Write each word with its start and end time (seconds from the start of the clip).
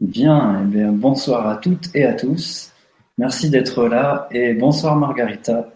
Bien, 0.00 0.62
eh 0.62 0.66
bien, 0.66 0.92
bonsoir 0.92 1.48
à 1.48 1.56
toutes 1.56 1.94
et 1.94 2.04
à 2.04 2.14
tous. 2.14 2.72
Merci 3.18 3.50
d'être 3.50 3.88
là 3.88 4.28
et 4.30 4.54
bonsoir 4.54 4.94
Margarita. 4.94 5.72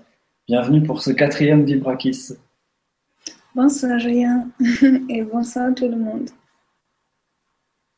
Bienvenue 0.46 0.80
pour 0.84 1.02
ce 1.02 1.10
quatrième 1.10 1.64
Vibrakis. 1.64 2.34
Bonsoir 3.56 3.98
Julien 3.98 4.46
et 5.08 5.22
bonsoir 5.22 5.74
tout 5.74 5.88
le 5.88 5.96
monde. 5.96 6.30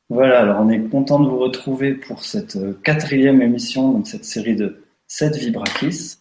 Voilà, 0.08 0.40
alors 0.40 0.60
on 0.62 0.70
est 0.70 0.80
content 0.88 1.20
de 1.20 1.28
vous 1.28 1.38
retrouver 1.38 1.92
pour 1.92 2.24
cette 2.24 2.56
euh, 2.56 2.72
quatrième 2.82 3.42
émission, 3.42 3.92
donc 3.92 4.06
cette 4.06 4.24
série 4.24 4.56
de 4.56 4.82
7 5.08 5.36
Vibrakis. 5.36 6.16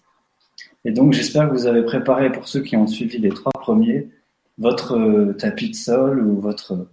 Et 0.84 0.92
donc 0.92 1.14
j'espère 1.14 1.48
que 1.48 1.54
vous 1.54 1.66
avez 1.66 1.84
préparé 1.84 2.30
pour 2.30 2.50
ceux 2.50 2.62
qui 2.62 2.76
ont 2.76 2.88
suivi 2.88 3.20
les 3.20 3.30
trois 3.30 3.54
premiers 3.54 4.10
votre 4.58 4.98
euh, 4.98 5.34
tapis 5.34 5.70
de 5.70 5.76
sol 5.76 6.26
ou 6.26 6.42
votre 6.42 6.88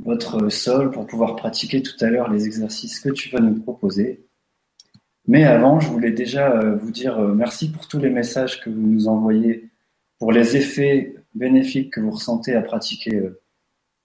votre 0.00 0.48
sol 0.48 0.90
pour 0.90 1.06
pouvoir 1.06 1.36
pratiquer 1.36 1.82
tout 1.82 1.96
à 2.00 2.10
l'heure 2.10 2.30
les 2.30 2.46
exercices 2.46 3.00
que 3.00 3.10
tu 3.10 3.30
vas 3.30 3.40
nous 3.40 3.60
proposer. 3.60 4.26
Mais 5.26 5.44
avant, 5.44 5.80
je 5.80 5.88
voulais 5.88 6.10
déjà 6.10 6.52
euh, 6.52 6.76
vous 6.76 6.90
dire 6.90 7.18
euh, 7.18 7.34
merci 7.34 7.70
pour 7.70 7.88
tous 7.88 7.98
les 7.98 8.10
messages 8.10 8.60
que 8.60 8.68
vous 8.68 8.86
nous 8.86 9.08
envoyez, 9.08 9.70
pour 10.18 10.32
les 10.32 10.56
effets 10.56 11.14
bénéfiques 11.34 11.94
que 11.94 12.00
vous 12.00 12.10
ressentez 12.10 12.54
à 12.54 12.62
pratiquer. 12.62 13.16
Euh. 13.16 13.40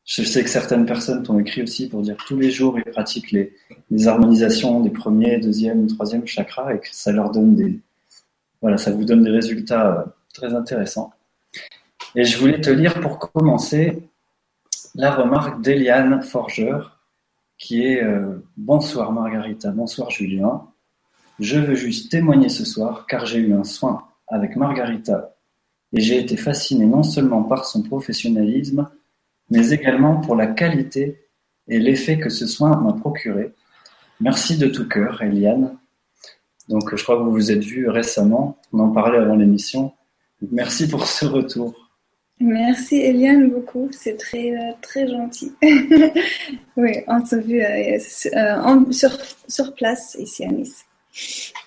Je 0.05 0.23
sais 0.23 0.43
que 0.43 0.49
certaines 0.49 0.85
personnes 0.85 1.23
t'ont 1.23 1.37
écrit 1.39 1.61
aussi 1.61 1.89
pour 1.89 2.01
dire 2.01 2.17
tous 2.25 2.37
les 2.37 2.49
jours 2.49 2.79
ils 2.79 2.91
pratiquent 2.91 3.31
les, 3.31 3.53
les 3.91 4.07
harmonisations 4.07 4.79
des 4.79 4.89
premiers, 4.89 5.37
deuxième, 5.37 5.87
troisième 5.87 6.25
chakras 6.25 6.73
et 6.73 6.79
que 6.79 6.87
ça 6.91 7.11
leur 7.11 7.31
donne 7.31 7.55
des, 7.55 7.79
voilà, 8.61 8.77
ça 8.77 8.91
vous 8.91 9.03
donne 9.03 9.23
des 9.23 9.29
résultats 9.29 10.15
très 10.33 10.53
intéressants. 10.53 11.11
Et 12.15 12.23
je 12.23 12.37
voulais 12.37 12.59
te 12.59 12.69
lire 12.69 12.99
pour 13.01 13.19
commencer 13.19 14.08
la 14.95 15.11
remarque 15.11 15.61
d'Eliane 15.61 16.21
Forgeur, 16.21 16.99
qui 17.57 17.83
est 17.83 18.03
euh, 18.03 18.43
Bonsoir 18.57 19.11
Margarita, 19.11 19.71
bonsoir 19.71 20.09
Julien. 20.09 20.63
Je 21.39 21.59
veux 21.59 21.75
juste 21.75 22.11
témoigner 22.11 22.49
ce 22.49 22.65
soir 22.65 23.05
car 23.07 23.25
j'ai 23.25 23.39
eu 23.39 23.53
un 23.53 23.63
soin 23.63 24.07
avec 24.27 24.55
Margarita 24.55 25.35
et 25.93 26.01
j'ai 26.01 26.19
été 26.19 26.37
fasciné 26.37 26.85
non 26.85 27.03
seulement 27.03 27.43
par 27.43 27.65
son 27.65 27.83
professionnalisme, 27.83 28.89
mais 29.49 29.69
également 29.69 30.17
pour 30.17 30.35
la 30.35 30.47
qualité 30.47 31.25
et 31.67 31.79
l'effet 31.79 32.19
que 32.19 32.29
ce 32.29 32.47
soin 32.47 32.75
m'a 32.77 32.93
procuré. 32.93 33.53
Merci 34.19 34.57
de 34.57 34.67
tout 34.67 34.87
cœur, 34.87 35.21
Eliane. 35.21 35.77
Donc, 36.67 36.95
je 36.95 37.01
crois 37.01 37.17
que 37.17 37.23
vous 37.23 37.31
vous 37.31 37.51
êtes 37.51 37.63
vus 37.63 37.89
récemment. 37.89 38.57
On 38.73 38.79
en 38.79 38.89
parlait 38.89 39.17
avant 39.17 39.35
l'émission. 39.35 39.93
Merci 40.51 40.87
pour 40.87 41.05
ce 41.07 41.25
retour. 41.25 41.88
Merci 42.41 42.95
Eliane 42.95 43.49
beaucoup, 43.49 43.89
c'est 43.91 44.15
très 44.15 44.51
euh, 44.51 44.71
très 44.81 45.07
gentil. 45.09 45.51
oui, 46.77 46.91
on 47.07 47.25
s'est 47.25 47.41
vu 47.41 47.61
euh, 47.61 47.97
euh, 48.33 48.91
sur, 48.91 49.11
sur 49.49 49.73
place 49.75 50.15
ici 50.17 50.45
à 50.45 50.47
Nice. 50.47 50.85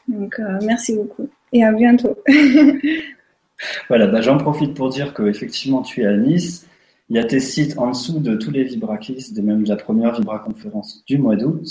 Donc 0.09 0.41
merci 0.63 0.97
beaucoup 0.97 1.29
et 1.53 1.63
à 1.63 1.73
bientôt. 1.73 2.17
voilà, 3.89 4.07
bah, 4.07 4.23
j'en 4.23 4.39
profite 4.39 4.73
pour 4.73 4.89
dire 4.89 5.13
que 5.13 5.25
effectivement 5.25 5.83
tu 5.83 6.03
es 6.03 6.07
à 6.07 6.17
Nice. 6.17 6.67
Il 7.11 7.17
y 7.17 7.19
a 7.19 7.25
tes 7.25 7.41
sites 7.41 7.77
en 7.77 7.91
dessous 7.91 8.21
de 8.21 8.35
tous 8.37 8.51
les 8.51 8.65
Vibrakis, 8.65 9.35
de 9.35 9.43
même 9.43 9.65
la 9.65 9.77
première 9.77 10.15
Vibra-conférence 10.15 11.05
du 11.07 11.19
mois 11.19 11.37
d'août. 11.37 11.67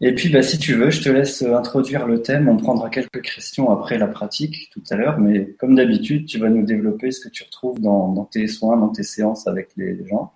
Et 0.04 0.16
puis, 0.16 0.30
bah, 0.30 0.42
si 0.42 0.58
tu 0.58 0.74
veux, 0.74 0.90
je 0.90 1.04
te 1.04 1.10
laisse 1.10 1.44
introduire 1.44 2.08
le 2.08 2.24
thème. 2.24 2.50
On 2.50 2.58
prendra 2.58 2.90
quelques 2.90 3.22
questions 3.22 3.70
après 3.70 4.00
la 4.00 4.08
pratique 4.08 4.72
tout 4.74 4.82
à 4.90 4.96
l'heure, 4.96 5.20
mais 5.20 5.54
comme 5.60 5.76
d'habitude, 5.76 6.26
tu 6.26 6.40
vas 6.40 6.50
nous 6.50 6.66
développer 6.66 7.12
ce 7.12 7.20
que 7.20 7.30
tu 7.30 7.44
retrouves 7.44 7.80
dans, 7.80 8.26
tes 8.32 8.48
soins, 8.48 8.78
dans 8.78 8.90
tes 8.90 9.04
séances 9.04 9.48
avec 9.48 9.70
les, 9.78 10.04
gens. 10.08 10.34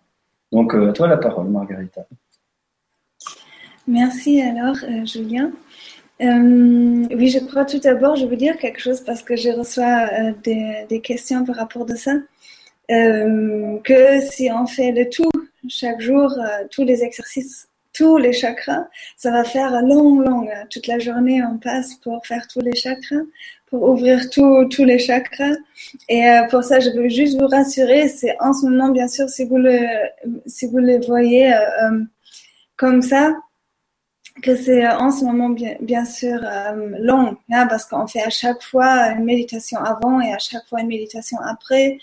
Donc, 0.52 0.76
euh, 0.76 0.92
à 0.92 0.94
toi 0.94 1.08
la 1.08 1.18
parole, 1.18 1.50
Margarita. 1.50 2.06
Merci 3.88 4.40
alors, 4.40 4.78
euh, 4.84 5.04
Julien. 5.04 5.52
Euh, 6.22 7.08
oui, 7.12 7.30
je 7.30 7.40
crois 7.40 7.66
tout 7.66 7.80
d'abord, 7.80 8.16
je 8.16 8.26
veux 8.28 8.38
dire 8.38 8.58
quelque 8.58 8.80
chose 8.80 9.02
parce 9.02 9.24
que 9.24 9.36
je 9.36 9.50
reçois 9.50 10.32
des, 10.44 10.86
des, 10.88 11.02
questions 11.02 11.44
par 11.44 11.56
rapport 11.56 11.86
de 11.86 11.96
ça. 11.96 12.14
Euh, 12.92 13.78
que 13.84 14.22
si 14.22 14.50
on 14.52 14.68
fait 14.68 14.92
le 14.92 15.10
tout 15.10 15.32
chaque 15.68 16.00
jour, 16.02 16.32
euh, 16.32 16.66
tous 16.70 16.84
les 16.84 17.04
exercices, 17.04 17.68
tous 17.94 18.18
les 18.18 18.34
chakras, 18.34 18.88
ça 19.18 19.32
va 19.32 19.44
faire 19.44 19.82
long, 19.82 20.20
long. 20.20 20.48
Toute 20.70 20.86
la 20.88 21.00
journée, 21.00 21.42
on 21.44 21.58
passe 21.58 21.96
pour 21.96 22.26
faire 22.26 22.46
tous 22.48 22.60
les 22.62 22.76
chakras, 22.76 23.24
pour 23.68 23.84
ouvrir 23.90 24.30
tous 24.30 24.84
les 24.84 25.00
chakras. 25.00 25.56
Et 26.10 26.30
euh, 26.30 26.44
pour 26.50 26.64
ça, 26.64 26.80
je 26.80 26.90
veux 26.92 27.10
juste 27.10 27.40
vous 27.40 27.48
rassurer, 27.48 28.08
c'est 28.10 28.36
en 28.40 28.54
ce 28.54 28.66
moment, 28.68 28.90
bien 28.90 29.08
sûr, 29.08 29.30
si 29.30 29.46
vous 29.46 29.58
le, 29.58 29.80
si 30.46 30.68
vous 30.68 30.80
voyez 31.08 31.54
comme 32.76 33.02
ça, 33.02 33.34
que 34.44 34.56
c'est 34.56 34.86
en 34.86 35.12
ce 35.12 35.24
moment 35.24 35.50
bien, 35.50 35.76
bien 35.80 36.04
sûr 36.04 36.38
long, 37.00 37.38
hein, 37.50 37.68
parce 37.68 37.86
qu'on 37.86 38.06
fait 38.06 38.22
à 38.22 38.30
chaque 38.30 38.62
fois 38.62 39.12
une 39.12 39.24
méditation 39.24 39.80
avant 39.80 40.20
et 40.20 40.34
à 40.34 40.38
chaque 40.38 40.68
fois 40.68 40.82
une 40.82 40.88
méditation 40.88 41.38
après. 41.40 41.98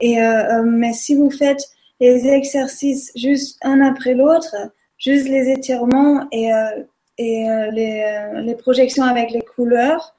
Et, 0.00 0.20
euh, 0.20 0.58
euh, 0.58 0.62
mais 0.62 0.92
si 0.92 1.14
vous 1.14 1.30
faites 1.30 1.70
les 2.00 2.26
exercices 2.26 3.12
juste 3.14 3.58
un 3.62 3.80
après 3.80 4.14
l'autre, 4.14 4.54
juste 4.98 5.28
les 5.28 5.50
étirements 5.50 6.26
et, 6.32 6.52
euh, 6.52 6.70
les, 7.18 8.54
projections 8.58 9.04
avec 9.04 9.30
les 9.30 9.42
couleurs, 9.42 10.14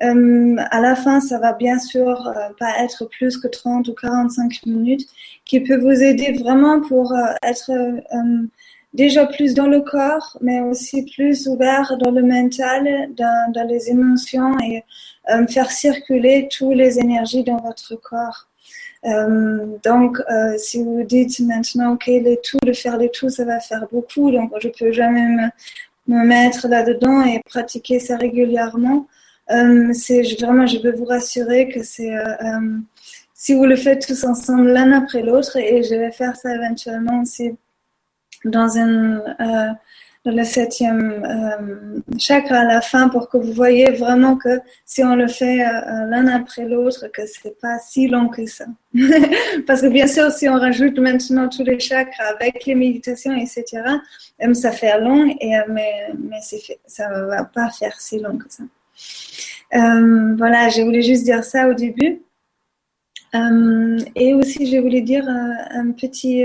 à 0.00 0.80
la 0.80 0.94
fin, 0.96 1.20
ça 1.20 1.38
va 1.38 1.54
bien 1.54 1.78
sûr 1.78 2.34
pas 2.58 2.82
être 2.82 3.06
plus 3.06 3.38
que 3.38 3.48
30 3.48 3.88
ou 3.88 3.94
45 3.94 4.66
minutes, 4.66 5.06
qui 5.46 5.60
peut 5.60 5.78
vous 5.78 6.02
aider 6.02 6.32
vraiment 6.32 6.82
pour 6.82 7.14
être 7.42 7.70
déjà 8.92 9.24
plus 9.24 9.54
dans 9.54 9.66
le 9.66 9.80
corps, 9.80 10.36
mais 10.42 10.60
aussi 10.60 11.04
plus 11.14 11.46
ouvert 11.48 11.96
dans 11.98 12.10
le 12.10 12.22
mental, 12.22 13.14
dans, 13.16 13.52
dans 13.52 13.66
les 13.66 13.88
émotions 13.88 14.58
et 14.60 14.84
faire 15.48 15.70
circuler 15.70 16.48
toutes 16.50 16.74
les 16.74 16.98
énergies 16.98 17.44
dans 17.44 17.58
votre 17.58 17.94
corps. 17.96 18.48
Euh, 19.06 19.66
donc, 19.82 20.18
euh, 20.30 20.56
si 20.56 20.82
vous 20.82 21.02
dites 21.02 21.38
maintenant, 21.40 21.94
ok, 21.94 22.06
les 22.06 22.40
tout, 22.42 22.58
de 22.64 22.72
faire 22.72 22.96
les 22.96 23.10
tout, 23.10 23.28
ça 23.28 23.44
va 23.44 23.60
faire 23.60 23.86
beaucoup, 23.92 24.30
donc 24.30 24.52
je 24.60 24.68
peux 24.68 24.92
jamais 24.92 25.26
me, 25.28 25.48
me 26.08 26.24
mettre 26.24 26.68
là-dedans 26.68 27.22
et 27.24 27.40
pratiquer 27.44 27.98
ça 27.98 28.16
régulièrement. 28.16 29.06
Euh, 29.50 29.92
c'est 29.92 30.22
vraiment, 30.40 30.66
je 30.66 30.78
veux 30.78 30.92
vous 30.92 31.04
rassurer 31.04 31.68
que 31.68 31.82
c'est 31.82 32.12
si 33.34 33.52
vous 33.52 33.66
le 33.66 33.76
faites 33.76 34.06
tous 34.06 34.24
ensemble 34.24 34.72
l'un 34.72 34.92
après 34.92 35.22
l'autre, 35.22 35.56
et 35.56 35.82
je 35.82 35.94
vais 35.94 36.12
faire 36.12 36.34
ça 36.36 36.54
éventuellement 36.54 37.20
aussi 37.20 37.52
dans 38.44 38.78
un 38.78 39.20
le 40.30 40.44
septième 40.44 41.22
euh, 41.24 42.00
chakra 42.18 42.60
à 42.60 42.64
la 42.64 42.80
fin 42.80 43.08
pour 43.08 43.28
que 43.28 43.36
vous 43.36 43.52
voyez 43.52 43.90
vraiment 43.90 44.36
que 44.36 44.60
si 44.86 45.04
on 45.04 45.14
le 45.16 45.28
fait 45.28 45.60
euh, 45.60 45.68
euh, 45.68 46.06
l'un 46.06 46.28
après 46.28 46.64
l'autre, 46.64 47.08
que 47.08 47.22
c'est 47.26 47.58
pas 47.60 47.78
si 47.78 48.08
long 48.08 48.28
que 48.28 48.46
ça. 48.46 48.64
Parce 49.66 49.82
que 49.82 49.88
bien 49.88 50.06
sûr, 50.06 50.30
si 50.32 50.48
on 50.48 50.54
rajoute 50.54 50.98
maintenant 50.98 51.48
tous 51.48 51.62
les 51.62 51.78
chakras 51.78 52.34
avec 52.40 52.64
les 52.64 52.74
méditations, 52.74 53.36
etc., 53.36 53.82
ça 54.54 54.72
fait 54.72 54.98
long, 54.98 55.26
et, 55.40 55.52
mais, 55.68 56.10
mais 56.18 56.40
ça 56.86 57.08
va 57.08 57.44
pas 57.44 57.70
faire 57.70 58.00
si 58.00 58.18
long 58.18 58.38
que 58.38 58.46
ça. 58.48 58.64
Euh, 59.74 60.34
voilà, 60.36 60.68
je 60.68 60.82
voulais 60.82 61.02
juste 61.02 61.24
dire 61.24 61.44
ça 61.44 61.68
au 61.68 61.74
début. 61.74 62.22
Euh, 63.34 63.98
et 64.14 64.32
aussi, 64.32 64.70
je 64.70 64.78
voulais 64.78 65.00
dire 65.00 65.28
un 65.28 65.90
petit 65.92 66.44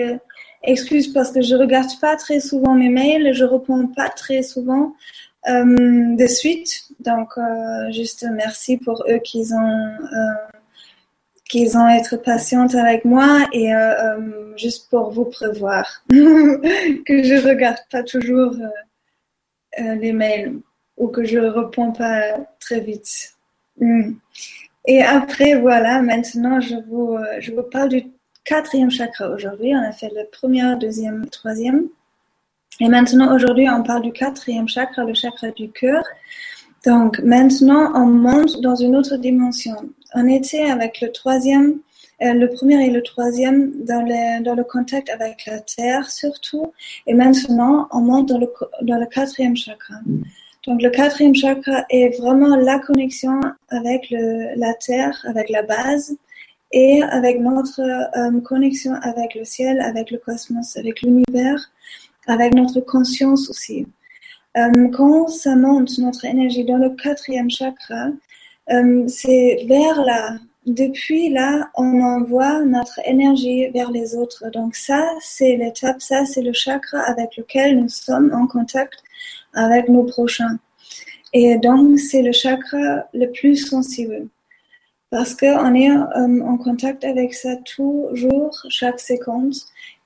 excuse 0.64 1.12
parce 1.14 1.32
que 1.32 1.42
je 1.42 1.56
regarde 1.56 1.90
pas 2.02 2.16
très 2.16 2.40
souvent 2.40 2.76
mes 2.76 2.90
mails, 2.90 3.34
je 3.34 3.44
réponds 3.44 3.88
pas 3.88 4.10
très 4.10 4.44
souvent 4.44 4.94
de 5.48 6.28
suite. 6.28 6.90
Donc, 7.00 7.30
juste 7.92 8.26
merci 8.34 8.78
pour 8.78 9.04
eux 9.10 9.20
qui 9.20 9.48
ont 9.54 9.98
qu'ils 11.50 11.78
ont 11.78 11.88
être 11.88 12.18
patientes 12.18 12.76
avec 12.76 13.06
moi 13.06 13.48
et 13.54 13.72
juste 14.58 14.90
pour 14.90 15.12
vous 15.12 15.26
prévoir 15.26 16.04
que 16.10 17.24
je 17.24 17.48
regarde 17.48 17.80
pas 17.90 18.04
toujours 18.04 18.54
les 19.80 20.12
mails 20.12 20.60
ou 20.98 21.08
que 21.08 21.24
je 21.24 21.40
réponds 21.40 21.94
pas 21.94 22.38
très 22.60 22.82
vite. 22.82 23.34
Hmm. 23.80 24.12
Et 24.86 25.02
après, 25.02 25.56
voilà, 25.56 26.02
maintenant, 26.02 26.60
je 26.60 26.76
vous, 26.88 27.14
euh, 27.14 27.38
je 27.40 27.52
vous 27.52 27.64
parle 27.64 27.90
du 27.90 28.04
quatrième 28.50 28.90
chakra 28.90 29.30
aujourd'hui. 29.30 29.76
On 29.76 29.84
a 29.84 29.92
fait 29.92 30.10
le 30.10 30.24
premier, 30.32 30.76
deuxième, 30.82 31.28
troisième. 31.30 31.84
Et 32.80 32.88
maintenant, 32.88 33.36
aujourd'hui, 33.36 33.70
on 33.70 33.84
parle 33.84 34.02
du 34.02 34.12
quatrième 34.12 34.68
chakra, 34.68 35.04
le 35.04 35.14
chakra 35.14 35.52
du 35.52 35.70
cœur. 35.70 36.04
Donc, 36.84 37.20
maintenant, 37.20 37.92
on 37.94 38.08
monte 38.08 38.60
dans 38.62 38.76
une 38.76 38.96
autre 38.96 39.18
dimension. 39.18 39.76
On 40.16 40.28
était 40.28 40.64
avec 40.64 41.00
le 41.02 41.12
troisième, 41.12 41.80
euh, 42.24 42.34
le 42.34 42.50
premier 42.50 42.88
et 42.88 42.90
le 42.90 43.04
troisième 43.04 43.72
dans 43.84 44.02
le, 44.02 44.64
contact 44.64 45.10
avec 45.12 45.46
la 45.46 45.60
terre 45.60 46.10
surtout. 46.10 46.74
Et 47.06 47.14
maintenant, 47.14 47.88
on 47.92 48.02
monte 48.02 48.30
dans 48.30 48.40
le, 48.40 49.06
quatrième 49.06 49.56
chakra. 49.56 49.96
Donc 50.66 50.82
le 50.82 50.90
quatrième 50.90 51.36
chakra 51.36 51.86
est 51.92 52.18
vraiment 52.20 52.56
la 52.56 52.80
connexion 52.80 53.40
avec 53.70 54.12
la 54.56 54.74
terre, 54.74 55.16
avec 55.28 55.50
la 55.50 55.62
base 55.62 56.18
et 56.72 57.02
avec 57.04 57.40
notre 57.40 57.82
euh, 57.82 58.42
connexion 58.42 58.94
avec 59.02 59.36
le 59.36 59.44
ciel, 59.44 59.82
avec 59.82 60.12
le 60.12 60.18
cosmos, 60.18 60.78
avec 60.78 61.02
l'univers, 61.02 61.72
avec 62.28 62.54
notre 62.54 62.80
conscience 62.82 63.50
aussi. 63.50 63.88
Euh, 64.58 64.88
quand 64.90 65.28
ça 65.28 65.56
monte 65.56 65.98
notre 66.00 66.26
énergie 66.26 66.64
dans 66.64 66.78
le 66.78 66.92
quatrième 66.92 67.50
chakra, 67.50 68.08
euh, 68.72 69.08
c'est 69.08 69.66
vers 69.68 70.04
là. 70.04 70.38
Depuis 70.66 71.30
là, 71.30 71.70
on 71.76 72.02
envoie 72.02 72.64
notre 72.64 73.00
énergie 73.06 73.68
vers 73.70 73.90
les 73.90 74.16
autres. 74.16 74.50
Donc 74.52 74.76
ça, 74.76 75.04
c'est 75.20 75.56
l'étape, 75.56 76.02
ça, 76.02 76.26
c'est 76.26 76.42
le 76.42 76.54
chakra 76.54 77.00
avec 77.00 77.38
lequel 77.38 77.80
nous 77.80 77.90
sommes 77.90 78.32
en 78.34 78.46
contact 78.46 79.02
avec 79.54 79.90
nos 79.90 80.04
prochains. 80.04 80.60
Et 81.34 81.58
donc, 81.58 81.98
c'est 81.98 82.22
le 82.22 82.32
chakra 82.32 83.06
le 83.14 83.28
plus 83.32 83.56
sensible. 83.56 84.28
Parce 85.12 85.34
qu'on 85.36 85.74
est 85.74 85.90
euh, 85.90 86.42
en 86.44 86.58
contact 86.58 87.04
avec 87.04 87.34
ça 87.34 87.56
toujours, 87.58 88.56
chaque 88.70 89.00
seconde. 89.00 89.56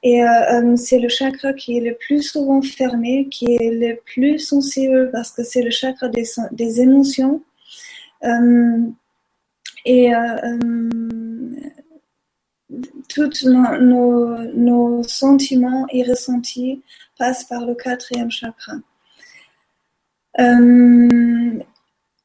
Et 0.01 0.23
euh, 0.23 0.27
euh, 0.27 0.75
c'est 0.77 0.99
le 0.99 1.09
chakra 1.09 1.53
qui 1.53 1.77
est 1.77 1.81
le 1.81 1.95
plus 1.95 2.23
souvent 2.23 2.61
fermé, 2.61 3.27
qui 3.29 3.53
est 3.53 3.71
le 3.71 3.99
plus 4.05 4.39
sensible 4.39 5.09
parce 5.11 5.31
que 5.31 5.43
c'est 5.43 5.61
le 5.61 5.71
chakra 5.71 6.07
des, 6.09 6.81
émotions. 6.81 7.41
et 9.85 10.11
tous 13.09 13.45
nos, 13.45 15.03
sentiments 15.03 15.85
et 15.91 16.03
ressentis 16.03 16.81
passent 17.17 17.43
par 17.43 17.65
le 17.65 17.75
quatrième 17.75 18.31
chakra. 18.31 18.73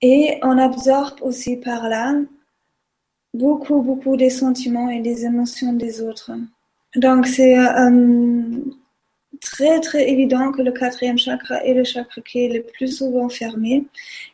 Et 0.00 0.38
on 0.42 0.58
absorbe 0.58 1.22
aussi 1.22 1.56
par 1.56 1.88
là 1.88 2.14
beaucoup, 3.38 3.80
beaucoup 3.82 4.16
des 4.16 4.30
sentiments 4.30 4.90
et 4.90 5.00
des 5.00 5.24
émotions 5.24 5.72
des 5.72 6.02
autres. 6.02 6.32
Donc 6.96 7.26
c'est 7.26 7.58
euh, 7.58 7.90
très, 9.40 9.80
très 9.80 10.10
évident 10.10 10.52
que 10.52 10.62
le 10.62 10.72
quatrième 10.72 11.18
chakra 11.18 11.56
est 11.64 11.74
le 11.74 11.84
chakra 11.84 12.20
qui 12.22 12.44
est 12.44 12.52
le 12.56 12.62
plus 12.62 12.90
souvent 12.98 13.28
fermé. 13.28 13.84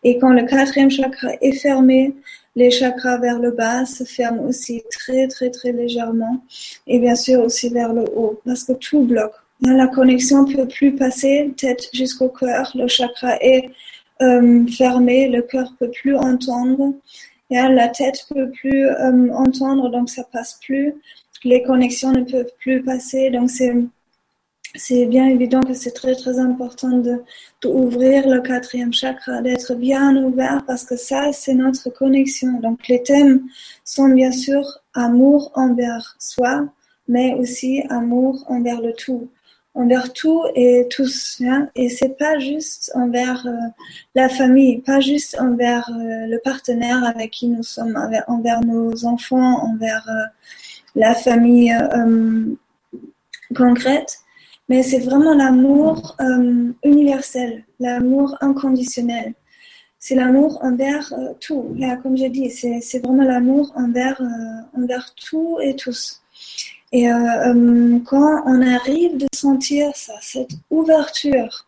Et 0.03 0.19
quand 0.19 0.33
le 0.33 0.45
quatrième 0.45 0.91
chakra 0.91 1.31
est 1.41 1.53
fermé, 1.53 2.15
les 2.57 2.71
chakras 2.71 3.19
vers 3.19 3.39
le 3.39 3.51
bas 3.51 3.85
se 3.85 4.05
ferment 4.05 4.45
aussi 4.45 4.83
très, 4.91 5.27
très, 5.29 5.51
très 5.51 5.73
légèrement. 5.73 6.43
Et 6.87 6.99
bien 6.99 7.17
sûr 7.17 7.41
aussi 7.41 7.69
vers 7.69 7.93
le 7.93 8.05
haut, 8.17 8.41
parce 8.45 8.65
que 8.65 8.73
tout 8.73 9.03
bloque. 9.03 9.35
La 9.63 9.89
connexion 9.89 10.45
ne 10.45 10.55
peut 10.55 10.69
plus 10.69 10.95
passer 10.95 11.53
tête 11.57 11.89
jusqu'au 11.93 12.29
cœur. 12.29 12.71
Le 12.75 12.87
chakra 12.87 13.37
est 13.41 13.71
euh, 14.23 14.67
fermé, 14.67 15.29
le 15.29 15.43
cœur 15.43 15.73
peut 15.79 15.91
plus 15.91 16.17
entendre. 16.17 16.95
La 17.51 17.89
tête 17.89 18.27
peut 18.29 18.51
plus 18.51 18.87
euh, 18.87 19.33
entendre, 19.33 19.91
donc 19.91 20.11
ça 20.11 20.25
passe 20.25 20.59
plus. 20.65 20.95
Les 21.45 21.63
connexions 21.63 22.13
ne 22.13 22.25
peuvent 22.25 22.53
plus 22.59 22.83
passer. 22.83 23.31
Donc 23.31 23.51
c'est 23.51 23.75
c'est 24.77 25.07
bien 25.07 25.29
évident 25.29 25.61
que 25.61 25.73
c'est 25.75 25.93
très 25.93 26.17
très 26.17 26.39
important 26.41 26.99
de 26.99 27.23
d'ouvrir 27.63 28.29
le 28.29 28.41
quatrième 28.41 28.93
chakra, 28.93 29.41
d'être 29.41 29.75
bien 29.75 30.17
ouvert 30.17 30.65
parce 30.67 30.85
que 30.85 30.97
ça 30.97 31.33
c'est 31.33 31.55
notre 31.55 31.91
connexion. 31.91 32.61
Donc 32.61 32.89
les 32.89 33.03
thèmes 33.03 33.43
sont 33.85 34.09
bien 34.09 34.33
sûr 34.33 34.65
amour 34.95 35.53
envers 35.55 36.17
soi, 36.19 36.67
mais 37.09 37.35
aussi 37.35 37.83
amour 37.89 38.45
envers 38.49 38.81
le 38.81 38.93
tout 38.95 39.29
envers 39.75 40.13
tout 40.13 40.43
et 40.55 40.87
tous. 40.89 41.41
Hein? 41.45 41.69
Et 41.75 41.89
c'est 41.89 42.17
pas 42.17 42.39
juste 42.39 42.93
envers 42.95 43.47
euh, 43.47 43.51
la 44.15 44.29
famille, 44.29 44.81
pas 44.81 45.01
juste 45.01 45.37
envers 45.41 45.89
euh, 45.91 46.27
le 46.27 46.39
partenaire 46.43 47.05
avec 47.05 47.33
qui 47.33 47.49
nous 47.49 47.63
sommes, 47.63 47.97
envers, 48.29 48.61
nos 48.63 49.05
enfants, 49.05 49.65
envers 49.65 50.07
euh, 50.09 50.59
la 50.95 51.15
famille 51.15 51.77
concrète, 53.57 54.21
mais 54.69 54.85
c'est 54.85 55.01
vraiment 55.01 55.35
l'amour 55.35 56.17
universel, 56.85 57.65
l'amour 57.81 58.37
inconditionnel. 58.41 59.35
C'est 59.99 60.15
l'amour 60.15 60.61
envers 60.63 61.13
tout. 61.41 61.77
Comme 62.01 62.17
j'ai 62.17 62.29
dit, 62.29 62.49
c'est 62.49 62.99
vraiment 63.01 63.25
l'amour 63.25 63.73
envers, 63.75 64.23
envers 64.77 65.15
tout 65.17 65.59
et 65.61 65.75
tous. 65.75 66.24
Et 66.93 67.11
euh, 67.11 67.15
euh, 67.15 67.99
quand 68.05 68.43
on 68.47 68.63
arrive 68.63 69.17
de 69.17 69.27
sentir 69.35 69.91
ça, 69.95 70.15
cette 70.21 70.53
ouverture, 70.71 71.67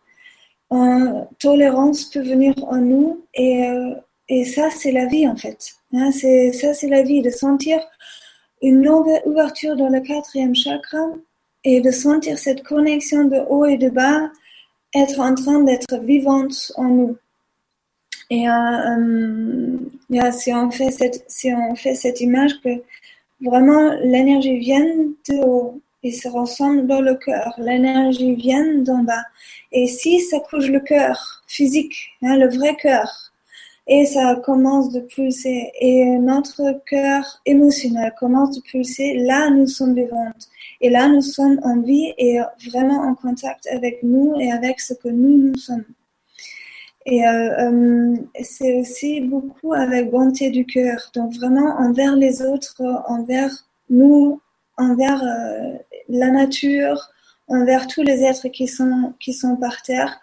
tolérance 1.39 2.05
peut 2.05 2.21
venir 2.21 2.53
en 2.63 2.77
nous 2.77 3.23
et, 3.33 3.67
euh, 3.67 3.95
et 4.27 4.43
ça 4.43 4.69
c'est 4.69 4.91
la 4.91 5.05
vie 5.05 5.27
en 5.27 5.35
fait. 5.35 5.75
Hein, 5.93 6.11
ça 6.11 6.73
c'est 6.73 6.89
la 6.89 7.03
vie 7.03 7.21
de 7.21 7.29
sentir 7.29 7.79
une 8.61 8.83
longue 8.83 9.09
ouverture 9.25 9.75
dans 9.75 9.89
le 9.89 10.01
quatrième 10.01 10.55
chakra 10.55 10.97
et 11.63 11.79
de 11.81 11.91
sentir 11.91 12.37
cette 12.37 12.63
connexion 12.63 13.25
de 13.25 13.37
haut 13.49 13.65
et 13.65 13.77
de 13.77 13.89
bas 13.89 14.29
être 14.93 15.19
en 15.19 15.35
train 15.35 15.61
d'être 15.61 15.97
vivante 15.99 16.71
en 16.75 16.85
nous. 16.85 17.17
Et 18.29 18.49
euh, 18.49 19.77
si 20.31 20.53
on 20.53 20.69
fait 20.71 20.91
cette 21.95 22.21
image 22.21 22.59
que 22.61 22.69
Vraiment, 23.41 23.93
l'énergie 24.03 24.57
vient 24.57 24.85
de 24.85 25.45
haut 25.45 25.81
et 26.03 26.11
se 26.11 26.27
rassemble 26.27 26.87
dans 26.87 27.01
le 27.01 27.15
cœur. 27.15 27.53
L'énergie 27.57 28.33
vient 28.35 28.75
d'en 28.79 29.03
bas. 29.03 29.23
Et 29.71 29.87
si 29.87 30.19
ça 30.21 30.39
couche 30.39 30.67
le 30.69 30.79
cœur 30.79 31.43
physique, 31.47 32.09
hein, 32.23 32.37
le 32.37 32.47
vrai 32.47 32.75
cœur, 32.75 33.31
et 33.89 34.05
ça 34.05 34.35
commence 34.43 34.91
de 34.91 34.99
pulser, 34.99 35.71
et 35.79 36.05
notre 36.19 36.81
cœur 36.85 37.41
émotionnel 37.45 38.13
commence 38.19 38.57
de 38.57 38.61
pulser, 38.61 39.13
là 39.19 39.49
nous 39.49 39.67
sommes 39.67 39.95
vivantes. 39.95 40.49
Et 40.81 40.89
là 40.89 41.07
nous 41.07 41.21
sommes 41.21 41.59
en 41.63 41.79
vie 41.81 42.13
et 42.17 42.39
vraiment 42.69 43.01
en 43.01 43.15
contact 43.15 43.67
avec 43.71 44.03
nous 44.03 44.35
et 44.39 44.51
avec 44.51 44.79
ce 44.79 44.93
que 44.93 45.07
nous 45.07 45.37
nous 45.37 45.57
sommes. 45.57 45.85
Et 47.09 47.25
euh, 47.25 47.57
euh, 47.57 48.17
c'est 48.41 48.81
aussi 48.81 49.21
beaucoup 49.21 49.73
avec 49.73 50.11
bonté 50.11 50.49
du 50.49 50.65
cœur. 50.65 51.09
Donc 51.15 51.33
vraiment 51.35 51.77
envers 51.79 52.17
les 52.17 52.41
autres, 52.41 52.81
envers 53.07 53.49
nous, 53.89 54.41
envers 54.75 55.23
euh, 55.23 55.77
la 56.09 56.31
nature, 56.31 57.09
envers 57.47 57.87
tous 57.87 58.03
les 58.03 58.23
êtres 58.23 58.49
qui 58.49 58.67
sont, 58.67 59.13
qui 59.21 59.31
sont 59.31 59.55
par 59.55 59.81
terre. 59.83 60.19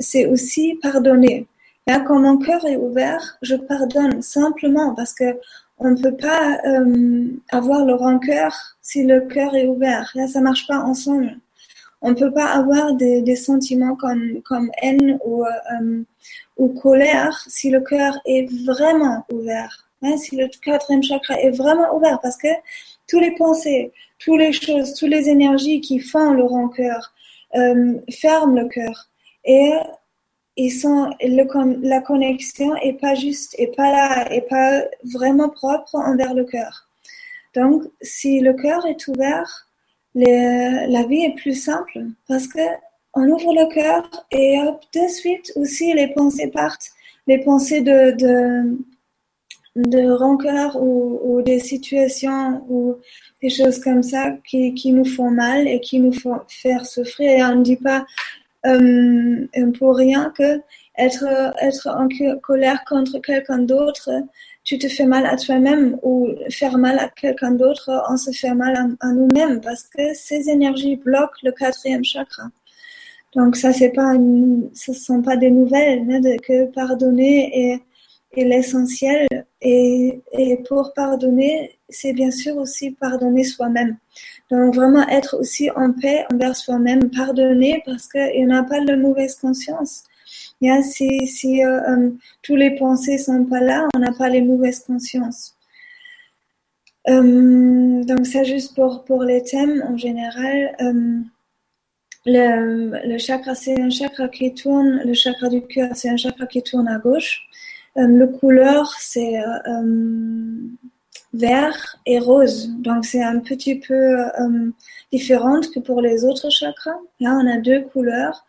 c'est 0.00 0.26
aussi 0.26 0.78
pardonner. 0.82 1.46
Là, 1.86 2.00
quand 2.00 2.20
mon 2.20 2.36
cœur 2.36 2.66
est 2.66 2.76
ouvert, 2.76 3.38
je 3.40 3.56
pardonne 3.56 4.20
simplement 4.20 4.94
parce 4.94 5.14
que 5.14 5.38
on 5.78 5.92
ne 5.92 6.02
peut 6.02 6.16
pas 6.16 6.58
avoir 7.50 7.86
le 7.86 7.94
rancœur 7.94 8.52
si 8.82 9.04
le 9.04 9.22
cœur 9.22 9.54
est 9.54 9.66
ouvert. 9.66 10.10
Là, 10.14 10.26
ça 10.28 10.40
marche 10.42 10.66
pas 10.66 10.80
ensemble. 10.80 11.38
On 12.00 12.10
ne 12.10 12.14
peut 12.14 12.32
pas 12.32 12.46
avoir 12.46 12.94
des, 12.94 13.22
des 13.22 13.36
sentiments 13.36 13.96
comme, 13.96 14.40
comme 14.42 14.70
haine 14.82 15.18
ou, 15.24 15.44
euh, 15.44 16.02
ou 16.56 16.68
colère 16.68 17.44
si 17.48 17.70
le 17.70 17.80
cœur 17.80 18.18
est 18.24 18.46
vraiment 18.64 19.24
ouvert. 19.32 19.88
Hein, 20.02 20.16
si 20.16 20.36
le 20.36 20.48
quatrième 20.62 21.02
chakra 21.02 21.34
est 21.40 21.50
vraiment 21.50 21.92
ouvert, 21.96 22.20
parce 22.20 22.36
que 22.36 22.48
tous 23.08 23.18
les 23.18 23.34
pensées, 23.34 23.92
toutes 24.18 24.38
les 24.38 24.52
choses, 24.52 24.94
toutes 24.94 25.10
les 25.10 25.28
énergies 25.28 25.80
qui 25.80 25.98
font 25.98 26.32
le 26.32 26.44
rancœur 26.44 27.12
euh, 27.56 27.94
ferment 28.10 28.54
le 28.54 28.68
cœur. 28.68 29.08
Et 29.44 29.72
ils 30.56 30.70
sont 30.70 31.10
le, 31.20 31.80
la 31.88 32.00
connexion 32.00 32.76
est 32.76 33.00
pas 33.00 33.14
juste, 33.14 33.54
est 33.58 33.74
pas 33.74 33.90
là, 33.90 34.32
est 34.32 34.48
pas 34.48 34.82
vraiment 35.04 35.48
propre 35.48 35.94
envers 35.96 36.34
le 36.34 36.44
cœur. 36.44 36.88
Donc, 37.54 37.84
si 38.02 38.40
le 38.40 38.52
cœur 38.52 38.86
est 38.86 39.08
ouvert, 39.08 39.67
la 40.14 41.04
vie 41.04 41.24
est 41.24 41.34
plus 41.36 41.54
simple 41.54 42.06
parce 42.26 42.46
que 42.46 42.60
on 43.14 43.28
ouvre 43.28 43.52
le 43.54 43.72
cœur 43.72 44.08
et 44.30 44.60
hop, 44.60 44.82
de 44.94 45.08
suite 45.08 45.52
aussi 45.56 45.92
les 45.92 46.08
pensées 46.08 46.48
partent, 46.48 46.90
les 47.26 47.38
pensées 47.38 47.80
de, 47.80 48.12
de, 48.12 48.78
de 49.76 50.10
rancœur 50.10 50.76
ou, 50.80 51.42
des 51.42 51.60
situations 51.60 52.64
ou 52.68 52.96
des 53.42 53.50
choses 53.50 53.80
comme 53.80 54.02
ça 54.02 54.32
qui, 54.48 54.74
qui 54.74 54.92
nous 54.92 55.04
font 55.04 55.30
mal 55.30 55.66
et 55.66 55.80
qui 55.80 56.00
nous 56.00 56.12
font 56.12 56.40
faire 56.48 56.84
souffrir. 56.84 57.30
Et 57.30 57.42
on 57.42 57.56
ne 57.56 57.62
dit 57.62 57.76
pas 57.76 58.04
euh, 58.66 59.46
pour 59.78 59.96
rien 59.96 60.32
que 60.36 60.60
être, 60.96 61.24
être 61.60 61.88
en 61.88 62.08
colère 62.40 62.84
contre 62.84 63.18
quelqu'un 63.20 63.58
d'autre, 63.58 64.10
tu 64.68 64.76
te 64.78 64.86
fais 64.86 65.06
mal 65.06 65.24
à 65.24 65.36
toi-même 65.38 65.98
ou 66.02 66.28
faire 66.50 66.76
mal 66.76 66.98
à 66.98 67.08
quelqu'un 67.08 67.52
d'autre, 67.52 67.90
on 68.10 68.18
se 68.18 68.32
fait 68.32 68.52
mal 68.52 68.96
à, 69.00 69.12
nous-mêmes 69.12 69.62
parce 69.62 69.84
que 69.84 70.12
ces 70.12 70.50
énergies 70.50 70.96
bloquent 70.96 71.40
le 71.42 71.52
quatrième 71.52 72.04
chakra. 72.04 72.42
Donc 73.34 73.56
ça, 73.56 73.72
c'est 73.72 73.92
pas, 73.92 74.12
ce 74.74 74.92
sont 74.92 75.22
pas 75.22 75.38
des 75.38 75.50
nouvelles, 75.50 76.04
que 76.46 76.66
pardonner 76.66 77.80
est, 78.36 78.44
l'essentiel. 78.44 79.26
Et, 79.62 80.20
et 80.32 80.58
pour 80.68 80.92
pardonner, 80.92 81.78
c'est 81.88 82.12
bien 82.12 82.30
sûr 82.30 82.58
aussi 82.58 82.90
pardonner 82.90 83.44
soi-même. 83.44 83.96
Donc 84.50 84.74
vraiment 84.74 85.08
être 85.08 85.38
aussi 85.40 85.70
en 85.70 85.92
paix 85.92 86.26
envers 86.30 86.54
soi-même, 86.54 87.08
pardonner 87.08 87.82
parce 87.86 88.06
qu'il 88.06 88.46
n'y 88.46 88.54
a 88.54 88.62
pas 88.64 88.84
de 88.84 88.94
mauvaise 88.96 89.34
conscience. 89.36 90.04
Yeah, 90.60 90.82
si 90.82 91.26
si 91.28 91.64
euh, 91.64 91.80
euh, 91.88 92.10
tous 92.42 92.56
les 92.56 92.72
pensées 92.76 93.16
sont 93.18 93.44
pas 93.44 93.60
là, 93.60 93.86
on 93.94 94.00
n'a 94.00 94.12
pas 94.12 94.28
les 94.28 94.42
mauvaises 94.42 94.80
consciences. 94.80 95.56
Euh, 97.08 98.02
donc 98.04 98.26
ça 98.26 98.42
juste 98.44 98.74
pour 98.74 99.04
pour 99.04 99.22
les 99.24 99.42
thèmes 99.42 99.84
en 99.88 99.96
général. 99.96 100.76
Le, 102.26 103.08
le 103.08 103.18
chakra 103.18 103.54
c'est 103.54 103.80
un 103.80 103.90
chakra 103.90 104.28
qui 104.28 104.52
tourne, 104.52 105.02
le 105.04 105.14
chakra 105.14 105.48
du 105.48 105.62
cœur 105.62 105.90
c'est 105.94 106.10
un 106.10 106.16
chakra 106.16 106.46
qui 106.46 106.62
tourne 106.62 106.88
à 106.88 106.98
gauche. 106.98 107.42
le 107.96 108.26
couleur 108.26 108.92
c'est 108.98 109.36
vert 111.32 111.96
et 112.06 112.18
rose. 112.18 112.70
Donc 112.78 113.04
c'est 113.04 113.22
un 113.22 113.40
petit 113.40 113.76
peu 113.76 113.94
euh, 113.94 114.70
différente 115.12 115.70
que 115.72 115.80
pour 115.80 116.00
les 116.00 116.24
autres 116.24 116.50
chakras. 116.50 116.98
Là, 117.20 117.38
on 117.40 117.46
a 117.46 117.58
deux 117.58 117.82
couleurs 117.82 118.46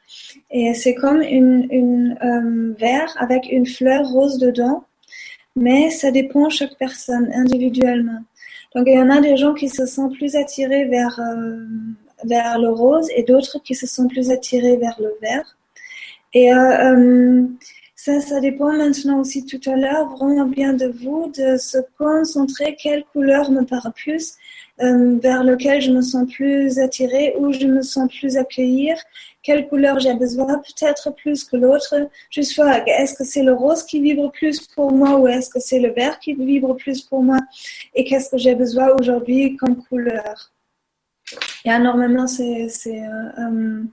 et 0.51 0.73
c'est 0.73 0.95
comme 0.95 1.21
une, 1.21 1.67
une 1.71 2.17
euh, 2.23 2.73
vert 2.79 3.13
avec 3.17 3.51
une 3.51 3.65
fleur 3.65 4.07
rose 4.07 4.37
dedans, 4.37 4.85
mais 5.55 5.89
ça 5.89 6.11
dépend 6.11 6.49
chaque 6.49 6.77
personne 6.77 7.31
individuellement. 7.33 8.21
Donc 8.75 8.85
il 8.87 8.93
y 8.93 9.01
en 9.01 9.09
a 9.09 9.19
des 9.19 9.35
gens 9.35 9.53
qui 9.53 9.69
se 9.69 9.85
sentent 9.85 10.15
plus 10.15 10.35
attirés 10.35 10.85
vers 10.85 11.19
euh, 11.19 11.65
vers 12.25 12.59
le 12.59 12.69
rose 12.69 13.07
et 13.15 13.23
d'autres 13.23 13.59
qui 13.63 13.75
se 13.75 13.87
sentent 13.87 14.11
plus 14.11 14.29
attirés 14.29 14.77
vers 14.77 14.95
le 14.99 15.15
vert. 15.21 15.57
Et 16.33 16.53
euh, 16.53 17.43
ça, 18.01 18.21
ça 18.21 18.39
dépend 18.39 18.71
maintenant 18.71 19.19
aussi 19.19 19.45
tout 19.45 19.59
à 19.69 19.75
l'heure 19.75 20.07
vraiment 20.15 20.45
bien 20.45 20.71
de 20.71 20.87
vous, 20.87 21.29
de 21.35 21.57
se 21.57 21.79
concentrer 21.97 22.77
quelle 22.81 23.03
couleur 23.11 23.51
me 23.51 23.65
parle 23.65 23.91
plus, 23.91 24.35
euh, 24.79 25.19
vers 25.21 25.43
lequel 25.43 25.81
je 25.81 25.91
me 25.91 26.01
sens 26.01 26.25
plus 26.31 26.79
attirée, 26.79 27.35
où 27.37 27.51
je 27.51 27.65
me 27.65 27.81
sens 27.81 28.09
plus 28.09 28.37
accueillir, 28.37 28.95
quelle 29.43 29.67
couleur 29.67 29.99
j'ai 29.99 30.13
besoin, 30.13 30.59
peut-être 30.59 31.13
plus 31.13 31.43
que 31.43 31.57
l'autre. 31.57 31.93
Juste 32.31 32.55
vois, 32.55 32.87
est-ce 32.87 33.15
que 33.15 33.25
c'est 33.25 33.43
le 33.43 33.51
rose 33.51 33.83
qui 33.83 33.99
vibre 33.99 34.31
plus 34.31 34.65
pour 34.67 34.93
moi 34.93 35.19
ou 35.19 35.27
est-ce 35.27 35.49
que 35.49 35.59
c'est 35.59 35.79
le 35.79 35.91
vert 35.91 36.19
qui 36.19 36.33
vibre 36.35 36.77
plus 36.77 37.01
pour 37.01 37.21
moi? 37.21 37.39
Et 37.95 38.05
qu'est-ce 38.05 38.29
que 38.29 38.37
j'ai 38.37 38.55
besoin 38.55 38.95
aujourd'hui 38.97 39.57
comme 39.57 39.75
couleur? 39.75 40.53
Et 41.65 41.77
normalement, 41.77 42.27
c'est 42.27 42.69
euh, 42.87 43.29
euh, 43.39 43.83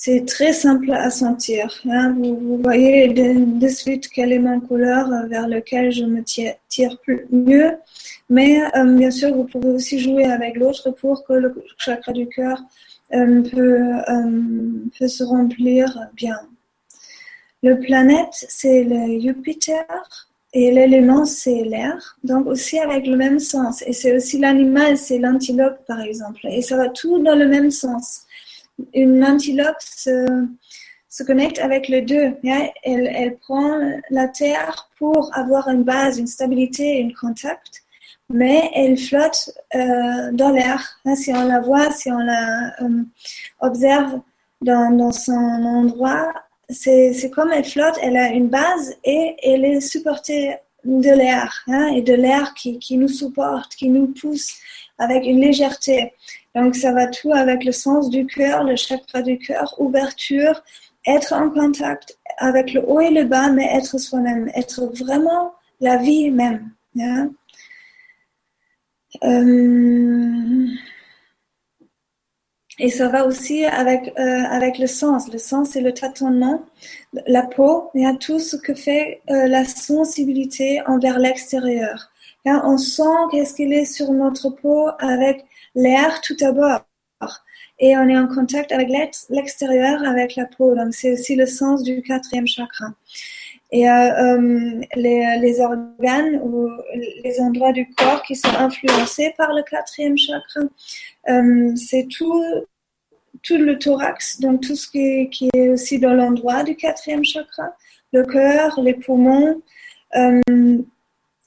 c'est 0.00 0.24
très 0.26 0.52
simple 0.52 0.92
à 0.92 1.10
sentir. 1.10 1.82
Hein. 1.90 2.14
Vous, 2.16 2.60
voyez 2.62 3.08
de, 3.08 3.66
suite 3.66 4.08
quelle 4.08 4.32
est 4.32 4.38
ma 4.38 4.60
couleur 4.60 5.08
vers 5.26 5.48
lequel 5.48 5.90
je 5.90 6.04
me 6.04 6.22
tire, 6.22 7.00
plus, 7.00 7.26
mieux. 7.32 7.72
Mais 8.30 8.62
euh, 8.76 8.84
bien 8.84 9.10
sûr, 9.10 9.34
vous 9.34 9.42
pouvez 9.42 9.70
aussi 9.70 9.98
jouer 9.98 10.26
avec 10.26 10.56
l'autre 10.56 10.92
pour 10.92 11.24
que 11.24 11.32
le 11.32 11.52
chakra 11.78 12.12
du 12.12 12.28
cœur 12.28 12.62
euh, 13.12 13.42
peut, 13.42 13.80
euh, 14.08 14.84
peut, 14.96 15.08
se 15.08 15.24
remplir 15.24 15.92
bien. 16.14 16.38
Le 17.64 17.80
planète, 17.80 18.46
c'est 18.48 18.84
le 18.84 19.20
Jupiter 19.20 20.28
et 20.52 20.70
l'élément, 20.70 21.24
c'est 21.24 21.64
l'air. 21.64 22.16
Donc 22.22 22.46
aussi 22.46 22.78
avec 22.78 23.04
le 23.04 23.16
même 23.16 23.40
sens. 23.40 23.82
Et 23.82 23.92
c'est 23.92 24.14
aussi 24.14 24.38
l'animal, 24.38 24.96
c'est 24.96 25.18
l'antilope 25.18 25.84
par 25.88 26.00
exemple. 26.00 26.46
Et 26.46 26.62
ça 26.62 26.76
va 26.76 26.88
tout 26.88 27.20
dans 27.20 27.34
le 27.34 27.48
même 27.48 27.72
sens 27.72 28.27
une 28.94 29.24
antilope 29.24 29.80
se, 29.80 31.22
connecte 31.26 31.58
avec 31.58 31.88
les 31.88 32.02
deux. 32.02 32.36
Elle, 32.84 33.36
prend 33.38 33.78
la 34.10 34.28
terre 34.28 34.88
pour 34.98 35.30
avoir 35.36 35.68
une 35.68 35.82
base, 35.82 36.18
une 36.18 36.26
stabilité, 36.26 37.04
un 37.04 37.12
contact, 37.18 37.82
mais 38.30 38.70
elle 38.74 38.96
flotte 38.96 39.50
euh, 39.74 40.30
dans 40.32 40.50
l'air. 40.50 41.00
Si 41.16 41.32
on 41.32 41.44
la 41.44 41.60
voit, 41.60 41.90
si 41.90 42.10
on 42.10 42.18
la 42.18 42.74
euh, 42.82 43.02
observe 43.60 44.20
dans, 44.60 44.90
dans, 44.90 45.12
son 45.12 45.32
endroit, 45.32 46.32
c'est 46.68 47.30
comme 47.34 47.50
elle 47.52 47.64
flotte, 47.64 47.98
elle 48.02 48.16
a 48.16 48.28
une 48.28 48.48
base 48.48 48.94
et 49.04 49.36
elle 49.42 49.64
est 49.64 49.80
supportée 49.80 50.56
de 50.84 51.10
l'air, 51.10 51.64
hein, 51.66 51.88
et 51.88 52.02
de 52.02 52.14
l'air 52.14 52.54
qui, 52.54 52.78
qui 52.78 52.96
nous 52.96 53.08
supporte, 53.08 53.74
qui 53.74 53.88
nous 53.88 54.08
pousse 54.08 54.58
avec 54.98 55.24
une 55.24 55.40
légèreté. 55.40 56.12
Donc 56.58 56.74
ça 56.74 56.92
va 56.92 57.06
tout 57.06 57.32
avec 57.32 57.64
le 57.64 57.70
sens 57.70 58.10
du 58.10 58.26
cœur, 58.26 58.64
le 58.64 58.74
chakra 58.74 59.22
du 59.22 59.38
cœur, 59.38 59.76
ouverture, 59.78 60.60
être 61.06 61.32
en 61.32 61.50
contact 61.50 62.18
avec 62.38 62.72
le 62.72 62.82
haut 62.84 63.00
et 63.00 63.10
le 63.10 63.24
bas, 63.24 63.48
mais 63.50 63.64
être 63.76 63.96
soi-même, 63.96 64.50
être 64.56 64.86
vraiment 64.86 65.54
la 65.80 65.98
vie 65.98 66.30
même. 66.30 66.72
Euh, 69.22 70.66
et 72.80 72.90
ça 72.90 73.08
va 73.08 73.24
aussi 73.24 73.64
avec, 73.64 74.12
euh, 74.18 74.42
avec 74.50 74.78
le 74.78 74.88
sens. 74.88 75.32
Le 75.32 75.38
sens, 75.38 75.70
c'est 75.70 75.80
le 75.80 75.94
tâtonnement, 75.94 76.64
la 77.28 77.42
peau, 77.42 77.90
y 77.94 78.04
a 78.04 78.14
tout 78.14 78.40
ce 78.40 78.56
que 78.56 78.74
fait 78.74 79.20
euh, 79.30 79.46
la 79.46 79.64
sensibilité 79.64 80.82
envers 80.86 81.20
l'extérieur. 81.20 82.10
On 82.44 82.78
sent 82.78 83.02
qu'est-ce 83.30 83.54
qu'il 83.54 83.74
est 83.74 83.84
sur 83.84 84.10
notre 84.10 84.48
peau 84.48 84.88
avec 84.98 85.44
l'air 85.74 86.20
tout 86.20 86.36
d'abord. 86.36 86.84
Et 87.80 87.96
on 87.96 88.08
est 88.08 88.18
en 88.18 88.26
contact 88.26 88.72
avec 88.72 88.88
l'extérieur, 89.30 90.02
avec 90.04 90.34
la 90.34 90.46
peau. 90.46 90.74
Donc, 90.74 90.94
c'est 90.94 91.12
aussi 91.12 91.36
le 91.36 91.46
sens 91.46 91.82
du 91.82 92.02
quatrième 92.02 92.46
chakra. 92.46 92.86
Et 93.70 93.88
euh, 93.88 93.92
euh, 93.92 94.80
les, 94.96 95.38
les, 95.40 95.60
organes 95.60 96.40
ou 96.42 96.70
les 97.22 97.38
endroits 97.40 97.72
du 97.72 97.88
corps 97.90 98.22
qui 98.22 98.34
sont 98.34 98.48
influencés 98.58 99.34
par 99.36 99.52
le 99.52 99.62
quatrième 99.62 100.16
chakra, 100.16 100.60
euh, 101.28 101.76
c'est 101.76 102.08
tout, 102.08 102.42
tout 103.42 103.58
le 103.58 103.78
thorax, 103.78 104.40
donc 104.40 104.62
tout 104.62 104.74
ce 104.74 104.88
qui, 104.88 105.28
qui 105.28 105.50
est 105.54 105.68
aussi 105.68 105.98
dans 105.98 106.14
l'endroit 106.14 106.64
du 106.64 106.76
quatrième 106.76 107.24
chakra, 107.24 107.76
le 108.12 108.24
cœur, 108.24 108.80
les 108.80 108.94
poumons, 108.94 109.60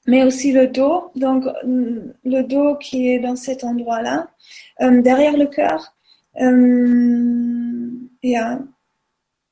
mais 0.07 0.23
aussi 0.23 0.51
le 0.51 0.67
dos, 0.67 1.11
donc 1.15 1.45
le 1.63 2.41
dos 2.41 2.75
qui 2.75 3.09
est 3.09 3.19
dans 3.19 3.35
cet 3.35 3.63
endroit-là, 3.63 4.27
euh, 4.81 5.01
derrière 5.01 5.37
le 5.37 5.47
cœur. 5.47 5.93
Euh, 6.41 7.89
et 8.23 8.37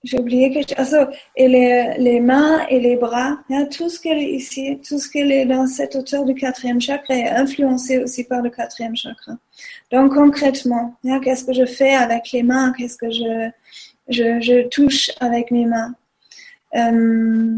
j'ai 0.03 0.19
oublié 0.19 0.51
quelque 0.51 0.75
chose. 0.77 0.93
Ah, 0.93 1.11
et 1.35 1.47
les, 1.47 1.95
les, 1.97 2.19
mains 2.21 2.65
et 2.69 2.79
les 2.79 2.95
bras, 2.95 3.37
tout 3.71 3.89
ce 3.89 3.99
qui 3.99 4.09
est 4.09 4.31
ici, 4.31 4.79
tout 4.87 4.97
ce 4.97 5.09
qui 5.09 5.19
est 5.19 5.45
dans 5.45 5.67
cette 5.67 5.95
hauteur 5.95 6.23
du 6.23 6.33
quatrième 6.35 6.79
chakra 6.79 7.15
est 7.15 7.29
influencé 7.29 7.99
aussi 7.99 8.23
par 8.23 8.41
le 8.41 8.49
quatrième 8.49 8.95
chakra. 8.95 9.33
Donc 9.91 10.13
concrètement, 10.13 10.95
qu'est-ce 11.23 11.43
que 11.43 11.53
je 11.53 11.65
fais 11.65 11.93
avec 11.93 12.31
les 12.31 12.43
mains 12.43 12.73
Qu'est-ce 12.77 12.97
que 12.97 13.11
je, 13.11 13.49
je, 14.07 14.39
je, 14.39 14.67
touche 14.69 15.11
avec 15.19 15.51
mes 15.51 15.65
mains 15.65 15.93
euh, 16.75 17.57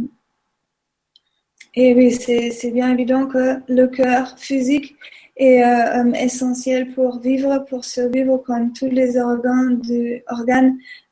et 1.73 1.95
oui, 1.95 2.11
c'est 2.11 2.71
bien 2.71 2.91
évident 2.91 3.27
que 3.27 3.61
le 3.69 3.87
cœur 3.87 4.37
physique 4.37 4.95
est 5.37 5.63
euh, 5.63 6.03
euh, 6.03 6.13
essentiel 6.13 6.91
pour 6.93 7.19
vivre, 7.19 7.65
pour 7.69 7.85
survivre 7.85 8.37
comme 8.39 8.73
tous 8.73 8.89
les 8.89 9.17
organes 9.17 9.79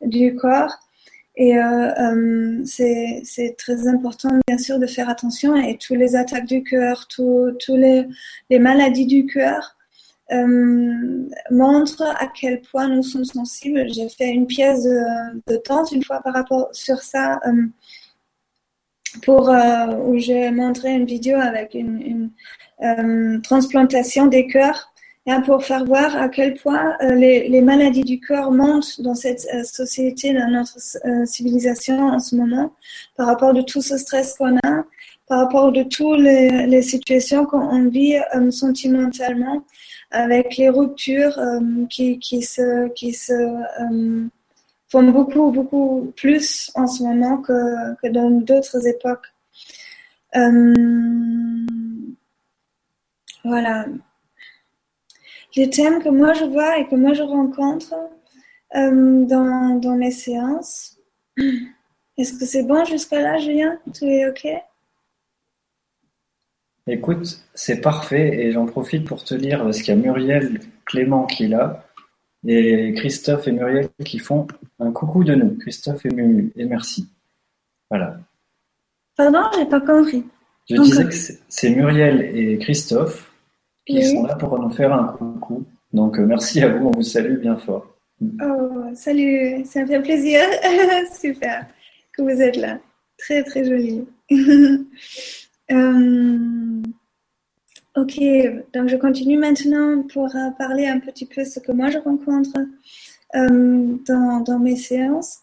du, 0.02 0.36
corps. 0.36 0.74
Et 1.38 1.58
euh, 1.58 2.62
c'est 2.66 3.56
très 3.58 3.88
important, 3.88 4.30
bien 4.48 4.58
sûr, 4.58 4.80
de 4.80 4.86
faire 4.86 5.10
attention. 5.10 5.56
Et 5.56 5.78
tous 5.78 5.96
les 5.96 6.18
attaques 6.18 6.46
du 6.46 6.64
cœur, 6.64 7.08
tous 7.08 7.56
les, 7.70 8.06
maladies 8.60 9.06
du 9.06 9.26
cœur 9.26 9.78
montre 11.50 12.04
à 12.04 12.28
quel 12.28 12.62
point 12.62 12.90
nous 12.90 13.04
sommes 13.04 13.24
sensibles. 13.24 13.86
J'ai 13.94 14.10
fait 14.10 14.30
une 14.30 14.46
pièce 14.46 14.84
de, 14.84 15.42
de 15.48 15.96
une 15.96 16.04
fois 16.04 16.22
par 16.22 16.34
rapport 16.34 16.68
sur 16.74 17.02
ça 17.02 17.40
pour 19.24 19.52
où 20.06 20.18
j'ai 20.18 20.52
montré 20.52 20.94
une 20.94 21.06
vidéo 21.06 21.38
avec 21.38 21.74
une, 21.74 22.32
une 22.82 23.42
transplantation 23.42 24.28
des 24.28 24.48
cœurs 24.48 24.90
pour 25.46 25.64
faire 25.64 25.86
voir 25.86 26.16
à 26.16 26.28
quel 26.28 26.56
point 26.56 26.96
euh, 27.02 27.14
les, 27.14 27.62
maladies 27.62 28.04
du 28.04 28.20
cœur 28.20 28.52
montent 28.52 29.02
dans 29.02 29.14
cette 29.14 29.48
euh, 29.54 29.64
société, 29.64 30.34
dans 30.34 30.50
notre 30.50 30.78
euh, 31.06 31.26
civilisation 31.26 32.08
en 32.08 32.20
ce 32.20 32.36
moment, 32.36 32.74
par 33.16 33.28
rapport 33.28 33.54
de 33.54 33.62
tout 33.62 33.82
ce 33.82 33.98
stress 33.98 34.36
qu'on 34.36 34.58
a, 34.58 34.84
par 35.28 35.40
rapport 35.40 35.72
de 35.72 35.84
toutes 35.84 36.20
les, 36.20 36.82
situations 36.82 37.46
qu'on 37.46 37.88
vit 37.90 38.18
sentimentalement, 38.50 39.64
avec 40.10 40.58
les 40.58 40.70
ruptures 40.70 41.40
qui, 41.88 42.18
qui 42.18 42.42
se, 42.42 42.88
qui 42.94 43.14
se 43.14 43.34
font 44.90 45.04
beaucoup, 45.04 45.52
beaucoup 45.52 46.12
plus 46.16 46.72
en 46.76 46.88
ce 46.88 47.04
moment 47.04 47.38
que, 47.38 47.96
que 48.02 48.08
dans 48.08 48.30
d'autres 48.32 48.88
époques. 48.88 49.28
voilà 53.44 53.86
les 55.56 55.70
thèmes 55.70 56.02
que 56.02 56.10
moi 56.10 56.34
je 56.34 56.46
vois 56.46 56.78
et 56.80 56.88
que 56.88 56.96
moi 56.96 57.14
je 57.14 57.24
rencontre 57.24 57.94
euh, 58.76 59.26
dans, 59.26 59.80
dans, 59.80 59.96
mes 59.96 60.12
séances. 60.12 60.98
Est-ce 62.18 62.38
que 62.38 62.46
c'est 62.46 62.64
bon 62.64 62.86
jusqu'à 62.86 63.22
là, 63.22 63.38
Julien? 63.38 63.78
Tout 63.94 64.06
est 64.06 64.30
OK? 64.30 64.48
Écoute, 66.88 67.44
c'est 67.54 67.82
parfait 67.82 68.46
et 68.46 68.52
j'en 68.52 68.66
profite 68.66 69.06
pour 69.06 69.24
te 69.24 69.36
lire 69.36 69.64
parce 69.64 69.82
qu'il 69.82 69.94
y 69.94 69.98
a 69.98 70.02
Muriel 70.02 70.60
Clément 70.86 71.26
qui 71.26 71.46
est 71.46 71.50
là 71.50 71.86
et 72.48 72.94
Christophe 72.96 73.48
et 73.48 73.52
Muriel 73.52 73.90
qui 74.06 74.20
font 74.20 74.48
un 74.80 74.92
coucou 74.92 75.24
de 75.24 75.36
nous. 75.36 75.58
Christophe 75.58 76.06
et, 76.06 76.10
Mu 76.10 76.52
et 76.56 76.66
merci. 76.66 77.08
Voilà. 77.90 78.18
Pardon, 79.16 79.44
j'ai 79.58 79.66
pas 79.66 79.82
compris. 79.82 80.24
Je 80.70 80.76
disais 80.82 81.06
que 81.06 81.40
c'est 81.48 81.70
Muriel 81.72 82.22
et 82.34 82.58
Christophe 82.60 83.32
qui 83.86 84.06
sont 84.06 84.24
là 84.26 84.36
pour 84.36 84.58
nous 84.60 84.70
faire 84.72 84.94
un 84.94 85.08
coucou. 85.18 85.66
Donc 85.92 86.20
euh, 86.20 86.26
merci 86.26 86.62
à 86.62 86.70
vous, 86.70 86.88
on 86.88 86.92
vous 86.92 87.02
salue 87.02 87.40
bien 87.40 87.58
fort. 87.58 87.96
Oh, 88.22 88.84
salut, 88.94 89.66
ça 89.66 89.82
me 89.82 89.88
fait 89.88 90.02
plaisir. 90.02 90.42
Super 91.20 91.66
que 92.20 92.34
vous 92.34 92.42
êtes 92.42 92.58
là. 92.58 92.80
Très 93.18 93.44
très 93.44 93.66
joli. 93.66 94.06
Euh, 95.72 96.82
ok, 98.02 98.20
donc 98.74 98.88
je 98.88 98.96
continue 98.96 99.38
maintenant 99.38 100.04
pour 100.14 100.36
euh, 100.36 100.50
parler 100.58 100.88
un 100.88 101.00
petit 101.00 101.26
peu 101.26 101.44
ce 101.44 101.60
que 101.60 101.72
moi 101.72 101.90
je 101.90 101.98
rencontre 102.00 102.52
dans, 103.34 104.40
dans, 104.42 104.60
mes 104.60 104.76
séances. 104.76 105.40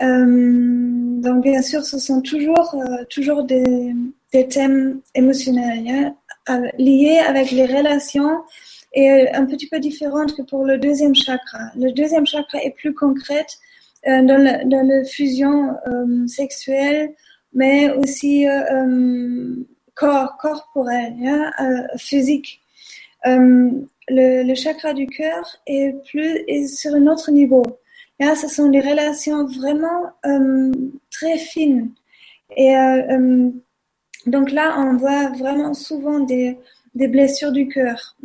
donc 0.00 1.42
bien 1.42 1.62
sûr, 1.62 1.84
ce 1.84 1.98
sont 1.98 2.20
toujours, 2.22 2.76
toujours 3.10 3.42
des, 3.44 3.92
thèmes 4.48 5.00
émotionnels. 5.14 6.14
Hein, 6.48 6.62
liées 6.78 7.20
avec 7.26 7.50
les 7.50 7.66
relations 7.66 8.42
est 8.92 9.32
un 9.34 9.44
petit 9.46 9.68
peu 9.68 9.78
différente 9.78 10.36
que 10.36 10.42
pour 10.42 10.64
le 10.64 10.78
deuxième 10.78 11.14
chakra. 11.14 11.70
Le 11.76 11.92
deuxième 11.92 12.26
chakra 12.26 12.58
est 12.62 12.70
plus 12.70 12.94
concrète 12.94 13.58
euh, 14.06 14.22
dans, 14.22 14.38
la, 14.38 14.64
dans 14.64 14.82
la 14.86 15.04
fusion 15.04 15.74
euh, 15.86 16.26
sexuelle, 16.26 17.12
mais 17.52 17.90
aussi 17.90 18.46
euh, 18.46 19.56
corps, 19.96 20.36
corporel, 20.38 21.14
hein, 21.24 21.52
physique. 21.96 22.60
Le, 23.24 24.44
le, 24.44 24.54
chakra 24.54 24.94
du 24.94 25.06
cœur 25.08 25.44
est 25.66 25.96
plus 26.08 26.68
sur 26.68 26.94
un 26.94 27.08
autre 27.08 27.32
niveau. 27.32 27.64
Là, 28.20 28.36
ce 28.36 28.46
sont 28.46 28.68
des 28.68 28.80
relations 28.80 29.46
vraiment 29.46 30.12
très 31.10 31.38
fines 31.38 31.90
et 32.56 32.74
donc 34.26 34.50
là, 34.50 34.76
on 34.78 34.96
voit 34.96 35.28
vraiment 35.30 35.72
souvent 35.72 36.20
des, 36.20 36.58
blessures 36.94 37.52
du 37.52 37.68
cœur, 37.68 38.16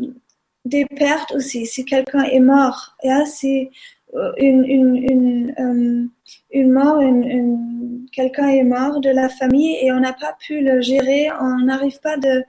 des 0.65 0.85
pertes 0.85 1.31
aussi. 1.33 1.65
Si 1.65 1.85
quelqu'un 1.85 2.23
est 2.23 2.39
mort, 2.39 2.95
c'est 3.25 3.69
euh, 3.69 4.00
une, 4.37 4.65
une, 4.65 4.95
une, 4.95 5.55
euh, 5.59 6.07
une 6.51 6.71
mort, 6.71 7.01
quelqu'un 8.11 8.49
est 8.49 8.63
mort 8.63 8.99
de 8.99 9.09
la 9.09 9.29
famille 9.29 9.77
et 9.81 9.91
on 9.91 9.99
n'a 9.99 10.13
pas 10.13 10.35
pu 10.39 10.61
le 10.61 10.81
gérer, 10.81 11.29
on 11.39 11.65
n'arrive 11.65 11.99
pas 12.01 12.17
de, 12.17 12.43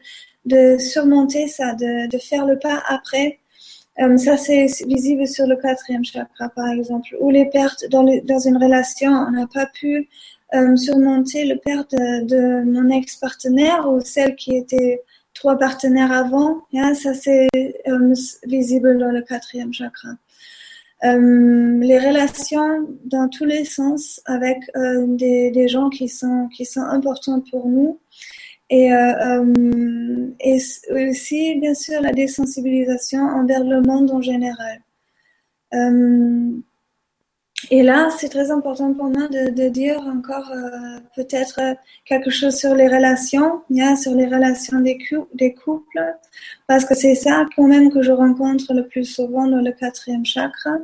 de 0.44 0.78
surmonter 0.78 1.46
ça, 1.46 1.74
de, 1.74 2.08
de 2.08 2.18
faire 2.18 2.46
le 2.46 2.58
pas 2.58 2.82
après. 2.88 3.38
Euh, 4.00 4.16
ça, 4.16 4.36
c'est 4.36 4.66
visible 4.86 5.26
sur 5.26 5.46
le 5.46 5.56
quatrième 5.56 6.04
chakra, 6.04 6.48
par 6.48 6.68
exemple, 6.68 7.14
ou 7.20 7.30
les 7.30 7.46
pertes 7.46 7.84
dans, 7.90 8.04
dans 8.24 8.38
une 8.38 8.56
relation, 8.56 9.12
on 9.12 9.30
n'a 9.30 9.46
pas 9.46 9.66
pu 9.66 10.08
euh, 10.54 10.76
surmonter 10.76 11.44
le 11.44 11.56
père 11.56 11.84
de, 11.86 12.62
mon 12.64 12.90
ex-partenaire 12.90 13.88
ou 13.90 14.00
celle 14.00 14.34
qui 14.34 14.56
était 14.56 15.02
trois 15.34 15.58
partenaires 15.58 16.12
avant. 16.12 16.62
ça, 16.94 17.14
c'est 17.14 17.48
euh, 17.86 18.14
visible 18.46 18.98
dans 18.98 19.10
le 19.10 19.22
quatrième 19.22 19.72
chakra. 19.72 20.10
Euh, 21.04 21.78
les 21.80 21.98
relations 21.98 22.88
dans 23.04 23.28
tous 23.28 23.44
les 23.44 23.64
sens 23.64 24.20
avec 24.24 24.58
des, 24.74 25.50
des, 25.50 25.68
gens 25.68 25.90
qui 25.90 26.08
sont, 26.08 26.48
qui 26.54 26.64
sont 26.64 26.82
importants 26.82 27.42
pour 27.50 27.68
nous. 27.68 27.98
Et, 28.70 28.90
et 30.40 30.58
aussi, 31.10 31.56
bien 31.56 31.74
sûr, 31.74 32.00
la 32.00 32.12
désensibilisation 32.12 33.20
envers 33.20 33.64
le 33.64 33.82
monde 33.82 34.10
en 34.10 34.22
général. 34.22 34.80
Et 37.70 37.82
là, 37.82 38.10
c'est 38.10 38.28
très 38.28 38.50
important 38.50 38.92
pour 38.92 39.04
moi 39.04 39.28
de, 39.28 39.68
dire 39.68 40.00
encore 40.00 40.50
euh, 40.50 40.98
peut-être 41.14 41.60
euh, 41.60 41.74
quelque 42.04 42.30
chose 42.30 42.56
sur 42.56 42.74
les 42.74 42.88
relations, 42.88 43.62
bien, 43.70 43.94
sur 43.96 44.14
les 44.14 44.26
relations 44.26 44.80
des, 44.80 44.98
des 45.34 45.54
couples, 45.54 46.16
parce 46.66 46.84
que 46.84 46.94
c'est 46.94 47.14
ça 47.14 47.46
quand 47.54 47.68
même 47.68 47.90
que 47.90 48.02
je 48.02 48.10
rencontre 48.10 48.74
le 48.74 48.86
plus 48.86 49.04
souvent 49.04 49.46
dans 49.46 49.60
le 49.62 49.72
quatrième 49.72 50.24
chakra, 50.24 50.78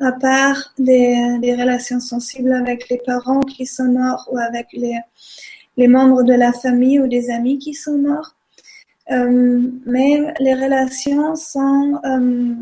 à 0.00 0.12
part 0.12 0.72
des, 0.78 1.38
relations 1.58 2.00
sensibles 2.00 2.52
avec 2.52 2.88
les 2.88 2.98
parents 2.98 3.40
qui 3.40 3.66
sont 3.66 3.92
morts 3.92 4.28
ou 4.32 4.38
avec 4.38 4.68
les, 4.72 5.88
membres 5.88 6.22
de 6.22 6.34
la 6.34 6.52
famille 6.52 7.00
ou 7.00 7.06
des 7.06 7.30
amis 7.30 7.58
qui 7.58 7.74
sont 7.74 7.98
morts. 7.98 8.34
Euh, 9.10 9.60
mais 9.86 10.32
les 10.40 10.54
relations 10.54 11.34
sont 11.36 11.98
euh, 12.04 12.54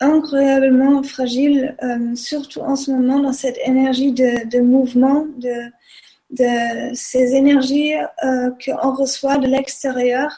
incroyablement 0.00 1.02
fragile, 1.02 1.76
euh, 1.82 2.14
surtout 2.14 2.60
en 2.60 2.76
ce 2.76 2.90
moment 2.90 3.20
dans 3.20 3.32
cette 3.32 3.58
énergie 3.64 4.12
de, 4.12 4.60
mouvement, 4.60 5.26
de, 5.38 5.70
de 6.30 6.94
ces 6.94 7.34
énergies 7.34 7.92
qu'on 8.22 8.92
reçoit 8.92 9.38
de 9.38 9.46
l'extérieur 9.46 10.36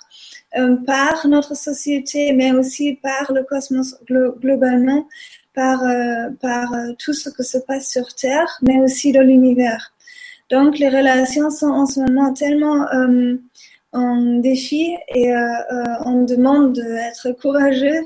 par 0.86 1.26
notre 1.26 1.54
société, 1.54 2.32
mais 2.32 2.52
aussi 2.52 2.94
par 3.02 3.32
le 3.32 3.42
cosmos 3.42 3.96
globalement, 4.40 5.06
par, 5.58 5.82
euh, 5.82 6.28
euh, 6.44 6.94
tout 6.98 7.12
ce 7.12 7.30
que 7.30 7.42
se 7.42 7.58
passe 7.58 7.90
sur 7.90 8.14
Terre, 8.14 8.58
mais 8.62 8.78
aussi 8.80 9.12
dans 9.12 9.22
l'univers. 9.22 9.92
Donc 10.50 10.78
les 10.78 10.88
relations 10.88 11.50
sont 11.50 11.70
en 11.70 11.86
ce 11.86 12.00
moment 12.00 12.32
tellement 12.32 12.86
en 13.92 14.38
défi 14.38 14.96
et 15.14 15.30
on 16.06 16.24
demande 16.24 16.72
d'être 16.72 17.32
courageux 17.32 18.00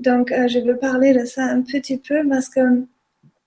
donc, 0.00 0.30
euh, 0.32 0.46
je 0.48 0.60
veux 0.60 0.76
parler 0.76 1.12
de 1.12 1.24
ça 1.24 1.44
un 1.44 1.62
petit 1.62 1.98
peu 1.98 2.26
parce 2.28 2.48
que 2.48 2.60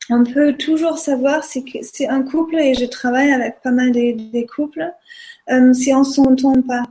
on 0.09 0.23
peut 0.23 0.53
toujours 0.53 0.97
savoir 0.97 1.43
si 1.43 1.63
c'est 1.83 2.07
un 2.07 2.23
couple 2.23 2.57
et 2.57 2.73
je 2.73 2.85
travaille 2.85 3.31
avec 3.31 3.61
pas 3.61 3.71
mal 3.71 3.91
des, 3.91 4.47
couples 4.53 4.91
euh, 5.49 5.73
si 5.73 5.93
on 5.93 6.03
s'entend 6.03 6.61
pas. 6.61 6.83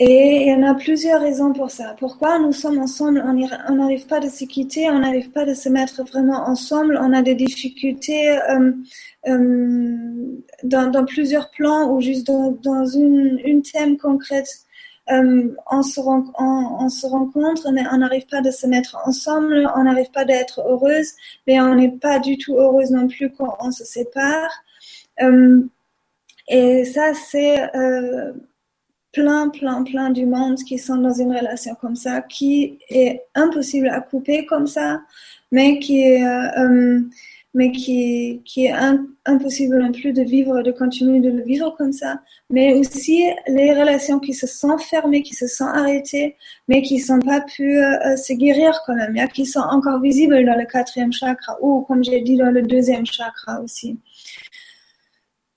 Euh, 0.00 0.04
et 0.04 0.42
il 0.42 0.48
y 0.48 0.54
en 0.54 0.62
a 0.62 0.74
plusieurs 0.74 1.20
raisons 1.20 1.52
pour 1.52 1.70
ça. 1.70 1.94
Pourquoi 1.98 2.38
nous 2.38 2.52
sommes 2.52 2.78
ensemble, 2.78 3.22
on 3.26 3.74
n'arrive 3.74 4.06
pas 4.06 4.20
de 4.20 4.28
se 4.28 4.44
quitter, 4.44 4.88
on 4.90 5.00
n'arrive 5.00 5.30
pas 5.30 5.44
de 5.44 5.54
se 5.54 5.68
mettre 5.68 6.02
vraiment 6.04 6.48
ensemble, 6.48 6.98
on 7.00 7.12
a 7.12 7.22
des 7.22 7.34
difficultés 7.34 8.38
dans, 10.62 11.04
plusieurs 11.06 11.50
plans 11.50 11.92
ou 11.92 12.00
juste 12.00 12.26
dans, 12.26 12.86
une, 12.86 13.62
thème 13.62 13.98
concrète 13.98 14.48
euh, 15.10 15.48
on, 15.70 15.82
se 15.82 15.94
se 15.94 17.06
rencontre, 17.06 17.72
mais 17.72 17.82
on 17.92 17.98
n'arrive 17.98 18.26
pas 18.26 18.42
de 18.42 18.50
se 18.50 18.66
mettre 18.66 18.96
ensemble, 19.04 19.68
on 19.74 19.82
n'arrive 19.82 20.10
pas 20.12 20.24
d'être 20.24 20.60
heureuse, 20.60 21.12
mais 21.46 21.60
on 21.60 21.74
n'est 21.74 21.90
pas 21.90 22.20
du 22.20 22.38
tout 22.38 22.54
heureuse 22.54 22.90
non 22.90 23.08
plus 23.08 23.30
quand 23.32 23.56
on 23.60 23.72
se 23.72 23.84
sépare. 23.84 24.50
Euh, 25.22 25.62
et 26.48 26.84
ça, 26.84 27.12
c'est 27.14 27.74
euh, 27.76 28.32
plein, 29.12 29.48
plein, 29.48 29.82
plein 29.82 30.10
du 30.10 30.26
monde 30.26 30.56
qui 30.56 30.78
sont 30.78 30.96
dans 30.96 31.12
une 31.12 31.36
relation 31.36 31.74
comme 31.80 31.96
ça, 31.96 32.22
qui 32.22 32.78
est 32.88 33.22
impossible 33.34 33.88
à 33.88 34.00
couper 34.00 34.46
comme 34.46 34.66
ça, 34.66 35.02
mais 35.50 35.78
qui 35.78 36.02
est 36.02 36.22
mais 37.52 37.72
qui, 37.72 38.42
qui 38.44 38.66
est 38.66 38.74
impossible 39.26 39.78
non 39.78 39.90
plus 39.90 40.12
de 40.12 40.22
vivre, 40.22 40.62
de 40.62 40.70
continuer 40.70 41.18
de 41.20 41.30
le 41.30 41.42
vivre 41.42 41.74
comme 41.76 41.92
ça, 41.92 42.20
mais 42.48 42.74
aussi 42.74 43.24
les 43.48 43.72
relations 43.72 44.20
qui 44.20 44.34
se 44.34 44.46
sont 44.46 44.78
fermées, 44.78 45.22
qui 45.22 45.34
se 45.34 45.48
sont 45.48 45.66
arrêtées, 45.66 46.36
mais 46.68 46.82
qui 46.82 47.00
sont 47.00 47.18
pas 47.18 47.40
pu 47.40 47.78
euh, 47.78 48.16
se 48.16 48.32
guérir 48.34 48.78
quand 48.86 48.94
même, 48.94 49.16
qui 49.30 49.46
sont 49.46 49.60
encore 49.60 50.00
visibles 50.00 50.44
dans 50.44 50.56
le 50.56 50.66
quatrième 50.66 51.12
chakra 51.12 51.56
ou, 51.60 51.80
comme 51.82 52.04
j'ai 52.04 52.20
dit, 52.20 52.36
dans 52.36 52.52
le 52.52 52.62
deuxième 52.62 53.04
chakra 53.04 53.60
aussi. 53.60 53.98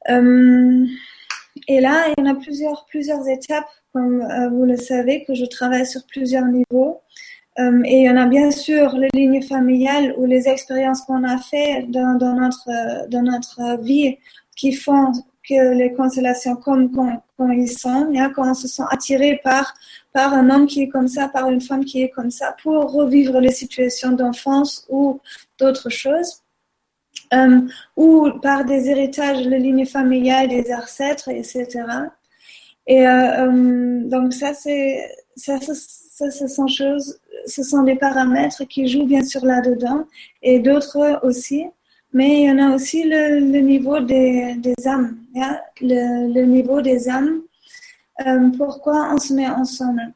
Euh, 0.09 0.85
et 1.67 1.79
là, 1.79 2.07
il 2.09 2.23
y 2.23 2.27
en 2.27 2.31
a 2.31 2.35
plusieurs, 2.35 2.85
plusieurs 2.85 3.27
étapes, 3.27 3.67
comme 3.93 4.21
euh, 4.21 4.49
vous 4.49 4.65
le 4.65 4.77
savez, 4.77 5.23
que 5.25 5.33
je 5.33 5.45
travaille 5.45 5.85
sur 5.85 6.05
plusieurs 6.05 6.45
niveaux. 6.45 7.01
Euh, 7.59 7.83
et 7.85 7.99
il 7.99 8.03
y 8.03 8.09
en 8.09 8.17
a 8.17 8.25
bien 8.25 8.49
sûr 8.49 8.97
les 8.97 9.09
lignes 9.13 9.43
familiales 9.43 10.15
ou 10.17 10.25
les 10.25 10.47
expériences 10.47 11.01
qu'on 11.01 11.23
a 11.23 11.37
fait 11.37 11.85
dans, 11.87 12.17
dans, 12.17 12.33
notre, 12.33 13.07
dans 13.09 13.21
notre 13.21 13.79
vie 13.81 14.17
qui 14.55 14.73
font 14.73 15.11
que 15.47 15.73
les 15.75 15.93
constellations 15.93 16.55
comme, 16.55 16.91
comme, 16.91 17.53
ils 17.53 17.69
sont, 17.69 18.09
hein, 18.15 18.31
quand 18.33 18.49
on 18.49 18.53
se 18.53 18.67
sent 18.67 18.83
attiré 18.89 19.41
par, 19.43 19.73
par 20.13 20.33
un 20.33 20.49
homme 20.49 20.67
qui 20.67 20.83
est 20.83 20.89
comme 20.89 21.09
ça, 21.09 21.27
par 21.27 21.49
une 21.49 21.61
femme 21.61 21.83
qui 21.83 22.01
est 22.01 22.09
comme 22.09 22.31
ça, 22.31 22.55
pour 22.63 22.91
revivre 22.91 23.39
les 23.39 23.51
situations 23.51 24.13
d'enfance 24.13 24.85
ou 24.89 25.19
d'autres 25.59 25.89
choses. 25.89 26.42
Euh, 27.33 27.61
ou 27.97 28.29
par 28.41 28.63
des 28.65 28.89
héritages, 28.89 29.45
les 29.45 29.59
lignes 29.59 29.85
familiales 29.85 30.49
des 30.49 30.71
ancêtres, 30.73 31.29
etc. 31.29 31.67
Et 32.85 33.07
euh, 33.07 33.47
euh, 33.47 34.01
donc 34.03 34.33
ça, 34.33 34.53
c'est 34.53 34.99
ça, 35.35 35.59
ça, 35.59 36.29
ce 36.29 36.47
sont 36.47 36.67
choses, 36.67 37.19
ce 37.47 37.63
sont 37.63 37.83
des 37.83 37.95
paramètres 37.95 38.63
qui 38.65 38.87
jouent 38.87 39.07
bien 39.07 39.23
sûr 39.23 39.43
là-dedans, 39.45 40.05
et 40.43 40.59
d'autres 40.59 41.19
aussi. 41.23 41.65
Mais 42.13 42.41
il 42.41 42.43
y 42.43 42.51
en 42.51 42.59
a 42.59 42.75
aussi 42.75 43.03
le, 43.03 43.39
niveau 43.61 43.99
des, 43.99 44.55
âmes, 44.85 45.17
hein, 45.35 45.57
le, 45.81 46.43
niveau 46.43 46.81
des 46.81 47.09
âmes. 47.09 47.41
Pourquoi 48.57 49.09
on 49.11 49.17
se 49.17 49.33
met 49.33 49.49
ensemble? 49.49 50.13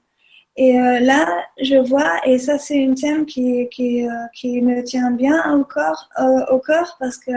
Et 0.58 0.80
euh, 0.80 1.00
là, 1.00 1.46
je 1.62 1.76
vois, 1.76 2.20
et 2.26 2.40
ça 2.40 2.58
c'est 2.58 2.84
un 2.84 2.96
thème 2.96 3.22
euh, 3.22 3.66
qui 4.34 4.62
me 4.62 4.84
tient 4.84 5.12
bien 5.12 5.54
au 5.56 5.64
corps, 5.64 6.10
au 6.52 6.58
corps 6.60 6.98
parce 7.00 7.18
que 7.18 7.32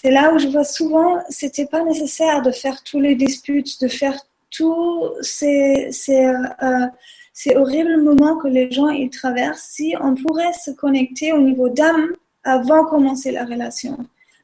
c'est 0.00 0.12
là 0.12 0.32
où 0.32 0.38
je 0.38 0.46
vois 0.46 0.64
souvent, 0.64 1.18
c'était 1.28 1.66
pas 1.66 1.82
nécessaire 1.82 2.42
de 2.42 2.52
faire 2.52 2.84
tous 2.84 3.00
les 3.00 3.16
disputes, 3.16 3.80
de 3.80 3.88
faire 3.88 4.16
tous 4.50 5.10
ces, 5.22 5.88
ces, 5.90 6.26
euh, 6.26 6.86
ces 7.32 7.56
horribles 7.56 8.00
moments 8.02 8.36
que 8.36 8.46
les 8.46 8.70
gens 8.70 8.90
ils 8.90 9.10
traversent 9.10 9.68
si 9.70 9.96
on 10.00 10.14
pourrait 10.14 10.52
se 10.52 10.70
connecter 10.70 11.32
au 11.32 11.40
niveau 11.40 11.68
d'âme 11.68 12.12
avant 12.44 12.84
de 12.84 12.88
commencer 12.88 13.32
la 13.32 13.44
relation. 13.44 13.98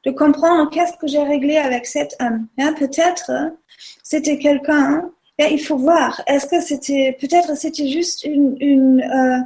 De 0.04 0.10
comprendre 0.10 0.70
qu'est-ce 0.70 0.96
que 0.98 1.06
j'ai 1.06 1.22
réglé 1.22 1.56
avec 1.56 1.86
cette 1.86 2.16
âme. 2.18 2.48
Hein, 2.58 2.74
peut-être 2.76 3.30
c'était 4.02 4.38
quelqu'un, 4.38 5.10
il 5.38 5.58
faut 5.58 5.76
voir, 5.76 6.22
est-ce 6.26 6.46
que 6.46 6.60
c'était, 6.60 7.16
peut-être 7.20 7.56
c'était 7.56 7.88
juste 7.88 8.24
une, 8.24 8.56
une 8.60 9.02
euh, 9.02 9.38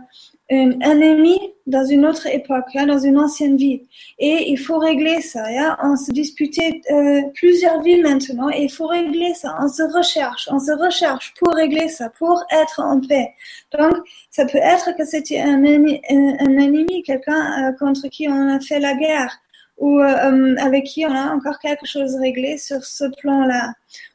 un 0.50 1.00
ennemi 1.00 1.38
dans 1.66 1.84
une 1.84 2.06
autre 2.06 2.26
époque, 2.26 2.64
hein, 2.74 2.86
dans 2.86 2.98
une 2.98 3.18
ancienne 3.18 3.56
vie. 3.56 3.82
Et 4.18 4.50
il 4.50 4.56
faut 4.56 4.78
régler 4.78 5.20
ça. 5.20 5.44
Hein. 5.46 5.76
On 5.82 5.96
se 5.96 6.10
disputait 6.10 6.80
euh, 6.90 7.20
plusieurs 7.34 7.82
vies 7.82 8.00
maintenant 8.00 8.48
et 8.48 8.62
il 8.64 8.70
faut 8.70 8.86
régler 8.86 9.34
ça. 9.34 9.56
On 9.60 9.68
se 9.68 9.82
recherche, 9.82 10.48
on 10.50 10.58
se 10.58 10.72
recherche 10.72 11.34
pour 11.38 11.52
régler 11.52 11.88
ça, 11.88 12.08
pour 12.18 12.42
être 12.50 12.80
en 12.80 13.00
paix. 13.00 13.34
Donc, 13.78 13.92
ça 14.30 14.46
peut 14.46 14.58
être 14.58 14.96
que 14.96 15.04
c'était 15.04 15.40
un, 15.40 15.62
ennemi, 15.62 16.00
un, 16.08 16.58
ennemi 16.58 17.02
quelqu'un 17.02 17.68
euh, 17.68 17.72
contre 17.78 18.08
qui 18.08 18.26
on 18.28 18.48
a 18.48 18.60
fait 18.60 18.80
la 18.80 18.94
guerre 18.94 19.36
ou 19.76 20.00
euh, 20.00 20.56
avec 20.58 20.84
qui 20.84 21.04
on 21.04 21.14
a 21.14 21.34
encore 21.34 21.58
quelque 21.58 21.86
chose 21.86 22.16
réglé 22.16 22.56
sur 22.56 22.82
ce 22.84 23.04
plan-là. 23.20 23.74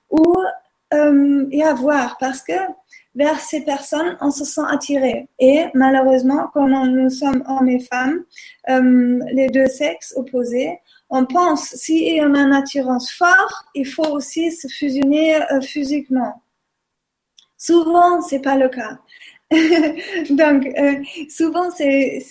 Ou 0.09 0.35
y 1.51 1.63
à 1.63 1.73
voir 1.73 2.17
parce 2.19 2.41
que 2.41 2.53
vers 3.15 3.39
ces 3.39 3.61
personnes, 3.61 4.17
on 4.21 4.31
se 4.31 4.43
sent 4.43 4.61
attiré. 4.67 5.27
Et 5.39 5.65
malheureusement, 5.73 6.47
comme 6.53 6.71
nous 6.71 7.09
sommes 7.09 7.43
hommes 7.47 7.69
et 7.69 7.79
femmes, 7.79 8.23
euh, 8.69 9.19
les 9.31 9.47
deux 9.47 9.67
sexes 9.67 10.13
opposés, 10.15 10.79
on 11.09 11.25
pense 11.25 11.75
si 11.75 12.19
on 12.21 12.33
a 12.33 12.39
une 12.39 12.53
attirance 12.53 13.11
forte, 13.11 13.65
il 13.75 13.85
faut 13.85 14.07
aussi 14.07 14.51
se 14.51 14.67
fusionner 14.67 15.35
euh, 15.35 15.61
physiquement. 15.61 16.41
Souvent, 17.57 18.21
c'est 18.21 18.41
pas 18.41 18.57
le 18.57 18.67
cas. 18.67 18.99
Donc, 20.29 20.65
euh, 20.65 20.95
souvent, 21.29 21.69
c'est, 21.69 22.23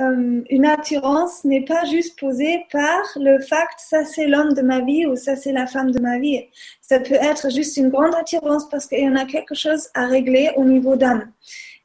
euh, 0.00 0.42
une 0.50 0.66
attirance 0.66 1.44
n'est 1.44 1.64
pas 1.64 1.84
juste 1.84 2.18
posée 2.18 2.64
par 2.70 3.02
le 3.16 3.38
fait 3.40 3.56
ça 3.78 4.04
c'est 4.04 4.26
l'homme 4.26 4.52
de 4.52 4.62
ma 4.62 4.80
vie 4.80 5.06
ou 5.06 5.16
ça 5.16 5.36
c'est 5.36 5.52
la 5.52 5.66
femme 5.66 5.90
de 5.90 6.00
ma 6.00 6.18
vie. 6.18 6.42
Ça 6.80 7.00
peut 7.00 7.14
être 7.14 7.50
juste 7.50 7.76
une 7.76 7.88
grande 7.88 8.14
attirance 8.14 8.68
parce 8.68 8.86
qu'il 8.86 9.00
y 9.00 9.08
en 9.08 9.16
a 9.16 9.24
quelque 9.24 9.54
chose 9.54 9.88
à 9.94 10.06
régler 10.06 10.50
au 10.56 10.64
niveau 10.64 10.96
d'âme. 10.96 11.30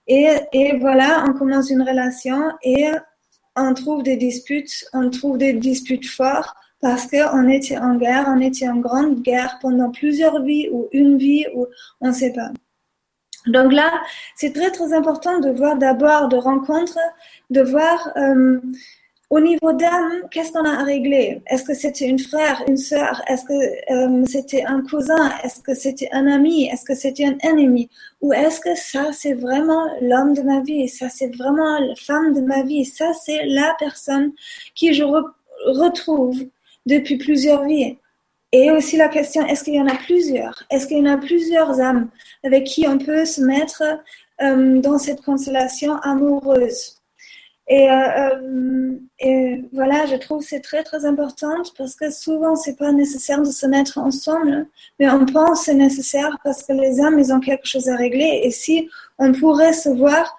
Et, 0.08 0.28
et 0.52 0.78
voilà, 0.78 1.24
on 1.28 1.34
commence 1.34 1.70
une 1.70 1.84
relation 1.84 2.52
et 2.64 2.92
on 3.56 3.74
trouve 3.74 4.04
des 4.04 4.18
disputes, 4.18 4.86
on 4.94 5.10
trouve 5.10 5.38
des 5.38 5.54
disputes 5.54 6.08
fortes 6.08 6.56
parce 6.82 7.08
qu'on 7.08 7.48
était 7.48 7.78
en 7.78 7.96
guerre, 7.96 8.26
on 8.28 8.42
était 8.42 8.68
en 8.68 8.78
grande 8.78 9.22
guerre 9.22 9.60
pendant 9.62 9.92
plusieurs 9.92 10.42
vies 10.44 10.68
ou 10.72 10.90
une 10.92 11.18
vie 11.18 11.46
ou 11.56 11.68
on 12.02 12.08
ne 12.08 12.14
sait 12.14 12.34
pas. 12.34 12.52
Donc 13.48 13.74
là, 13.74 13.92
c'est 14.36 14.54
très 14.54 14.72
très 14.72 14.94
important 14.94 15.40
de 15.40 15.50
voir 15.50 15.76
d'abord 15.78 16.28
de 16.28 16.38
rencontres, 16.38 17.00
de 17.50 17.62
voir 17.62 18.12
euh, 18.18 18.60
au 19.32 19.40
niveau 19.40 19.72
d'âme, 19.72 20.24
qu'est-ce 20.30 20.52
qu'on 20.52 20.66
a 20.66 20.82
à 20.82 20.84
régler? 20.84 21.42
Est-ce 21.48 21.64
que 21.64 21.74
c'était 21.74 22.06
une 22.06 22.20
frère, 22.20 22.62
une 22.68 22.76
sœur? 22.76 23.22
Est-ce 23.28 23.46
que 23.46 23.54
euh, 23.94 24.26
c'était 24.26 24.66
un 24.66 24.82
cousin? 24.82 25.32
Est-ce 25.42 25.62
que 25.62 25.74
c'était 25.74 26.10
un 26.12 26.28
ami? 26.28 26.68
Est-ce 26.68 26.84
que 26.84 26.94
c'était 26.94 27.26
un 27.26 27.38
ennemi? 27.42 27.90
Ou 28.20 28.34
est-ce 28.34 28.60
que 28.60 28.76
ça, 28.76 29.14
c'est 29.14 29.34
vraiment 29.34 29.88
l'homme 30.02 30.34
de 30.34 30.42
ma 30.42 30.60
vie? 30.60 30.90
Ça, 30.90 31.08
c'est 31.08 31.34
vraiment 31.34 31.80
la 31.80 31.96
femme 31.96 32.34
de 32.34 32.42
ma 32.42 32.64
vie? 32.64 32.84
Ça, 32.84 33.14
c'est 33.14 33.46
la 33.46 33.74
personne 33.80 34.34
qui 34.76 34.94
je 34.94 35.06
retrouve 35.66 36.44
depuis 36.86 37.18
plusieurs 37.18 37.64
vies 37.64 37.96
et 38.52 38.70
aussi 38.70 38.98
la 38.98 39.08
question, 39.08 39.46
est-ce 39.46 39.64
qu'il 39.64 39.76
y 39.76 39.82
en 39.82 39.88
a 39.88 39.96
plusieurs? 39.96 40.64
Est-ce 40.70 40.86
qu'il 40.88 40.98
y 40.98 41.02
en 41.02 41.14
a 41.14 41.18
plusieurs 41.18 41.80
âmes 41.80 42.10
avec 42.44 42.66
qui 42.66 42.86
on 42.88 42.98
peut 42.98 43.24
se 43.24 43.42
mettre 43.42 43.82
euh, 44.42 44.82
dans 44.82 44.98
cette 44.98 45.22
constellation 45.22 45.96
amoureuse? 45.98 46.98
Et, 47.68 47.90
euh, 47.90 48.30
euh, 48.40 49.00
et, 49.20 49.64
voilà, 49.72 50.06
je 50.06 50.18
trouve 50.18 50.44
c'est 50.44 50.60
très 50.60 50.84
très 50.84 51.06
important 51.06 51.56
parce 51.78 51.96
que 51.96 52.12
souvent 52.12 52.58
c'est 52.58 52.76
pas 52.76 52.92
nécessaire 52.92 53.42
de 53.42 53.52
se 53.52 53.66
mettre 53.66 53.98
ensemble, 53.98 54.68
mais 55.00 55.10
on 55.10 55.26
pense 55.26 55.66
c'est 55.66 55.74
nécessaire 55.74 56.38
parce 56.44 56.64
que 56.64 56.74
les 56.74 57.00
âmes 57.00 57.20
ils 57.20 57.32
ont 57.32 57.40
quelque 57.40 57.66
chose 57.66 57.88
à 57.88 57.96
régler. 57.96 58.42
Et 58.44 58.52
si 58.52 58.90
on 59.18 59.32
pourrait 59.32 59.72
se 59.72 59.88
voir 59.88 60.38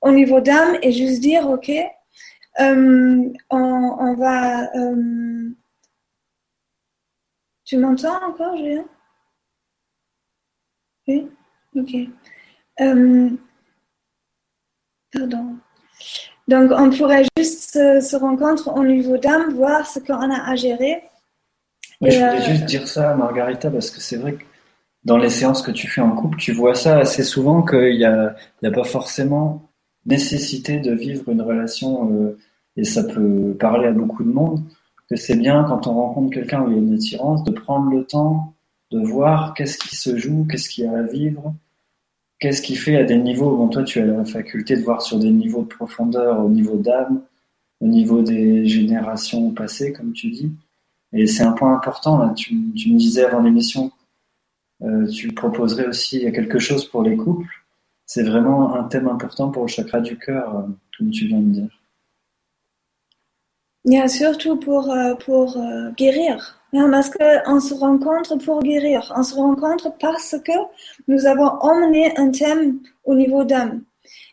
au 0.00 0.12
niveau 0.12 0.40
d'âme 0.40 0.78
et 0.82 0.92
juste 0.92 1.20
dire 1.20 1.50
ok, 1.50 1.70
on, 2.58 4.14
va 4.16 4.70
tu 7.70 7.76
m'entends 7.76 8.16
encore, 8.28 8.56
Julien? 8.56 8.84
Oui? 11.06 11.28
Ok. 11.76 11.94
Euh, 12.80 13.30
pardon. 15.12 15.54
Donc, 16.48 16.72
on 16.72 16.90
pourrait 16.90 17.24
juste 17.38 17.74
se, 17.74 18.16
rencontrer 18.16 18.72
au 18.72 18.82
niveau 18.82 19.16
d'âme, 19.18 19.54
voir 19.54 19.86
ce 19.86 20.00
qu'on 20.00 20.32
a 20.32 20.50
à 20.50 20.56
gérer. 20.56 21.04
je 22.00 22.06
voulais 22.06 22.22
euh, 22.24 22.40
juste 22.40 22.64
dire 22.64 22.88
ça, 22.88 23.14
Margarita, 23.14 23.70
parce 23.70 23.90
que 23.92 24.00
c'est 24.00 24.16
vrai 24.16 24.34
que 24.34 24.42
dans 25.04 25.16
les 25.16 25.30
séances 25.30 25.62
que 25.62 25.70
tu 25.70 25.86
fais 25.86 26.00
en 26.00 26.10
couple, 26.10 26.38
tu 26.38 26.50
vois 26.50 26.74
ça 26.74 26.98
assez 26.98 27.22
souvent 27.22 27.62
qu'il 27.62 27.98
n'y 27.98 28.04
a, 28.04 28.34
a 28.64 28.70
pas 28.72 28.82
forcément 28.82 29.70
nécessité 30.06 30.80
de 30.80 30.92
vivre 30.92 31.28
une 31.28 31.42
relation, 31.42 32.12
euh, 32.12 32.36
et 32.76 32.82
ça 32.82 33.04
peut 33.04 33.56
parler 33.60 33.86
à 33.86 33.92
beaucoup 33.92 34.24
de 34.24 34.32
monde, 34.32 34.64
que 35.10 35.16
c'est 35.16 35.36
bien 35.36 35.64
quand 35.64 35.88
on 35.88 35.94
rencontre 35.94 36.32
quelqu'un 36.32 36.62
où 36.62 36.70
il 36.70 36.76
y 36.76 36.76
a 36.76 36.82
une 36.82 36.94
attirance, 36.94 37.42
de 37.44 37.50
prendre 37.50 37.90
le 37.90 38.04
temps 38.04 38.54
de 38.92 39.00
voir 39.00 39.54
qu'est-ce 39.54 39.78
qui 39.78 39.96
se 39.96 40.16
joue, 40.16 40.46
qu'est-ce 40.48 40.68
qu'il 40.68 40.84
y 40.84 40.86
a 40.86 40.98
à 40.98 41.02
vivre, 41.02 41.54
qu'est-ce 42.38 42.62
qui 42.62 42.76
fait 42.76 42.96
à 42.96 43.04
des 43.04 43.16
niveaux, 43.16 43.56
bon 43.56 43.68
toi 43.68 43.84
tu 43.84 44.00
as 44.00 44.06
la 44.06 44.24
faculté 44.24 44.76
de 44.76 44.82
voir 44.82 45.02
sur 45.02 45.18
des 45.18 45.30
niveaux 45.30 45.62
de 45.62 45.68
profondeur, 45.68 46.44
au 46.44 46.48
niveau 46.48 46.76
d'âme, 46.76 47.22
au 47.80 47.86
niveau 47.86 48.22
des 48.22 48.66
générations 48.66 49.50
passées, 49.50 49.92
comme 49.92 50.12
tu 50.12 50.30
dis. 50.30 50.52
Et 51.12 51.26
c'est 51.26 51.42
un 51.42 51.52
point 51.52 51.74
important, 51.74 52.18
là. 52.18 52.32
Tu, 52.36 52.54
me 52.54 52.96
disais 52.96 53.24
avant 53.24 53.42
l'émission, 53.42 53.90
euh, 54.82 55.06
tu 55.08 55.32
proposerais 55.32 55.86
aussi 55.86 56.20
quelque 56.32 56.58
chose 56.58 56.84
pour 56.84 57.02
les 57.02 57.16
couples. 57.16 57.48
C'est 58.06 58.22
vraiment 58.22 58.74
un 58.74 58.84
thème 58.84 59.08
important 59.08 59.50
pour 59.50 59.62
le 59.62 59.68
chakra 59.68 60.00
du 60.00 60.18
cœur, 60.18 60.56
euh, 60.56 60.62
comme 60.96 61.10
tu 61.10 61.26
viens 61.26 61.40
de 61.40 61.50
dire. 61.52 61.79
Bien, 63.90 64.06
surtout 64.06 64.54
pour, 64.54 64.88
euh, 64.92 65.16
pour 65.16 65.56
euh, 65.56 65.90
guérir. 65.96 66.62
Parce 66.70 67.10
qu'on 67.10 67.58
se 67.58 67.74
rencontre 67.74 68.36
pour 68.36 68.62
guérir. 68.62 69.12
On 69.16 69.24
se 69.24 69.34
rencontre 69.34 69.92
parce 69.98 70.36
que 70.44 70.52
nous 71.08 71.26
avons 71.26 71.48
emmené 71.60 72.16
un 72.16 72.30
thème 72.30 72.78
au 73.04 73.16
niveau 73.16 73.42
d'âme. 73.42 73.82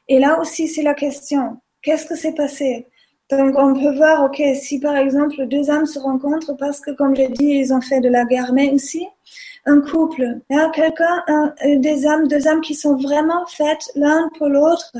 Et 0.09 0.19
là 0.19 0.39
aussi, 0.39 0.67
c'est 0.67 0.83
la 0.83 0.93
question. 0.93 1.57
Qu'est-ce 1.81 2.05
que 2.05 2.15
s'est 2.15 2.35
passé? 2.35 2.85
Donc, 3.31 3.55
on 3.57 3.73
peut 3.73 3.95
voir, 3.95 4.25
ok, 4.25 4.39
si 4.53 4.79
par 4.79 4.95
exemple 4.95 5.47
deux 5.47 5.71
âmes 5.71 5.87
se 5.87 5.97
rencontrent 5.97 6.55
parce 6.55 6.79
que, 6.79 6.91
comme 6.91 7.15
j'ai 7.15 7.29
dit, 7.29 7.53
ils 7.61 7.73
ont 7.73 7.81
fait 7.81 7.99
de 7.99 8.09
la 8.09 8.25
guerre, 8.25 8.53
mais 8.53 8.69
aussi 8.71 9.07
un 9.65 9.81
couple, 9.81 10.37
quelqu'un, 10.71 11.23
des 11.65 12.05
âmes, 12.05 12.27
deux 12.27 12.47
âmes 12.47 12.61
qui 12.61 12.75
sont 12.75 12.95
vraiment 12.95 13.43
faites 13.47 13.89
l'un 13.95 14.29
pour 14.37 14.49
l'autre 14.49 14.93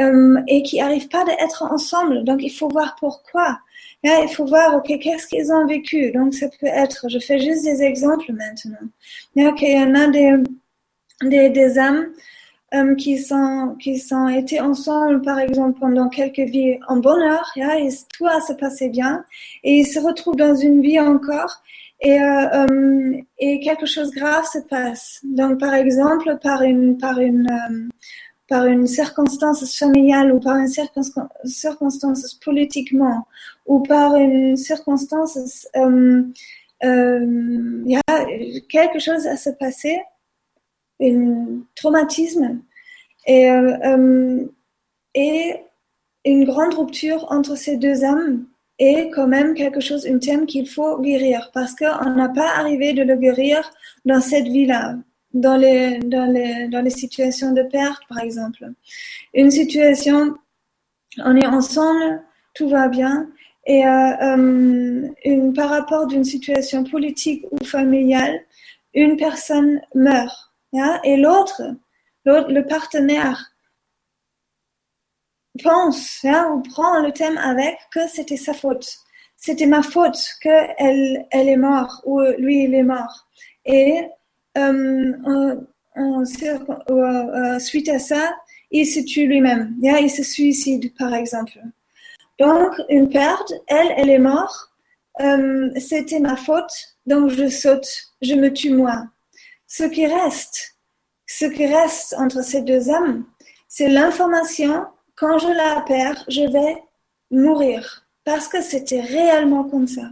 euh, 0.00 0.40
et 0.48 0.62
qui 0.62 0.78
n'arrivent 0.78 1.08
pas 1.08 1.24
à 1.24 1.44
être 1.44 1.62
ensemble. 1.62 2.24
Donc, 2.24 2.42
il 2.42 2.50
faut 2.50 2.68
voir 2.68 2.96
pourquoi. 2.98 3.58
Hein, 4.04 4.20
il 4.22 4.28
faut 4.28 4.44
voir, 4.44 4.76
ok, 4.76 4.98
qu'est-ce 5.00 5.26
qu'ils 5.26 5.52
ont 5.52 5.66
vécu? 5.66 6.12
Donc, 6.12 6.34
ça 6.34 6.48
peut 6.60 6.66
être, 6.66 7.08
je 7.08 7.18
fais 7.18 7.38
juste 7.38 7.64
des 7.64 7.82
exemples 7.82 8.32
maintenant. 8.32 9.48
Ok, 9.48 9.62
il 9.62 9.72
y 9.72 9.78
en 9.78 9.94
a 9.94 10.08
des, 10.08 10.36
des, 11.22 11.50
des 11.50 11.78
âmes 11.78 12.06
euh, 12.74 12.94
qui 12.96 13.18
sont 13.18 13.76
qui 13.78 13.98
sont 13.98 14.26
été 14.26 14.58
ensemble 14.60 15.22
par 15.22 15.38
exemple 15.38 15.78
pendant 15.78 16.08
quelques 16.08 16.40
vies 16.40 16.78
en 16.88 16.96
bonheur 16.96 17.44
tout 18.16 18.26
a 18.26 18.40
se 18.40 18.52
passé 18.54 18.88
bien 18.88 19.24
et 19.62 19.80
ils 19.80 19.86
se 19.86 20.00
retrouvent 20.00 20.34
dans 20.34 20.56
une 20.56 20.80
vie 20.80 20.98
encore 20.98 21.62
et 22.00 22.20
euh, 22.20 22.66
euh, 22.66 23.20
et 23.38 23.60
quelque 23.60 23.86
chose 23.86 24.10
grave 24.10 24.44
se 24.46 24.58
passe 24.58 25.20
donc 25.22 25.60
par 25.60 25.74
exemple 25.74 26.36
par 26.42 26.62
une 26.62 26.98
par 26.98 27.20
une 27.20 27.46
par 28.48 28.66
une 28.66 28.86
circonstance 28.86 29.76
familiale 29.76 30.32
ou 30.32 30.40
par 30.40 30.56
une 30.56 30.68
circonstance 30.68 32.34
politiquement 32.34 33.26
ou 33.66 33.80
par 33.80 34.16
une 34.16 34.56
circonstance 34.56 35.66
euh, 36.84 37.82
il 37.86 37.90
y 37.90 37.96
a 37.96 38.26
quelque 38.68 38.98
chose 38.98 39.26
à 39.26 39.36
se 39.36 39.50
passer 39.50 40.02
un 41.00 41.60
traumatisme 41.74 42.60
et, 43.26 43.50
euh, 43.50 43.76
euh, 43.84 44.44
et 45.14 45.56
une 46.24 46.44
grande 46.44 46.74
rupture 46.74 47.26
entre 47.30 47.56
ces 47.56 47.76
deux 47.76 48.04
âmes 48.04 48.44
est 48.78 49.10
quand 49.10 49.28
même 49.28 49.54
quelque 49.54 49.80
chose, 49.80 50.06
un 50.06 50.18
thème 50.18 50.46
qu'il 50.46 50.68
faut 50.68 51.00
guérir 51.00 51.50
parce 51.54 51.74
qu'on 51.74 52.10
n'a 52.10 52.28
pas 52.28 52.56
arrivé 52.56 52.92
de 52.92 53.02
le 53.02 53.16
guérir 53.16 53.70
dans 54.04 54.20
cette 54.20 54.46
vie-là, 54.48 54.96
dans 55.34 55.56
les, 55.56 55.98
dans, 55.98 56.26
les, 56.26 56.68
dans 56.68 56.80
les 56.80 56.90
situations 56.90 57.52
de 57.52 57.62
perte, 57.62 58.02
par 58.08 58.20
exemple. 58.20 58.70
Une 59.34 59.50
situation, 59.50 60.34
on 61.18 61.36
est 61.36 61.46
ensemble, 61.46 62.22
tout 62.54 62.68
va 62.68 62.88
bien, 62.88 63.28
et 63.66 63.86
euh, 63.86 64.12
euh 64.22 65.08
une, 65.24 65.52
par 65.54 65.70
rapport 65.70 66.06
d'une 66.06 66.24
situation 66.24 66.84
politique 66.84 67.44
ou 67.50 67.64
familiale, 67.64 68.40
une 68.94 69.16
personne 69.16 69.80
meurt 69.94 70.54
et 71.04 71.16
l'autre, 71.16 71.62
le 72.24 72.62
partenaire, 72.62 73.52
pense 75.62 76.24
ou 76.24 76.62
prend 76.62 77.00
le 77.00 77.12
thème 77.12 77.38
avec 77.38 77.78
que 77.92 78.08
c'était 78.08 78.36
sa 78.36 78.54
faute. 78.54 78.88
C'était 79.36 79.66
ma 79.66 79.82
faute 79.82 80.18
qu'elle 80.42 81.26
elle 81.30 81.48
est 81.48 81.56
morte 81.56 82.02
ou 82.04 82.20
lui 82.38 82.64
il 82.64 82.74
est 82.74 82.82
mort. 82.82 83.26
Et 83.64 84.04
euh, 84.56 85.56
euh, 85.96 87.58
suite 87.58 87.88
à 87.88 87.98
ça, 87.98 88.34
il 88.70 88.86
se 88.86 89.00
tue 89.00 89.26
lui-même. 89.26 89.74
il 89.82 90.10
se 90.10 90.22
suicide 90.22 90.92
par 90.96 91.14
exemple. 91.14 91.58
Donc 92.38 92.72
une 92.88 93.08
perte, 93.08 93.52
elle, 93.68 93.92
elle 93.96 94.10
est 94.10 94.18
morte. 94.18 94.70
Euh, 95.20 95.70
c'était 95.78 96.18
ma 96.18 96.36
faute, 96.36 96.96
donc 97.06 97.30
je 97.30 97.48
saute, 97.48 97.86
je 98.20 98.34
me 98.34 98.52
tue 98.52 98.70
moi. 98.70 99.04
Ce 99.68 99.84
qui 99.84 100.06
reste, 100.06 100.76
ce 101.26 101.44
qui 101.46 101.66
reste 101.66 102.14
entre 102.18 102.42
ces 102.42 102.62
deux 102.62 102.90
âmes, 102.90 103.24
c'est 103.68 103.88
l'information. 103.88 104.86
Quand 105.14 105.38
je 105.38 105.46
la 105.46 105.82
perds, 105.82 106.24
je 106.26 106.42
vais 106.42 106.82
mourir 107.30 108.04
parce 108.24 108.48
que 108.48 108.60
c'était 108.60 109.02
réellement 109.02 109.64
comme 109.64 109.86
ça. 109.86 110.10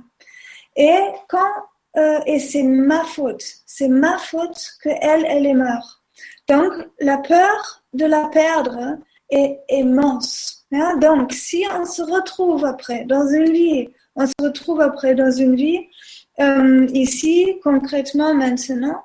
Et 0.76 1.00
quand 1.28 1.52
euh, 1.96 2.20
et 2.26 2.38
c'est 2.38 2.62
ma 2.62 3.04
faute, 3.04 3.44
c'est 3.66 3.88
ma 3.88 4.16
faute 4.18 4.76
que 4.82 4.88
elle, 5.00 5.26
elle 5.28 5.46
est 5.46 5.54
morte. 5.54 6.02
Donc 6.48 6.72
la 7.00 7.18
peur 7.18 7.82
de 7.92 8.06
la 8.06 8.28
perdre 8.28 8.98
est 9.30 9.60
immense. 9.68 10.64
Hein. 10.72 10.96
Donc 10.96 11.32
si 11.32 11.64
on 11.78 11.84
se 11.84 12.02
retrouve 12.02 12.64
après 12.64 13.04
dans 13.04 13.26
une 13.28 13.52
vie, 13.52 13.88
on 14.16 14.26
se 14.26 14.32
retrouve 14.40 14.80
après 14.80 15.14
dans 15.14 15.30
une 15.30 15.54
vie 15.54 15.80
euh, 16.40 16.86
ici 16.94 17.58
concrètement 17.62 18.34
maintenant 18.34 19.04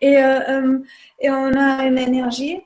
et, 0.00 0.16
euh, 0.16 0.78
et 1.20 1.30
on 1.30 1.52
a 1.54 1.84
une 1.84 1.98
énergie 1.98 2.60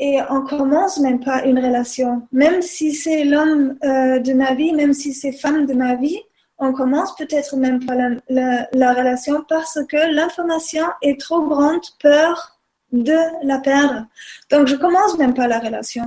et 0.00 0.18
on 0.28 0.42
commence 0.42 0.98
même 0.98 1.20
pas 1.20 1.44
une 1.44 1.64
relation. 1.64 2.26
Même 2.32 2.62
si 2.62 2.92
c'est 2.92 3.24
l'homme 3.24 3.78
de 3.80 4.32
ma 4.32 4.54
vie, 4.54 4.72
même 4.72 4.92
si 4.92 5.12
c'est 5.12 5.30
femme 5.30 5.66
de 5.66 5.74
ma 5.74 5.94
vie, 5.94 6.18
on 6.62 6.72
commence 6.72 7.14
peut-être 7.16 7.56
même 7.56 7.84
pas 7.84 7.96
la, 8.28 8.68
la, 8.72 8.94
relation 8.94 9.44
parce 9.48 9.80
que 9.88 10.14
l'information 10.14 10.86
est 11.02 11.18
trop 11.18 11.42
grande, 11.42 11.82
peur 12.00 12.60
de 12.92 13.18
la 13.42 13.58
perdre. 13.58 14.06
Donc 14.50 14.68
je 14.68 14.76
commence 14.76 15.18
même 15.18 15.34
pas 15.34 15.48
la 15.48 15.58
relation. 15.58 16.04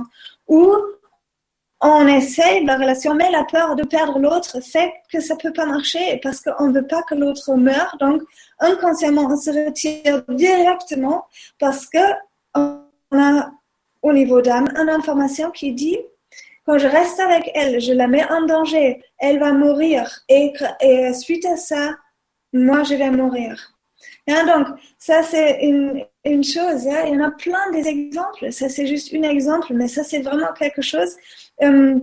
Ou 0.48 0.74
on 1.82 2.06
essaye 2.06 2.64
la 2.64 2.76
relation, 2.78 3.14
mais 3.14 3.30
la 3.30 3.44
peur 3.44 3.76
de 3.76 3.84
perdre 3.84 4.18
l'autre 4.18 4.60
fait 4.62 4.94
que 5.12 5.20
ça 5.20 5.36
peut 5.36 5.52
pas 5.52 5.66
marcher 5.66 6.18
parce 6.22 6.40
qu'on 6.40 6.72
veut 6.72 6.86
pas 6.86 7.02
que 7.02 7.14
l'autre 7.14 7.54
meure. 7.54 7.94
Donc, 8.00 8.22
inconsciemment, 8.58 9.28
on 9.30 9.36
se 9.36 9.50
retire 9.50 10.22
directement 10.30 11.26
parce 11.58 11.86
que 11.86 11.98
on 12.54 12.80
a, 13.12 13.50
au 14.00 14.12
niveau 14.14 14.40
d'âme, 14.40 14.68
une 14.74 14.88
information 14.88 15.50
qui 15.50 15.74
dit 15.74 15.98
quand 16.66 16.78
je 16.78 16.88
reste 16.88 17.20
avec 17.20 17.50
elle, 17.54 17.80
je 17.80 17.92
la 17.92 18.08
mets 18.08 18.28
en 18.30 18.42
danger, 18.42 19.02
elle 19.18 19.38
va 19.38 19.52
mourir 19.52 20.20
et, 20.28 20.52
et 20.80 21.14
suite 21.14 21.46
à 21.46 21.56
ça, 21.56 21.96
moi, 22.52 22.82
je 22.82 22.94
vais 22.94 23.10
mourir. 23.10 23.72
donc, 24.26 24.66
ça, 24.98 25.22
c'est 25.22 25.60
une, 25.62 26.04
une 26.24 26.42
chose. 26.42 26.86
Hein. 26.88 27.04
Il 27.06 27.14
y 27.14 27.16
en 27.16 27.24
a 27.24 27.30
plein 27.30 27.70
des 27.70 27.86
exemples. 27.86 28.50
Ça, 28.52 28.68
c'est 28.68 28.86
juste 28.86 29.14
un 29.14 29.22
exemple, 29.22 29.72
mais 29.74 29.88
ça, 29.88 30.02
c'est 30.02 30.20
vraiment 30.20 30.52
quelque 30.54 30.82
chose 30.82 31.14
euh, 31.62 32.00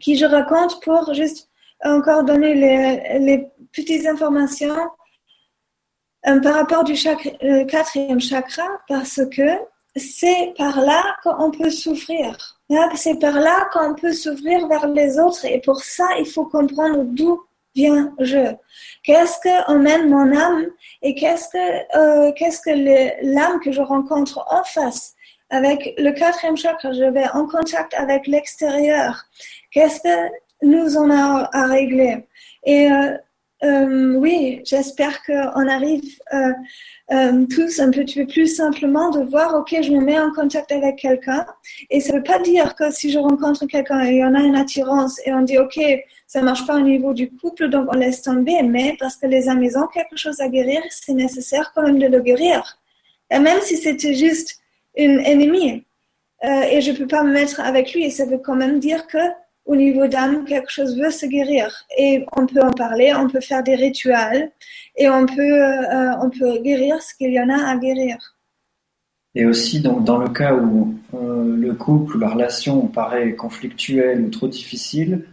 qui 0.00 0.16
je 0.16 0.26
raconte 0.26 0.82
pour 0.82 1.12
juste 1.14 1.48
encore 1.84 2.24
donner 2.24 2.54
les, 2.54 3.18
les 3.18 3.48
petites 3.72 4.06
informations 4.06 4.76
euh, 6.26 6.40
par 6.40 6.54
rapport 6.54 6.84
du 6.84 6.94
euh, 6.94 7.64
quatrième 7.64 8.20
chakra, 8.20 8.66
parce 8.88 9.20
que 9.30 9.58
c'est 9.98 10.54
par 10.56 10.80
là 10.80 11.16
qu'on 11.22 11.50
peut 11.50 11.70
souffrir. 11.70 12.58
Hein, 12.70 12.88
c'est 12.94 13.18
par 13.18 13.40
là 13.40 13.68
qu'on 13.72 13.94
peut 13.94 14.12
s'ouvrir 14.12 14.66
vers 14.68 14.88
les 14.88 15.18
autres. 15.18 15.44
Et 15.44 15.60
pour 15.60 15.80
ça, 15.80 16.06
il 16.18 16.26
faut 16.26 16.44
comprendre 16.44 17.04
d'où 17.04 17.40
vient 17.74 18.14
je. 18.18 18.54
Qu'est-ce 19.04 19.38
que 19.40 19.70
emmène 19.70 20.08
mon 20.08 20.36
âme 20.36 20.66
et 21.02 21.14
qu'est-ce 21.14 21.48
que 21.48 22.32
qu'est-ce 22.32 22.60
que 22.60 22.70
l'âme 23.34 23.60
que 23.60 23.72
je 23.72 23.82
rencontre 23.82 24.44
en 24.50 24.64
face? 24.64 25.14
Avec 25.50 25.94
le 25.96 26.10
quatrième 26.12 26.56
chakra, 26.56 26.92
je 26.92 27.04
vais 27.04 27.28
en 27.30 27.46
contact 27.46 27.94
avec 27.94 28.26
l'extérieur. 28.26 29.24
Qu'est-ce 29.70 30.00
que 30.00 30.32
nous 30.62 30.96
en 30.96 31.10
a 31.10 31.48
à 31.52 31.66
régler? 31.66 32.26
Euh, 32.66 33.16
euh, 33.64 34.14
oui, 34.14 34.60
j'espère 34.64 35.22
qu'on 35.24 35.66
arrive 35.66 36.16
euh, 36.32 36.52
euh, 37.10 37.44
tous 37.46 37.80
un 37.80 37.90
petit 37.90 38.20
peu 38.20 38.26
plus 38.26 38.46
simplement 38.46 39.10
de 39.10 39.24
voir, 39.24 39.56
ok, 39.56 39.76
je 39.82 39.90
me 39.90 40.00
mets 40.00 40.18
en 40.18 40.32
contact 40.32 40.70
avec 40.70 40.96
quelqu'un. 40.96 41.44
Et 41.90 42.00
ça 42.00 42.12
ne 42.12 42.18
veut 42.18 42.22
pas 42.22 42.38
dire 42.38 42.76
que 42.76 42.90
si 42.92 43.10
je 43.10 43.18
rencontre 43.18 43.66
quelqu'un 43.66 44.04
et 44.04 44.12
il 44.12 44.16
y 44.18 44.24
en 44.24 44.34
a 44.34 44.40
une 44.40 44.54
attirance 44.54 45.20
et 45.26 45.32
on 45.32 45.42
dit, 45.42 45.58
ok, 45.58 45.80
ça 46.28 46.40
marche 46.42 46.66
pas 46.66 46.76
au 46.76 46.80
niveau 46.80 47.14
du 47.14 47.30
couple, 47.30 47.68
donc 47.68 47.88
on 47.92 47.96
laisse 47.96 48.22
tomber. 48.22 48.62
Mais 48.62 48.96
parce 49.00 49.16
que 49.16 49.26
les 49.26 49.48
amis 49.48 49.76
ont 49.76 49.88
quelque 49.88 50.16
chose 50.16 50.40
à 50.40 50.48
guérir, 50.48 50.80
c'est 50.90 51.14
nécessaire 51.14 51.72
quand 51.74 51.82
même 51.82 51.98
de 51.98 52.06
le 52.06 52.20
guérir. 52.20 52.78
Et 53.30 53.40
même 53.40 53.60
si 53.62 53.76
c'était 53.76 54.14
juste 54.14 54.60
une 54.96 55.20
ennemie. 55.20 55.84
Et 56.44 56.80
je 56.80 56.92
ne 56.92 56.96
peux 56.96 57.08
pas 57.08 57.24
me 57.24 57.32
mettre 57.32 57.60
avec 57.60 57.92
lui. 57.92 58.10
Ça 58.12 58.24
veut 58.24 58.38
quand 58.38 58.54
même 58.54 58.78
dire 58.78 59.08
que 59.08 59.18
au 59.68 59.76
niveau 59.76 60.06
d'âme, 60.06 60.44
quelque 60.46 60.70
chose 60.70 60.98
veut 60.98 61.10
se 61.10 61.26
guérir. 61.26 61.84
Et 61.98 62.24
on 62.36 62.46
peut 62.46 62.62
en 62.62 62.72
parler, 62.72 63.12
on 63.14 63.28
peut 63.28 63.40
faire 63.40 63.62
des 63.62 63.76
rituels 63.76 64.50
et 64.96 65.08
on 65.10 65.26
peut, 65.26 65.62
euh, 65.62 66.12
on 66.22 66.30
peut 66.30 66.58
guérir 66.62 67.00
ce 67.02 67.14
qu'il 67.14 67.32
y 67.32 67.40
en 67.40 67.50
a 67.50 67.68
à 67.70 67.76
guérir. 67.76 68.16
Et 69.34 69.44
aussi, 69.44 69.80
donc, 69.80 70.04
dans 70.04 70.16
le 70.16 70.30
cas 70.30 70.54
où 70.54 70.94
euh, 71.14 71.54
le 71.54 71.74
couple 71.74 72.16
ou 72.16 72.18
la 72.18 72.30
relation 72.30 72.86
paraît 72.86 73.34
conflictuelle 73.34 74.22
ou 74.22 74.30
trop 74.30 74.48
difficile, 74.48 75.26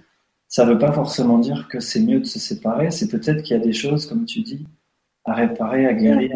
ça 0.49 0.65
ne 0.65 0.73
veut 0.73 0.79
pas 0.79 0.91
forcément 0.91 1.39
dire 1.39 1.69
que 1.69 1.79
c'est 1.79 2.01
mieux 2.01 2.19
de 2.19 2.25
se 2.25 2.37
séparer. 2.37 2.91
C'est 2.91 3.07
peut-être 3.07 3.41
qu'il 3.41 3.55
y 3.55 3.59
a 3.59 3.63
des 3.63 3.73
choses, 3.73 4.05
comme 4.05 4.25
tu 4.25 4.41
dis, 4.41 4.67
à 5.23 5.33
réparer, 5.33 5.85
à 5.85 5.93
guérir. 5.93 6.31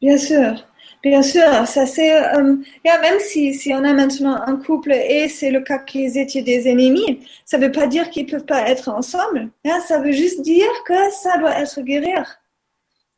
Bien 0.00 0.16
sûr. 0.16 0.64
Bien 1.02 1.22
sûr, 1.22 1.66
ça 1.66 1.86
c'est 1.86 2.14
euh, 2.14 2.56
même 2.84 3.20
si 3.20 3.72
on 3.72 3.84
a 3.84 3.94
maintenant 3.94 4.38
un 4.46 4.56
couple 4.56 4.92
et 4.92 5.28
c'est 5.30 5.50
le 5.50 5.62
cas 5.62 5.78
qu'ils 5.78 6.18
étaient 6.18 6.42
des 6.42 6.68
ennemis, 6.68 7.20
ça 7.46 7.56
veut 7.56 7.72
pas 7.72 7.86
dire 7.86 8.10
qu'ils 8.10 8.26
peuvent 8.26 8.44
pas 8.44 8.68
être 8.68 8.90
ensemble. 8.90 9.48
Hein, 9.64 9.80
ça 9.88 9.98
veut 9.98 10.12
juste 10.12 10.42
dire 10.42 10.68
que 10.86 11.10
ça 11.10 11.38
doit 11.38 11.58
être 11.58 11.80
guérir. 11.80 12.40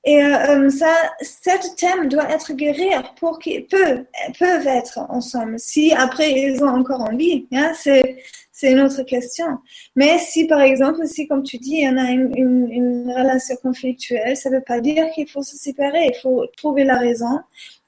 Et 0.05 0.23
euh, 0.23 0.67
euh 0.67 0.71
ça, 0.71 0.95
cet 1.21 1.77
thème 1.77 2.09
doit 2.09 2.31
être 2.31 2.53
guérir 2.53 3.15
pour 3.17 3.41
qu'ils 3.41 3.67
peuvent 3.67 4.67
être 4.67 4.99
ensemble. 5.09 5.59
Si 5.59 5.93
après 5.93 6.31
ils 6.33 6.63
ont 6.63 6.69
encore 6.69 7.01
envie, 7.01 7.47
hein, 7.53 7.73
c'est 7.75 8.23
c'est 8.63 8.71
une 8.71 8.81
autre 8.81 9.03
question. 9.03 9.59
Mais 9.97 10.19
si, 10.19 10.47
par 10.47 10.61
exemple, 10.61 11.05
si, 11.09 11.27
comme 11.27 11.43
tu 11.43 11.59
dis, 11.59 11.79
il 11.79 11.85
y 11.85 11.89
en 11.89 11.97
a 11.97 12.13
une, 12.13 13.13
relation 13.13 13.57
conflictuelle, 13.57 14.37
ça 14.37 14.51
ne 14.51 14.57
veut 14.57 14.63
pas 14.63 14.81
dire 14.81 15.11
qu'il 15.13 15.29
faut 15.29 15.43
se 15.43 15.57
séparer. 15.57 16.07
Il 16.07 16.15
faut 16.23 16.47
trouver 16.57 16.85
la 16.85 16.97
raison 16.97 17.41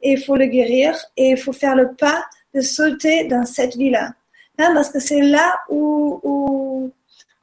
et 0.03 0.13
il 0.15 0.21
faut 0.21 0.35
le 0.35 0.47
guérir 0.47 0.97
et 1.17 1.31
il 1.31 1.37
faut 1.37 1.53
faire 1.53 1.77
le 1.77 1.95
pas 1.95 2.25
de 2.55 2.61
sauter 2.61 3.25
dans 3.29 3.47
cette 3.47 3.77
vie-là. 3.77 4.15
Hein, 4.59 4.73
parce 4.75 4.91
que 4.91 4.99
c'est 4.99 5.23
là 5.23 5.55
où, 5.71 6.19
où, 6.25 6.91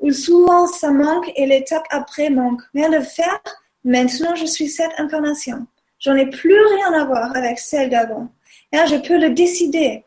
où 0.02 0.12
souvent 0.12 0.67
ça 0.67 0.91
manque 0.91 1.32
et 1.38 1.46
l'étape 1.46 1.86
après 1.89 2.30
manque. 2.30 2.62
Mais 2.74 2.89
le 2.89 3.00
faire, 3.00 3.41
maintenant 3.86 4.36
je 4.36 4.46
suis 4.46 4.67
cette 4.67 4.91
incarnation. 4.98 5.65
J'en 6.00 6.15
ai 6.15 6.30
plus 6.30 6.60
rien 6.76 6.91
à 7.00 7.06
voir 7.06 7.34
avec 7.34 7.60
celle 7.60 7.89
d'avant. 7.89 8.28
Hein, 8.74 8.86
je 8.88 8.98
peux 8.98 9.17
le 9.17 9.30
décider. 9.30 10.04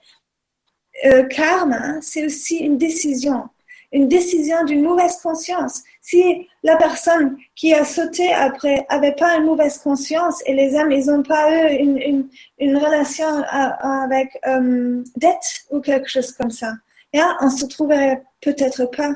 Euh, 1.04 1.24
karma, 1.24 2.00
c'est 2.00 2.24
aussi 2.24 2.56
une 2.58 2.78
décision, 2.78 3.48
une 3.92 4.08
décision 4.08 4.64
d'une 4.64 4.82
mauvaise 4.82 5.16
conscience. 5.22 5.82
Si 6.00 6.48
la 6.62 6.76
personne 6.76 7.36
qui 7.54 7.74
a 7.74 7.84
sauté 7.84 8.32
après 8.32 8.86
avait 8.88 9.14
pas 9.14 9.36
une 9.36 9.44
mauvaise 9.44 9.78
conscience 9.78 10.42
et 10.46 10.54
les 10.54 10.74
âmes, 10.76 10.92
ils 10.92 11.06
n'ont 11.06 11.22
pas 11.22 11.72
eu 11.72 11.76
une, 11.76 12.28
une, 12.58 12.76
relation 12.78 13.26
avec 13.50 14.38
euh, 14.46 15.02
dette 15.16 15.64
ou 15.70 15.80
quelque 15.80 16.08
chose 16.08 16.32
comme 16.32 16.50
ça, 16.50 16.72
hein, 17.14 17.36
on 17.40 17.50
se 17.50 17.66
trouverait 17.66 18.22
peut-être 18.40 18.86
pas. 18.86 19.14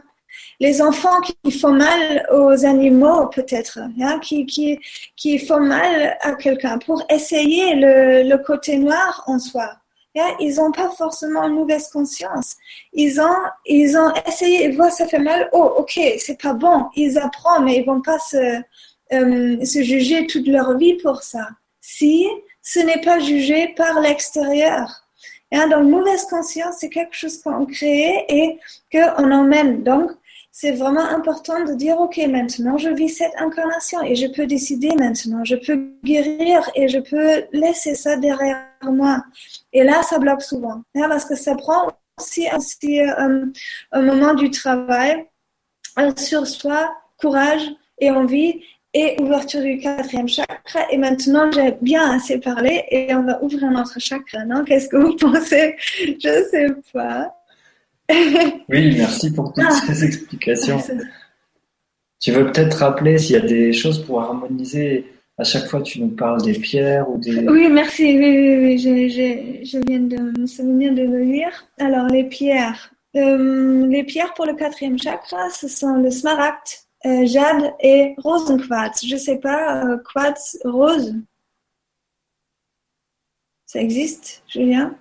Les 0.61 0.83
enfants 0.83 1.21
qui 1.23 1.51
font 1.51 1.73
mal 1.73 2.27
aux 2.31 2.67
animaux, 2.67 3.27
peut-être, 3.29 3.79
hein, 4.01 4.19
qui, 4.21 4.45
qui, 4.45 4.79
qui 5.17 5.39
font 5.39 5.61
mal 5.61 6.19
à 6.21 6.35
quelqu'un 6.35 6.79
pour 6.79 7.03
essayer 7.09 7.75
le 7.75 8.37
côté 8.37 8.77
noir 8.77 9.25
en 9.27 9.39
soi 9.39 9.79
ils 10.41 10.57
n'ont 10.57 10.73
pas 10.73 10.91
forcément 10.91 11.45
une 11.45 11.55
mauvaise 11.55 11.89
conscience. 11.89 12.57
Ils 12.93 13.21
ont, 13.21 13.37
ils 13.67 13.97
ont 13.97 14.13
essayé, 14.27 14.65
ils 14.67 14.77
voient 14.77 14.91
ça 14.91 15.07
fait 15.07 15.19
mal, 15.19 15.49
oh 15.53 15.75
ok, 15.79 15.99
c'est 16.19 16.41
pas 16.41 16.55
bon. 16.55 16.87
Ils 16.97 17.19
apprennent, 17.19 17.65
mais 17.65 17.77
ils 17.77 17.85
vont 17.85 18.01
pas 18.01 18.19
se, 18.19 18.61
euh, 19.13 19.65
juger 19.65 20.27
toute 20.27 20.47
leur 20.47 20.77
vie 20.77 20.95
pour 20.95 21.23
ça. 21.23 21.49
Si 21.81 22.27
ce 22.63 22.81
n'est 22.81 23.01
pas 23.01 23.19
jugé 23.19 23.69
par 23.77 24.01
l'extérieur. 24.01 25.05
donc, 25.53 25.85
mauvaise 25.85 26.25
conscience, 26.27 26.77
c'est 26.81 26.91
quelque 26.91 27.17
chose 27.17 27.41
qu'on 27.41 27.65
crée 27.65 28.27
et 28.29 28.59
qu'on 28.93 29.31
emmène. 29.31 29.83
Donc, 29.83 30.11
c'est 30.61 30.73
vraiment 30.73 31.05
important 31.05 31.65
de 31.65 31.73
dire, 31.75 32.01
OK, 32.01 32.17
maintenant 32.17 32.79
je 32.79 32.89
vis 32.89 33.11
cette 33.11 33.33
incarnation 33.39 34.03
et 34.03 34.17
je 34.17 34.27
peux 34.27 34.45
décider 34.45 34.89
maintenant, 34.97 35.45
je 35.45 35.55
peux 35.55 35.93
guérir 36.03 36.69
et 36.75 36.89
je 36.89 36.99
peux 36.99 37.45
laisser 37.53 37.95
ça 37.95 38.17
derrière 38.17 38.67
moi. 38.83 39.23
Et 39.73 39.85
là, 39.85 40.03
ça 40.03 40.19
bloque 40.19 40.43
souvent, 40.43 40.83
hein, 40.97 41.09
parce 41.09 41.27
que 41.27 41.37
ça 41.37 41.55
prend 41.55 41.93
aussi, 42.19 42.49
euh, 42.99 43.45
un 43.93 44.03
moment 44.03 44.35
du 44.35 44.51
travail 44.51 45.27
euh, 45.97 46.11
sur 46.17 46.45
soi, 46.45 46.93
courage 47.21 47.63
et 48.01 48.11
envie 48.11 48.61
et 48.95 49.15
ouverture 49.21 49.63
du 49.63 49.79
quatrième 49.79 50.27
chakra. 50.27 50.91
Et 50.91 50.99
maintenant, 50.99 51.53
j'ai 51.53 51.77
bien 51.81 52.17
assez 52.17 52.39
parlé 52.39 52.85
et 52.91 53.15
on 53.15 53.23
va 53.23 53.41
ouvrir 53.45 53.71
notre 53.71 54.01
chakra, 54.01 54.45
non? 54.45 54.65
Qu'est-ce 54.65 54.89
que 54.89 54.97
vous 54.97 55.15
pensez? 55.21 55.77
Je 56.01 56.49
sais 56.51 56.67
pas. 56.93 57.38
oui, 58.69 58.95
merci 58.97 59.33
pour 59.33 59.53
toutes 59.53 59.65
ah. 59.67 59.81
ces 59.87 60.05
explications. 60.05 60.79
Tu 62.21 62.33
veux 62.33 62.51
peut-être 62.51 62.79
rappeler 62.79 63.17
s'il 63.17 63.37
y 63.37 63.39
a 63.39 63.47
des 63.47 63.73
choses 63.73 64.05
pour 64.05 64.21
harmoniser 64.21 65.07
à 65.39 65.45
chaque 65.45 65.67
fois 65.67 65.81
tu 65.81 66.01
nous 66.01 66.09
parles 66.09 66.43
des 66.43 66.59
pierres 66.59 67.09
ou 67.09 67.17
des... 67.17 67.49
Oui, 67.49 67.69
merci. 67.69 68.19
Oui, 68.19 68.59
oui, 68.59 68.79
Je, 68.79 69.79
viens 69.87 70.01
de 70.01 70.41
me 70.41 70.47
souvenir 70.47 70.93
de 70.95 71.03
le 71.03 71.21
lire. 71.21 71.67
Alors, 71.79 72.09
les 72.09 72.25
pierres. 72.25 72.93
Euh, 73.17 73.87
les 73.87 74.03
pierres 74.03 74.35
pour 74.35 74.47
le 74.47 74.55
quatrième 74.55 74.99
chakra, 74.99 75.49
ce 75.51 75.69
sont 75.69 75.95
le 75.95 76.11
smaragd, 76.11 76.57
euh, 77.07 77.25
jade 77.25 77.73
et 77.81 78.15
rosenquartz. 78.19 79.07
Je 79.07 79.15
ne 79.15 79.19
sais 79.19 79.39
pas, 79.39 79.85
euh, 79.85 79.99
quartz 80.13 80.59
rose. 80.65 81.15
Ça 83.65 83.81
existe, 83.81 84.43
Julien? 84.49 84.97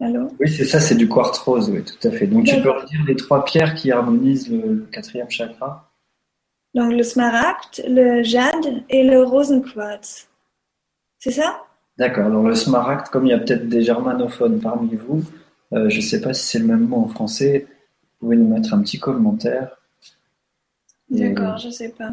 Oui, 0.00 0.48
c'est 0.48 0.64
ça, 0.64 0.78
c'est 0.78 0.94
du 0.94 1.08
quartz 1.08 1.38
rose, 1.38 1.70
oui, 1.70 1.82
tout 1.82 2.08
à 2.08 2.10
fait. 2.12 2.26
Donc 2.26 2.46
tu 2.46 2.60
peux 2.60 2.70
redire 2.70 3.04
les 3.06 3.16
trois 3.16 3.44
pierres 3.44 3.74
qui 3.74 3.90
harmonisent 3.90 4.48
le, 4.50 4.86
quatrième 4.92 5.30
chakra 5.30 5.90
Donc 6.74 6.92
le 6.92 7.02
smaragd, 7.02 7.82
le 7.88 8.22
jade 8.22 8.84
et 8.88 9.02
le 9.02 9.22
rosenquartz. 9.22 10.28
C'est 11.18 11.32
ça? 11.32 11.62
D'accord. 11.96 12.30
Donc 12.30 12.46
le 12.46 12.54
smaragd, 12.54 13.08
comme 13.08 13.26
il 13.26 13.30
y 13.30 13.32
a 13.32 13.38
peut-être 13.38 13.68
des 13.68 13.82
germanophones 13.82 14.60
parmi 14.60 14.94
vous, 14.94 15.24
euh, 15.72 15.88
je 15.88 15.96
ne 15.96 16.02
sais 16.02 16.20
pas 16.20 16.32
si 16.32 16.46
c'est 16.46 16.58
le 16.60 16.66
même 16.66 16.86
mot 16.86 16.98
en 16.98 17.08
français, 17.08 17.66
vous 18.20 18.26
pouvez 18.26 18.36
nous 18.36 18.48
mettre 18.48 18.72
un 18.74 18.82
petit 18.82 19.00
commentaire. 19.00 19.77
D'accord, 21.10 21.56
je 21.56 21.70
sais 21.70 21.88
pas. 21.88 22.10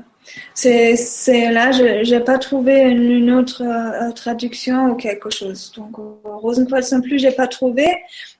C'est, 0.53 0.95
c'est 0.95 1.51
là, 1.51 1.71
je 1.71 2.09
n'ai 2.09 2.19
pas 2.21 2.37
trouvé 2.37 2.79
une, 2.79 3.29
autre 3.31 3.61
euh, 3.61 4.11
traduction 4.13 4.91
ou 4.91 4.95
quelque 4.95 5.29
chose. 5.29 5.73
Donc, 5.75 5.97
Rosenquartz 6.23 6.93
non 6.93 7.01
plus, 7.01 7.19
j'ai 7.19 7.31
pas 7.31 7.47
trouvé. 7.47 7.87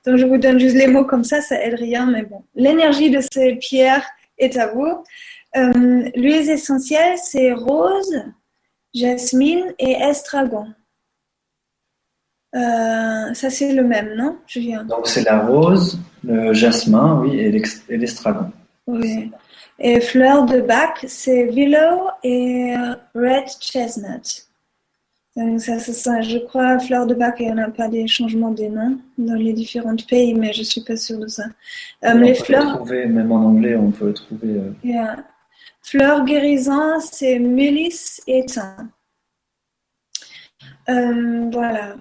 Donc, 0.05 0.15
je 0.15 0.25
vous 0.25 0.37
donne 0.37 0.57
juste 0.57 0.77
les 0.77 0.87
mots 0.87 1.03
comme 1.03 1.25
ça, 1.25 1.41
ça 1.41 1.61
aide 1.61 1.75
rien, 1.75 2.05
mais 2.05 2.23
bon. 2.23 2.41
L'énergie 2.55 3.09
de 3.09 3.19
ces 3.33 3.55
pierres 3.55 4.05
est 4.37 4.57
à 4.57 4.67
vous. 4.67 5.03
Euh, 5.57 6.09
l'huile 6.15 6.49
essentielle, 6.49 7.17
c'est 7.17 7.51
rose, 7.51 8.23
jasmine 8.93 9.73
et 9.77 9.91
estragon. 9.91 10.67
Euh, 12.55 13.33
ça, 13.33 13.49
c'est 13.49 13.73
le 13.73 13.83
même, 13.83 14.15
non, 14.15 14.37
Julien? 14.47 14.85
Donc, 14.85 15.07
c'est 15.07 15.23
la 15.23 15.39
rose, 15.39 15.99
le 16.23 16.53
jasmin, 16.53 17.19
oui, 17.21 17.39
et 17.39 17.97
l'estragon. 17.97 18.51
Oui. 18.87 19.31
Et 19.79 19.99
fleur 19.99 20.45
de 20.45 20.61
bac, 20.61 21.05
c'est 21.07 21.45
willow 21.45 22.09
et 22.23 22.73
red 23.13 23.45
chestnut. 23.59 24.47
Donc 25.35 25.59
ça, 25.59 25.79
ça, 25.79 26.21
je 26.21 26.37
crois, 26.37 26.79
fleur 26.79 27.05
de 27.05 27.13
bac, 27.13 27.35
il 27.39 27.47
n'y 27.47 27.51
en 27.51 27.57
a 27.57 27.69
pas 27.69 27.89
des 27.89 28.07
changements 28.07 28.51
des 28.51 28.69
noms 28.69 28.97
dans 29.17 29.33
les 29.33 29.51
différents 29.51 29.95
pays, 29.97 30.33
mais 30.33 30.53
je 30.53 30.63
suis 30.63 30.81
pas 30.81 30.95
sûre 30.95 31.19
de 31.19 31.27
ça. 31.27 31.43
Euh, 32.05 32.13
on 32.13 32.19
les 32.19 32.33
peut 32.33 32.45
fleurs. 32.45 32.75
trouver, 32.77 33.05
même 33.05 33.33
en 33.33 33.47
anglais, 33.47 33.75
on 33.75 33.91
peut 33.91 34.13
trouver. 34.13 34.59
Euh... 34.59 34.71
Yeah. 34.81 35.17
Fleur 35.83 36.23
guérison, 36.23 36.99
c'est 37.01 37.37
mélisse 37.37 38.21
et 38.27 38.45
thym. 38.45 38.89
Euh, 40.89 41.49
voilà. 41.51 41.95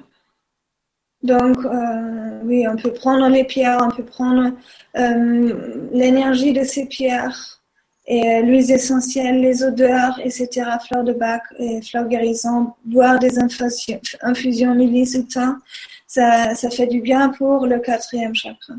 Donc, 1.25 1.57
euh, 1.65 2.41
oui, 2.45 2.69
on 2.69 2.77
peut 2.77 2.93
prendre 2.93 3.29
les 3.29 3.45
pierres, 3.45 3.79
on 3.83 3.91
peut 3.91 4.05
prendre 4.05 4.53
euh, 4.97 5.89
l'énergie 5.93 6.53
de 6.53 6.63
ces 6.63 6.87
pierres 6.87 7.63
et 8.07 8.27
euh, 8.27 8.43
l'huile 8.43 8.71
essentielle, 8.71 9.41
les 9.41 9.63
odeurs, 9.63 10.21
etc., 10.23 10.49
fleurs 10.87 11.05
de 11.05 11.13
bac 11.13 11.43
et 11.59 11.81
fleurs 11.81 12.07
guérisson, 12.07 12.73
boire 12.85 13.19
des 13.19 13.39
infusions, 13.39 14.01
infusions 14.21 14.75
milice 14.75 15.17
ou 15.17 15.23
thym, 15.23 15.59
ça, 16.07 16.55
ça 16.55 16.71
fait 16.71 16.87
du 16.87 17.01
bien 17.01 17.31
pour 17.31 17.67
le 17.67 17.79
quatrième 17.79 18.35
chakra. 18.35 18.75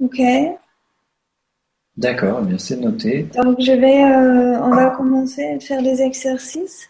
Ok? 0.00 0.20
D'accord, 1.96 2.42
bien 2.42 2.58
c'est 2.58 2.76
noté. 2.76 3.24
Donc 3.34 3.60
je 3.60 3.72
vais, 3.72 4.04
euh, 4.04 4.60
on 4.62 4.70
va 4.70 4.90
commencer 4.90 5.44
à 5.44 5.58
faire 5.58 5.82
des 5.82 6.00
exercices. 6.00 6.88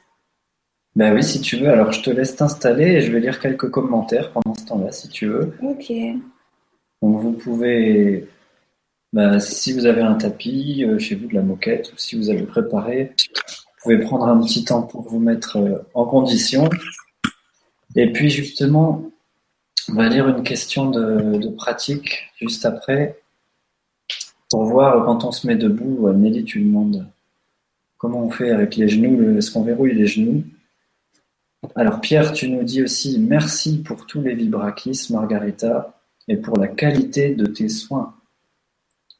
Ben 0.94 1.14
oui, 1.14 1.22
si 1.22 1.40
tu 1.40 1.56
veux. 1.56 1.70
Alors 1.70 1.92
je 1.92 2.02
te 2.02 2.10
laisse 2.10 2.36
t'installer 2.36 2.96
et 2.96 3.00
je 3.00 3.10
vais 3.10 3.20
lire 3.20 3.40
quelques 3.40 3.70
commentaires 3.70 4.30
pendant 4.32 4.54
ce 4.54 4.66
temps-là, 4.66 4.92
si 4.92 5.08
tu 5.08 5.26
veux. 5.26 5.56
Ok. 5.62 5.90
Donc 7.00 7.20
vous 7.20 7.32
pouvez 7.32 8.28
bah, 9.12 9.40
si 9.40 9.72
vous 9.72 9.86
avez 9.86 10.02
un 10.02 10.14
tapis 10.14 10.84
euh, 10.84 10.98
chez 10.98 11.14
vous 11.14 11.28
de 11.28 11.34
la 11.34 11.42
moquette 11.42 11.92
ou 11.92 11.96
si 11.96 12.16
vous 12.16 12.28
avez 12.28 12.42
préparé, 12.42 13.14
vous 13.16 13.82
pouvez 13.82 13.98
prendre 13.98 14.26
un 14.26 14.40
petit 14.40 14.64
temps 14.64 14.82
pour 14.82 15.02
vous 15.02 15.18
mettre 15.18 15.56
euh, 15.56 15.78
en 15.94 16.04
condition. 16.04 16.68
Et 17.96 18.12
puis 18.12 18.28
justement, 18.28 19.10
on 19.88 19.94
va 19.94 20.08
lire 20.08 20.28
une 20.28 20.42
question 20.42 20.90
de, 20.90 21.48
pratique 21.56 22.30
juste 22.38 22.66
après 22.66 23.18
pour 24.50 24.64
voir 24.64 25.04
quand 25.06 25.24
on 25.24 25.32
se 25.32 25.46
met 25.46 25.56
debout. 25.56 26.12
Nelly, 26.12 26.44
tu 26.44 26.60
demandes 26.60 27.06
comment 27.96 28.24
on 28.24 28.30
fait 28.30 28.50
avec 28.50 28.76
les 28.76 28.88
genoux, 28.88 29.38
est-ce 29.38 29.50
qu'on 29.50 29.62
verrouille 29.62 29.94
les 29.94 30.06
genoux? 30.06 30.44
Alors 31.74 32.00
Pierre, 32.00 32.32
tu 32.32 32.50
nous 32.50 32.62
dis 32.62 32.82
aussi 32.82 33.18
merci 33.18 33.78
pour 33.82 34.06
tous 34.06 34.20
les 34.20 34.34
vibrakis, 34.34 35.08
Margarita, 35.10 35.98
et 36.28 36.36
pour 36.36 36.58
la 36.58 36.68
qualité 36.68 37.34
de 37.34 37.46
tes 37.46 37.68
soins. 37.68 38.17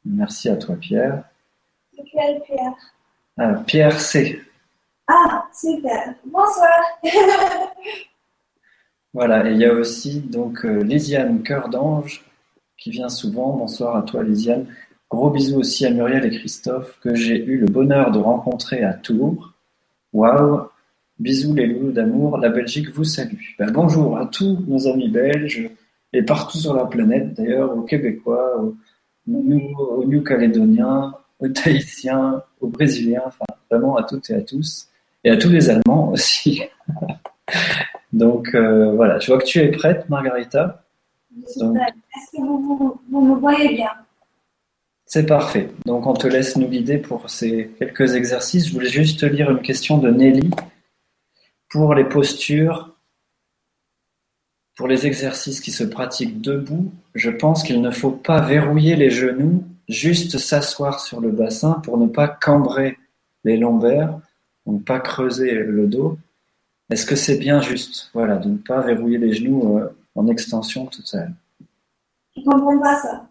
Merci 0.08 0.48
à 0.48 0.56
toi, 0.56 0.74
Pierre. 0.76 1.22
Quel 1.94 2.40
Pierre? 2.42 2.72
Ah, 3.36 3.54
Pierre 3.66 4.00
C. 4.00 4.40
Ah, 5.06 5.46
super. 5.52 6.14
Bonsoir. 6.24 6.80
voilà, 9.12 9.48
et 9.48 9.52
il 9.52 9.58
y 9.58 9.66
a 9.66 9.72
aussi 9.72 10.20
donc 10.20 10.64
euh, 10.64 10.82
Lisiane 10.82 11.42
Cœur 11.42 11.68
d'Ange 11.68 12.24
qui 12.78 12.90
vient 12.90 13.10
souvent. 13.10 13.54
Bonsoir 13.56 13.96
à 13.96 14.02
toi, 14.02 14.22
Lisiane. 14.22 14.66
Gros 15.10 15.30
bisous 15.30 15.58
aussi 15.58 15.84
à 15.84 15.90
Muriel 15.90 16.24
et 16.24 16.38
Christophe 16.38 16.98
que 17.00 17.14
j'ai 17.14 17.44
eu 17.44 17.58
le 17.58 17.66
bonheur 17.66 18.10
de 18.10 18.18
rencontrer 18.18 18.82
à 18.84 18.94
Tours. 18.94 19.52
Waouh 20.12 20.68
Bisous 21.18 21.54
les 21.54 21.66
loups 21.66 21.90
d'amour, 21.90 22.38
la 22.38 22.48
Belgique 22.48 22.90
vous 22.90 23.04
salue. 23.04 23.56
Ben, 23.58 23.70
bonjour 23.70 24.16
à 24.16 24.26
tous 24.26 24.58
nos 24.66 24.86
amis 24.86 25.08
belges 25.08 25.68
et 26.12 26.22
partout 26.22 26.58
sur 26.58 26.74
la 26.74 26.84
planète, 26.84 27.34
d'ailleurs 27.34 27.76
aux 27.76 27.82
Québécois, 27.82 28.62
aux, 28.62 28.76
aux 29.28 30.04
New-Calédoniens, 30.04 31.14
aux 31.38 31.48
Tahitiens, 31.48 32.42
aux 32.60 32.68
Brésiliens, 32.68 33.22
enfin 33.26 33.44
vraiment 33.70 33.96
à 33.96 34.02
toutes 34.02 34.30
et 34.30 34.34
à 34.34 34.40
tous, 34.40 34.88
et 35.24 35.30
à 35.30 35.36
tous 35.36 35.50
les 35.50 35.70
Allemands 35.70 36.10
aussi. 36.10 36.62
Donc 38.12 38.54
euh, 38.54 38.92
voilà, 38.92 39.18
je 39.18 39.26
vois 39.26 39.38
que 39.38 39.44
tu 39.44 39.58
es 39.58 39.70
prête, 39.70 40.08
Margarita. 40.08 40.82
Est-ce 41.44 41.60
que 41.60 42.40
vous, 42.40 43.00
vous, 43.10 43.20
me 43.20 43.38
voyez 43.38 43.74
bien? 43.74 43.90
C'est 45.04 45.26
parfait. 45.26 45.70
Donc 45.86 46.06
on 46.06 46.14
te 46.14 46.26
laisse 46.26 46.56
nous 46.56 46.68
guider 46.68 46.98
pour 46.98 47.30
ces 47.30 47.70
quelques 47.78 48.14
exercices. 48.14 48.68
Je 48.68 48.72
voulais 48.72 48.88
juste 48.88 49.20
te 49.20 49.26
lire 49.26 49.50
une 49.50 49.62
question 49.62 49.98
de 49.98 50.10
Nelly. 50.10 50.50
Pour 51.70 51.94
les 51.94 52.04
postures, 52.04 52.94
pour 54.78 54.86
les 54.86 55.06
exercices 55.06 55.60
qui 55.60 55.72
se 55.72 55.82
pratiquent 55.82 56.40
debout, 56.40 56.92
je 57.16 57.30
pense 57.30 57.64
qu'il 57.64 57.82
ne 57.82 57.90
faut 57.90 58.12
pas 58.12 58.40
verrouiller 58.40 58.94
les 58.94 59.10
genoux, 59.10 59.64
juste 59.88 60.38
s'asseoir 60.38 61.00
sur 61.00 61.20
le 61.20 61.32
bassin 61.32 61.82
pour 61.82 61.98
ne 61.98 62.06
pas 62.06 62.28
cambrer 62.28 62.96
les 63.42 63.56
lombaires, 63.56 64.16
ne 64.66 64.78
pas 64.78 65.00
creuser 65.00 65.52
le 65.52 65.88
dos. 65.88 66.16
Est-ce 66.90 67.06
que 67.06 67.16
c'est 67.16 67.38
bien 67.38 67.60
juste? 67.60 68.10
Voilà, 68.14 68.36
de 68.36 68.50
ne 68.50 68.56
pas 68.56 68.80
verrouiller 68.80 69.18
les 69.18 69.32
genoux 69.32 69.78
euh, 69.78 69.88
en 70.14 70.28
extension 70.28 70.86
toute 70.86 71.08
seule 71.08 71.32
Je 72.36 72.40
ne 72.40 72.44
comprends 72.44 72.78
pas 72.78 72.96
ça? 73.00 73.26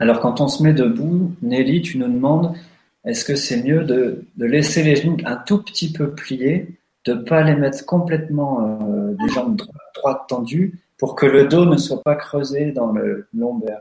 Alors 0.00 0.18
quand 0.18 0.40
on 0.40 0.48
se 0.48 0.64
met 0.64 0.72
debout, 0.72 1.30
Nelly, 1.42 1.82
tu 1.82 1.96
nous 1.96 2.08
demandes, 2.08 2.56
est-ce 3.04 3.24
que 3.24 3.36
c'est 3.36 3.62
mieux 3.62 3.84
de, 3.84 4.24
de, 4.36 4.46
laisser 4.46 4.82
les 4.82 4.96
genoux 4.96 5.16
un 5.26 5.36
tout 5.36 5.62
petit 5.62 5.92
peu 5.92 6.10
pliés 6.10 6.76
de 7.04 7.14
ne 7.14 7.22
pas 7.22 7.42
les 7.42 7.56
mettre 7.56 7.84
complètement 7.84 8.78
euh, 8.80 9.14
des 9.14 9.28
jambes 9.28 9.60
droites, 9.94 10.26
tendues 10.28 10.80
pour 10.98 11.16
que 11.16 11.26
le 11.26 11.46
dos 11.46 11.64
ne 11.64 11.76
soit 11.76 12.02
pas 12.02 12.14
creusé 12.14 12.72
dans 12.72 12.92
le 12.92 13.28
lombaire 13.34 13.80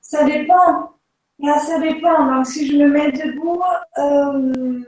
Ça 0.00 0.24
dépend. 0.24 0.92
ça 1.40 1.80
dépend. 1.80 2.26
Donc, 2.26 2.46
si 2.46 2.68
je 2.68 2.76
me 2.76 2.88
mets 2.88 3.12
debout, 3.12 3.60
euh, 3.98 4.80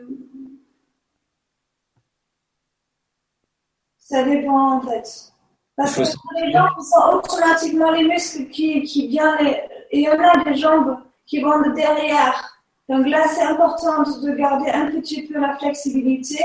ça 3.99 4.23
dépend 4.23 4.77
en 4.77 4.81
fait. 4.83 5.33
Parce 5.77 5.97
que 5.97 6.45
les 6.45 6.53
jambes 6.53 6.81
sont 6.81 7.17
automatiquement 7.17 7.91
les 7.91 8.05
muscles 8.05 8.47
qui, 8.51 8.83
qui 8.83 9.09
viennent, 9.09 9.47
et 9.91 9.99
il 9.99 10.03
y 10.03 10.09
en 10.09 10.19
a 10.21 10.45
des 10.45 10.55
jambes 10.55 10.99
qui 11.27 11.41
vont 11.41 11.63
de 11.63 11.71
derrière 11.75 12.50
donc 12.91 13.07
là, 13.07 13.23
c'est 13.29 13.45
important 13.45 14.03
de 14.03 14.33
garder 14.33 14.69
un 14.69 14.87
petit 14.87 15.23
peu 15.23 15.39
la 15.39 15.57
flexibilité. 15.57 16.45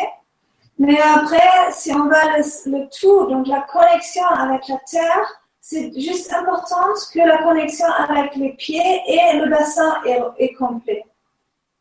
Mais 0.77 0.99
après, 1.01 1.71
si 1.71 1.91
on 1.91 2.07
va 2.07 2.37
le, 2.37 2.87
tout, 2.99 3.25
donc 3.31 3.47
la 3.47 3.61
connexion 3.61 4.25
avec 4.27 4.67
la 4.67 4.77
terre, 4.87 5.41
c'est 5.59 5.91
juste 5.99 6.31
important 6.31 6.85
que 7.11 7.19
la 7.19 7.39
connexion 7.41 7.87
avec 8.07 8.35
les 8.35 8.51
pieds 8.51 9.01
et 9.07 9.39
le 9.39 9.49
bassin 9.49 9.95
est, 10.37 10.53
complet. 10.53 11.03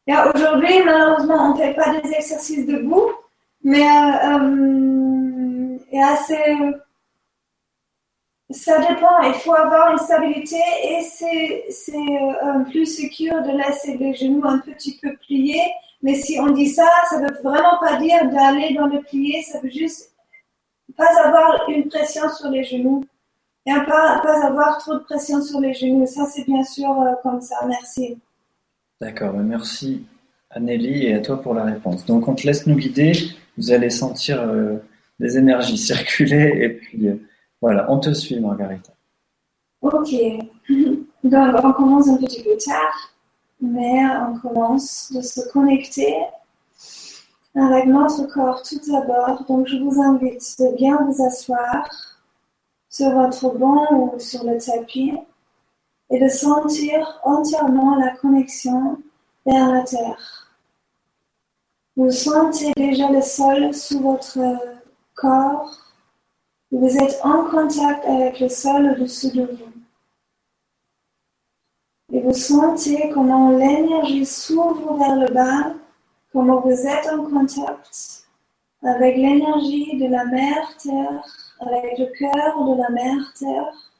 Aujourd'hui, 0.09 0.83
malheureusement, 0.83 1.51
on 1.51 1.55
ne 1.55 1.59
fait 1.59 1.75
pas 1.75 2.01
des 2.01 2.15
exercices 2.15 2.67
debout, 2.67 3.11
mais 3.63 3.87
euh, 3.87 5.77
il 5.93 5.99
y 5.99 6.03
a 6.03 6.13
assez 6.13 6.57
ça 8.51 8.79
dépend, 8.79 9.23
il 9.23 9.35
faut 9.35 9.55
avoir 9.55 9.93
une 9.93 9.99
stabilité 9.99 10.61
et 10.85 11.01
c'est 11.03 11.91
euh, 11.91 12.65
plus 12.71 12.87
sûr 12.87 13.43
de 13.43 13.57
laisser 13.57 13.97
les 13.97 14.15
genoux 14.15 14.43
un 14.45 14.59
petit 14.59 14.99
peu 15.01 15.17
pliés. 15.17 15.63
Mais 16.03 16.15
si 16.15 16.39
on 16.39 16.51
dit 16.51 16.69
ça, 16.69 16.87
ça 17.09 17.21
ne 17.21 17.27
veut 17.27 17.43
vraiment 17.43 17.79
pas 17.81 17.97
dire 17.97 18.29
d'aller 18.31 18.75
dans 18.75 18.87
le 18.87 19.01
plié, 19.01 19.43
ça 19.43 19.61
veut 19.61 19.71
juste 19.71 20.13
pas 20.97 21.09
avoir 21.25 21.69
une 21.71 21.89
pression 21.89 22.29
sur 22.29 22.51
les 22.51 22.65
genoux 22.65 23.03
et 23.67 23.73
pas, 23.73 24.21
pas 24.23 24.47
avoir 24.47 24.77
trop 24.79 24.95
de 24.95 25.05
pression 25.05 25.41
sur 25.41 25.61
les 25.61 25.73
genoux. 25.73 26.07
Ça, 26.07 26.27
c'est 26.27 26.45
bien 26.45 26.63
sûr 26.63 26.91
euh, 27.01 27.13
comme 27.23 27.41
ça. 27.41 27.57
Merci. 27.67 28.19
D'accord, 29.01 29.33
ben 29.33 29.43
merci 29.43 30.07
Anneli 30.51 31.07
et 31.07 31.15
à 31.15 31.21
toi 31.21 31.41
pour 31.41 31.55
la 31.55 31.65
réponse. 31.65 32.05
Donc 32.05 32.29
on 32.29 32.35
te 32.35 32.47
laisse 32.47 32.67
nous 32.67 32.77
guider, 32.77 33.13
vous 33.57 33.73
allez 33.73 33.91
sentir 33.91 34.43
euh, 34.43 34.77
des 35.19 35.39
énergies 35.39 35.79
circuler 35.91 36.53
et 36.61 36.69
puis 36.69 37.09
voilà, 37.65 37.91
on 37.91 37.99
te 37.99 38.13
suit, 38.13 38.39
Margarita. 38.41 38.93
Ok. 39.81 40.15
Donc, 41.25 41.65
on 41.65 41.73
commence 41.73 42.09
un 42.09 42.19
petit 42.19 42.43
peu 42.43 42.59
tard, 42.63 43.15
mais 43.59 44.05
on 44.29 44.39
commence 44.39 45.11
de 45.11 45.23
se 45.23 45.51
connecter 45.51 46.15
avec 47.55 47.87
notre 47.87 48.25
corps 48.25 48.63
tout 48.63 48.79
d'abord. 48.87 49.45
Donc, 49.49 49.67
je 49.67 49.79
vous 49.79 49.99
invite 49.99 50.43
de 50.59 50.77
bien 50.77 50.99
vous 51.07 51.25
asseoir 51.25 51.89
sur 52.91 53.13
votre 53.13 53.57
banc 53.57 53.87
ou 53.93 54.19
sur 54.19 54.45
le 54.45 54.59
tapis 54.59 55.15
et 56.11 56.21
de 56.23 56.29
sentir 56.29 57.19
entièrement 57.25 57.97
la 57.97 58.11
connexion 58.11 58.99
vers 59.47 59.73
la 59.73 59.85
terre. 59.85 60.51
Vous 61.97 62.11
sentez 62.11 62.73
déjà 62.77 63.09
le 63.09 63.23
sol 63.23 63.73
sous 63.73 64.01
votre 64.01 64.39
corps 65.15 65.84
vous 66.79 66.97
êtes 66.97 67.21
en 67.23 67.45
contact 67.45 68.05
avec 68.05 68.41
le 68.41 68.49
sol 68.49 68.91
au-dessus 68.91 69.31
de 69.31 69.43
vous. 69.43 69.73
Et 72.13 72.21
vous 72.21 72.35
sentez 72.35 73.11
comment 73.11 73.51
l'énergie 73.51 74.27
s'ouvre 74.27 74.97
vers 74.97 75.17
le 75.17 75.33
bas, 75.33 75.75
comment 76.33 76.61
vous 76.61 76.87
êtes 76.87 77.07
en 77.13 77.25
contact 77.25 78.27
avec 78.83 79.17
l'énergie 79.17 79.97
de 79.99 80.07
la 80.09 80.25
mère 80.27 80.77
Terre, 80.77 81.25
avec 81.61 81.99
le 81.99 82.07
cœur 82.19 82.65
de 82.65 82.83
la 82.83 82.91
mère 82.91 83.33
Terre. 83.39 83.93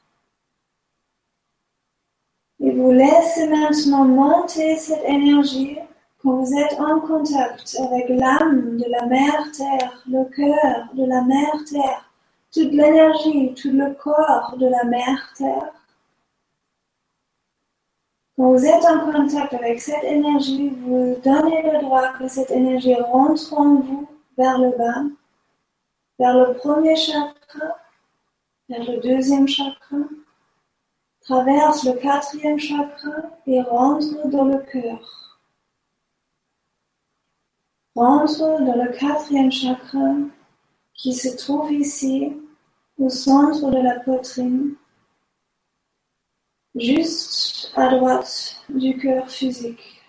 Et 2.59 2.71
vous 2.71 2.91
laissez 2.91 3.47
maintenant 3.47 4.05
monter 4.05 4.75
cette 4.75 5.03
énergie 5.05 5.77
quand 6.21 6.41
vous 6.41 6.53
êtes 6.53 6.79
en 6.79 6.99
contact 6.99 7.77
avec 7.79 8.09
l'âme 8.09 8.77
de 8.77 8.85
la 8.89 9.05
mère 9.05 9.51
Terre, 9.51 10.03
le 10.07 10.25
cœur 10.25 10.87
de 10.93 11.05
la 11.05 11.21
mère 11.21 11.63
Terre 11.69 12.11
toute 12.55 12.71
l'énergie, 12.71 13.53
tout 13.53 13.71
le 13.71 13.93
corps 13.95 14.55
de 14.57 14.67
la 14.67 14.85
mère 14.85 15.33
Terre. 15.35 15.73
Quand 18.37 18.51
vous 18.51 18.65
êtes 18.65 18.85
en 18.85 19.11
contact 19.11 19.53
avec 19.53 19.81
cette 19.81 20.05
énergie, 20.05 20.69
vous 20.69 21.17
donnez 21.21 21.63
le 21.63 21.81
droit 21.81 22.13
que 22.13 22.29
cette 22.29 22.51
énergie 22.51 22.95
rentre 22.95 23.53
en 23.53 23.75
vous 23.75 24.07
vers 24.37 24.57
le 24.57 24.71
bas, 24.77 25.03
vers 26.17 26.37
le 26.37 26.53
premier 26.53 26.95
chakra, 26.95 27.77
vers 28.69 28.89
le 28.89 29.01
deuxième 29.01 29.49
chakra, 29.49 29.97
traverse 31.19 31.83
le 31.83 31.93
quatrième 31.93 32.59
chakra 32.59 33.17
et 33.47 33.61
rentre 33.63 34.29
dans 34.29 34.45
le 34.45 34.59
cœur. 34.59 35.41
Rentre 37.95 38.39
dans 38.39 38.81
le 38.81 38.97
quatrième 38.97 39.51
chakra 39.51 40.13
qui 40.93 41.13
se 41.13 41.35
trouve 41.35 41.73
ici 41.73 42.33
au 42.97 43.09
centre 43.09 43.71
de 43.71 43.81
la 43.81 43.99
poitrine, 43.99 44.75
juste 46.75 47.71
à 47.75 47.89
droite 47.89 48.57
du 48.69 48.97
cœur 48.97 49.29
physique. 49.29 50.01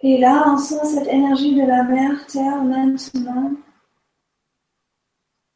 Et 0.00 0.18
là, 0.18 0.44
on 0.48 0.58
sent 0.58 0.84
cette 0.84 1.06
énergie 1.06 1.54
de 1.54 1.62
la 1.62 1.84
mère 1.84 2.26
Terre 2.26 2.64
maintenant. 2.64 3.52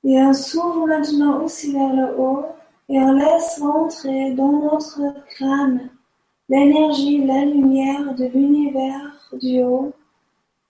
Et 0.05 0.21
on 0.21 0.33
s'ouvre 0.33 0.87
maintenant 0.87 1.43
aussi 1.43 1.73
vers 1.73 1.93
le 1.93 2.17
haut 2.17 2.47
et 2.89 2.99
on 3.01 3.13
laisse 3.15 3.59
rentrer 3.61 4.35
dans 4.35 4.53
notre 4.53 5.01
crâne 5.31 5.91
l'énergie, 6.49 7.25
la 7.25 7.45
lumière 7.45 8.15
de 8.15 8.27
l'univers 8.27 9.31
du 9.33 9.65
haut 9.65 9.93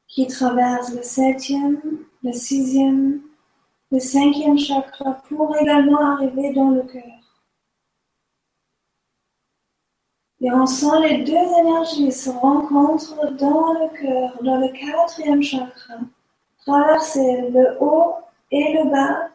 qui 0.08 0.26
traverse 0.26 0.92
le 0.94 1.02
septième, 1.02 1.80
le 2.22 2.32
sixième, 2.32 3.20
le 3.90 3.98
cinquième 3.98 4.58
chakra 4.58 5.22
pour 5.28 5.56
également 5.56 6.14
arriver 6.14 6.52
dans 6.52 6.70
le 6.70 6.82
cœur. 6.82 7.02
Et 10.40 10.52
on 10.52 10.66
sent 10.66 11.00
les 11.02 11.24
deux 11.24 11.32
énergies 11.32 12.12
se 12.12 12.30
rencontrer 12.30 13.32
dans 13.38 13.72
le 13.72 14.00
cœur, 14.00 14.42
dans 14.42 14.58
le 14.58 14.68
quatrième 14.68 15.42
chakra, 15.42 15.94
traverser 16.58 17.48
le 17.50 17.76
haut 17.80 18.16
et 18.50 18.74
le 18.74 18.90
bas 18.90 19.28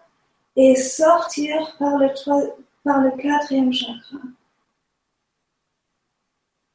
et 0.56 0.76
sortir 0.76 1.76
par 1.80 1.98
le, 1.98 2.08
par 2.84 3.02
le 3.02 3.12
quatrième 3.12 3.74
chakra. 3.74 4.18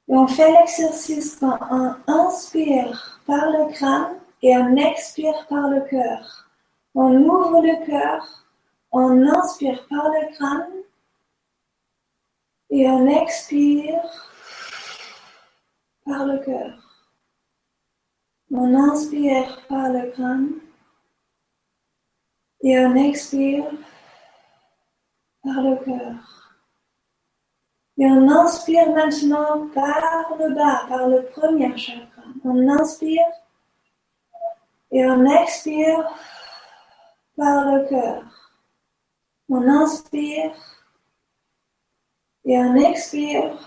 Et 0.09 0.14
on 0.14 0.26
fait 0.28 0.52
l'exercice 0.52 1.36
quand 1.36 1.59
on 1.70 1.96
inspire 2.07 3.20
par 3.26 3.50
le 3.50 3.72
crâne 3.72 4.18
et 4.42 4.57
on 4.57 4.76
expire 4.76 5.46
par 5.48 5.68
le 5.68 5.80
cœur. 5.82 6.48
On 6.94 7.12
ouvre 7.14 7.61
le 7.61 7.84
cœur, 7.86 8.44
on 8.92 9.26
inspire 9.26 9.86
par 9.88 10.09
le 10.09 10.32
crâne 10.34 10.82
et 12.70 12.88
on 12.88 13.07
expire 13.07 14.02
par 16.04 16.24
le 16.24 16.38
cœur. 16.38 16.78
On 18.52 18.74
inspire 18.74 19.66
par 19.68 19.88
le 19.90 20.11
crâne 20.12 20.52
et 22.62 22.78
on 22.78 22.94
expire 22.94 23.70
par 25.42 25.62
le 25.62 25.84
cœur. 25.84 26.45
Et 27.99 28.07
on 28.07 28.28
inspire 28.28 28.90
maintenant 28.90 29.68
par 29.68 30.36
le 30.38 30.55
bas, 30.55 30.84
par 30.88 31.09
le 31.09 31.24
premier 31.26 31.76
chakra. 31.76 32.22
On 32.44 32.68
inspire 32.68 33.26
et 34.90 35.07
on 35.07 35.24
expire 35.24 36.07
par 37.36 37.64
le 37.64 37.88
cœur. 37.88 38.22
On 39.49 39.66
inspire 39.66 40.53
et 42.44 42.59
on 42.59 42.74
expire 42.76 43.59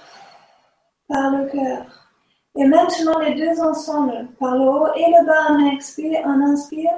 par 1.07 1.31
le 1.31 1.47
cœur. 1.47 1.85
Et 2.55 2.65
maintenant 2.65 3.19
les 3.19 3.35
deux 3.35 3.59
ensemble, 3.61 4.27
par 4.39 4.55
le 4.55 4.65
haut 4.65 4.93
et 4.95 5.05
le 5.07 5.25
bas, 5.25 5.47
on 5.49 5.71
expire, 5.71 6.21
on 6.25 6.41
inspire. 6.41 6.91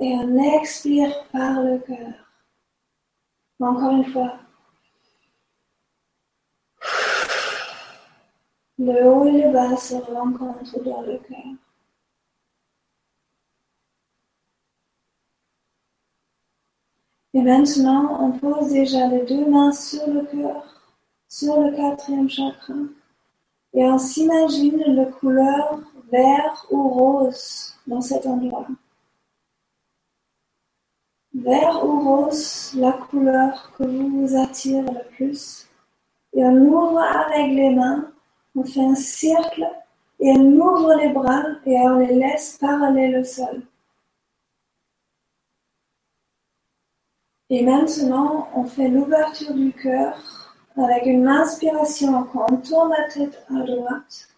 Et 0.00 0.12
on 0.14 0.38
expire 0.56 1.28
par 1.30 1.62
le 1.62 1.78
cœur. 1.78 2.27
Encore 3.60 3.90
une 3.92 4.04
fois. 4.04 4.38
Le 8.78 9.04
haut 9.06 9.26
et 9.26 9.42
le 9.42 9.52
bas 9.52 9.76
se 9.76 9.94
rencontrent 9.94 10.82
dans 10.84 11.02
le 11.02 11.18
cœur. 11.18 11.54
Et 17.34 17.42
maintenant, 17.42 18.24
on 18.24 18.38
pose 18.38 18.70
déjà 18.70 19.06
les 19.08 19.24
deux 19.26 19.50
mains 19.50 19.72
sur 19.72 20.06
le 20.06 20.24
cœur, 20.26 20.64
sur 21.28 21.60
le 21.60 21.76
quatrième 21.76 22.28
chakra. 22.28 22.74
Et 23.74 23.84
on 23.84 23.98
s'imagine 23.98 24.82
la 24.94 25.06
couleur 25.06 25.80
vert 26.10 26.66
ou 26.70 26.88
rose 26.88 27.74
dans 27.86 28.00
cet 28.00 28.26
endroit. 28.26 28.66
Vert 31.42 31.84
ou 31.84 32.00
rose, 32.00 32.72
la 32.74 32.92
couleur 32.92 33.72
que 33.76 33.84
vous 33.84 34.36
attire 34.36 34.82
le 34.82 35.08
plus. 35.14 35.68
Et 36.32 36.44
on 36.44 36.56
ouvre 36.56 37.00
avec 37.00 37.52
les 37.52 37.70
mains 37.70 38.10
on 38.58 38.64
fait 38.64 38.84
un 38.84 38.94
cercle 38.94 39.64
et 40.20 40.30
on 40.32 40.52
ouvre 40.58 40.94
les 40.94 41.10
bras 41.10 41.44
et 41.64 41.78
on 41.78 41.98
les 41.98 42.14
laisse 42.14 42.58
parallèles 42.58 43.18
au 43.18 43.24
sol. 43.24 43.62
Et 47.50 47.64
maintenant, 47.64 48.48
on 48.54 48.64
fait 48.64 48.88
l'ouverture 48.88 49.54
du 49.54 49.72
cœur 49.72 50.18
avec 50.76 51.06
une 51.06 51.28
inspiration 51.28 52.24
quand 52.24 52.46
on 52.50 52.56
tourne 52.56 52.90
la 52.90 53.08
tête 53.08 53.46
à 53.48 53.62
droite. 53.62 54.28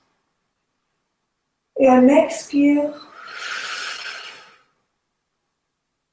Et 1.78 1.88
on 1.88 2.08
expire 2.08 3.10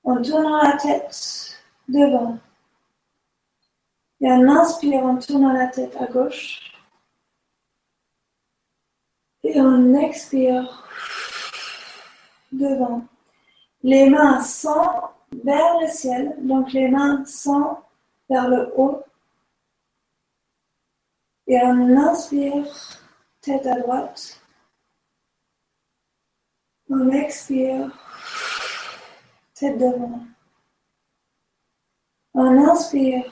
en 0.08 0.22
tournant 0.22 0.64
la 0.64 0.78
tête 0.78 1.62
devant. 1.90 2.40
Et 4.22 4.32
on 4.32 4.48
inspire 4.50 5.04
en 5.04 5.18
tournant 5.18 5.52
la 5.52 5.68
tête 5.68 5.96
à 5.98 6.08
gauche. 6.08 6.72
Et 9.44 9.60
on 9.60 9.94
expire 9.96 10.88
devant. 12.54 13.06
Les 13.84 14.10
mains 14.10 14.42
sont 14.42 14.90
vers 15.44 15.80
le 15.82 15.88
ciel, 15.88 16.36
donc 16.40 16.72
les 16.72 16.88
mains 16.88 17.26
sont 17.26 17.78
vers 18.30 18.48
le 18.48 18.74
haut. 18.78 19.04
Et 21.48 21.60
on 21.62 21.98
inspire, 21.98 22.66
tête 23.42 23.68
à 23.68 23.80
droite. 23.80 24.42
On 26.90 27.10
expire, 27.12 28.07
tête 29.60 29.78
devant. 29.78 30.20
On 32.34 32.58
inspire, 32.70 33.24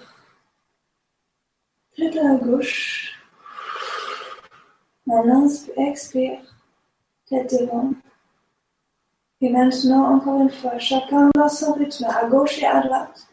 tête 1.96 2.18
à 2.18 2.36
gauche. 2.36 3.12
On 5.08 5.48
expire, 5.78 6.40
tête 7.30 7.52
devant. 7.52 7.92
Et 9.42 9.50
maintenant, 9.50 10.16
encore 10.16 10.42
une 10.42 10.50
fois, 10.50 10.80
chacun 10.80 11.30
dans 11.36 11.50
son 11.50 11.74
rythme, 11.74 12.06
à 12.06 12.26
gauche 12.26 12.58
et 12.60 12.66
à 12.66 12.82
droite. 12.82 13.28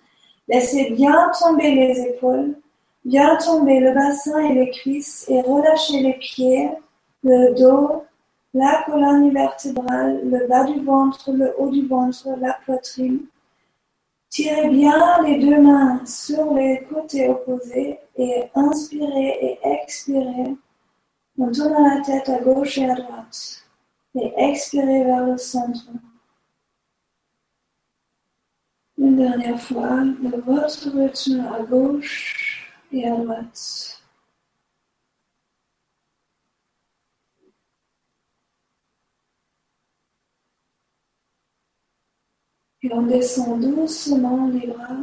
Laissez 0.49 0.90
bien 0.90 1.30
tomber 1.38 1.74
les 1.74 2.01
épaules, 2.01 2.57
bien 3.07 3.36
tomber 3.36 3.80
le 3.80 3.95
bassin 3.95 4.38
et 4.40 4.55
les 4.55 4.70
cuisses 4.70 5.26
et 5.30 5.40
relâchez 5.40 6.01
les 6.01 6.14
pieds, 6.14 6.70
le 7.22 7.55
dos, 7.55 8.05
la 8.55 8.82
colonne 8.84 9.32
vertébrale, 9.32 10.20
le 10.28 10.46
bas 10.46 10.64
du 10.64 10.80
ventre, 10.84 11.32
le 11.32 11.55
haut 11.59 11.70
du 11.70 11.86
ventre, 11.86 12.28
la 12.38 12.59
poitrine. 12.64 13.26
Tirez 14.28 14.68
bien 14.68 15.22
les 15.22 15.38
deux 15.38 15.61
mains 15.61 16.05
sur 16.07 16.55
les 16.55 16.82
côtés 16.84 17.28
opposés 17.28 17.98
et 18.16 18.44
inspirez 18.55 19.38
et 19.42 19.59
expirez 19.62 20.57
en 21.38 21.50
tournant 21.50 21.94
la 21.94 22.00
tête 22.03 22.28
à 22.28 22.40
gauche 22.40 22.78
et 22.78 22.88
à 22.88 22.94
droite 22.94 23.62
et 24.14 24.32
expirez 24.36 25.05
vers 25.05 25.26
le 25.26 25.36
centre. 25.36 25.86
Une 28.98 29.16
dernière 29.16 29.61
fois, 29.61 30.00
de 30.00 30.40
votre 30.42 30.90
rythme 30.90 31.40
à 31.53 31.62
gauche 31.62 32.70
et 32.92 33.09
à 33.09 33.16
droite. 33.16 34.01
Et 42.82 42.92
on 42.92 43.02
descend 43.02 43.60
doucement 43.60 44.48
les 44.48 44.66
bras. 44.66 44.96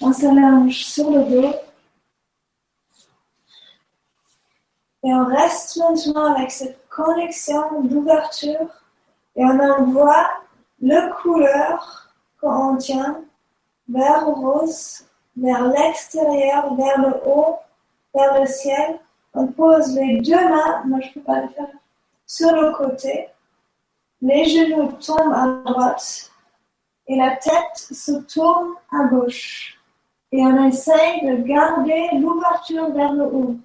On 0.00 0.12
s'allonge 0.12 0.84
sur 0.84 1.10
le 1.10 1.24
dos. 1.24 1.54
Et 5.02 5.12
on 5.12 5.24
reste 5.24 5.76
maintenant 5.78 6.34
avec 6.34 6.50
cette 6.50 6.88
connexion 6.88 7.82
d'ouverture 7.82 8.68
et 9.36 9.44
on 9.44 9.58
envoie 9.58 10.28
le 10.80 11.12
couleur 11.22 12.10
qu'on 12.40 12.76
tient 12.76 13.22
vers 13.88 14.26
rose, 14.26 15.04
vers 15.36 15.68
l'extérieur, 15.68 16.74
vers 16.74 17.00
le 17.00 17.14
haut, 17.26 17.58
vers 18.14 18.40
le 18.40 18.46
ciel. 18.46 18.98
On 19.34 19.46
pose 19.48 19.94
les 19.94 20.20
deux 20.20 20.48
mains, 20.48 20.82
moi 20.86 21.00
je 21.00 21.12
peux 21.12 21.20
pas 21.20 21.42
le 21.42 21.48
faire, 21.48 21.68
sur 22.26 22.52
le 22.52 22.72
côté. 22.72 23.28
Les 24.22 24.44
genoux 24.44 24.92
tombent 24.92 25.32
à 25.32 25.46
droite 25.64 26.30
et 27.06 27.16
la 27.16 27.36
tête 27.36 27.76
se 27.76 28.12
tourne 28.22 28.74
à 28.90 29.04
gauche. 29.04 29.78
Et 30.32 30.44
on 30.44 30.64
essaye 30.66 31.24
de 31.26 31.42
garder 31.42 32.08
l'ouverture 32.14 32.90
vers 32.92 33.12
le 33.12 33.24
haut. 33.24 33.56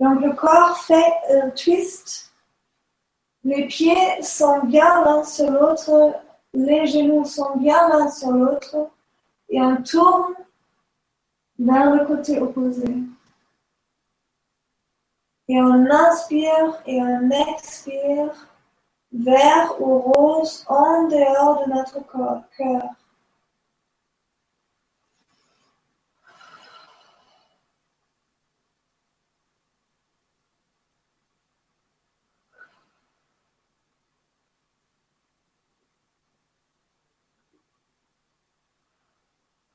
Donc 0.00 0.20
le 0.20 0.32
corps 0.32 0.78
fait 0.78 1.12
un 1.30 1.50
twist. 1.50 2.32
Les 3.44 3.66
pieds 3.66 4.22
sont 4.22 4.60
bien 4.64 5.04
l'un 5.04 5.24
sur 5.24 5.50
l'autre, 5.50 6.14
les 6.52 6.86
genoux 6.86 7.24
sont 7.24 7.56
bien 7.56 7.88
l'un 7.88 8.10
sur 8.10 8.32
l'autre 8.32 8.90
et 9.48 9.60
on 9.60 9.82
tourne 9.82 10.34
vers 11.58 11.94
le 11.94 12.04
côté 12.04 12.38
opposé. 12.38 12.84
Et 15.48 15.60
on 15.60 15.90
inspire 15.90 16.82
et 16.86 17.00
on 17.00 17.30
expire 17.30 18.49
vert 19.12 19.80
ou 19.80 19.98
rose 19.98 20.64
en 20.68 21.08
dehors 21.08 21.66
de 21.66 21.72
notre 21.72 22.00
cœur. 22.56 22.84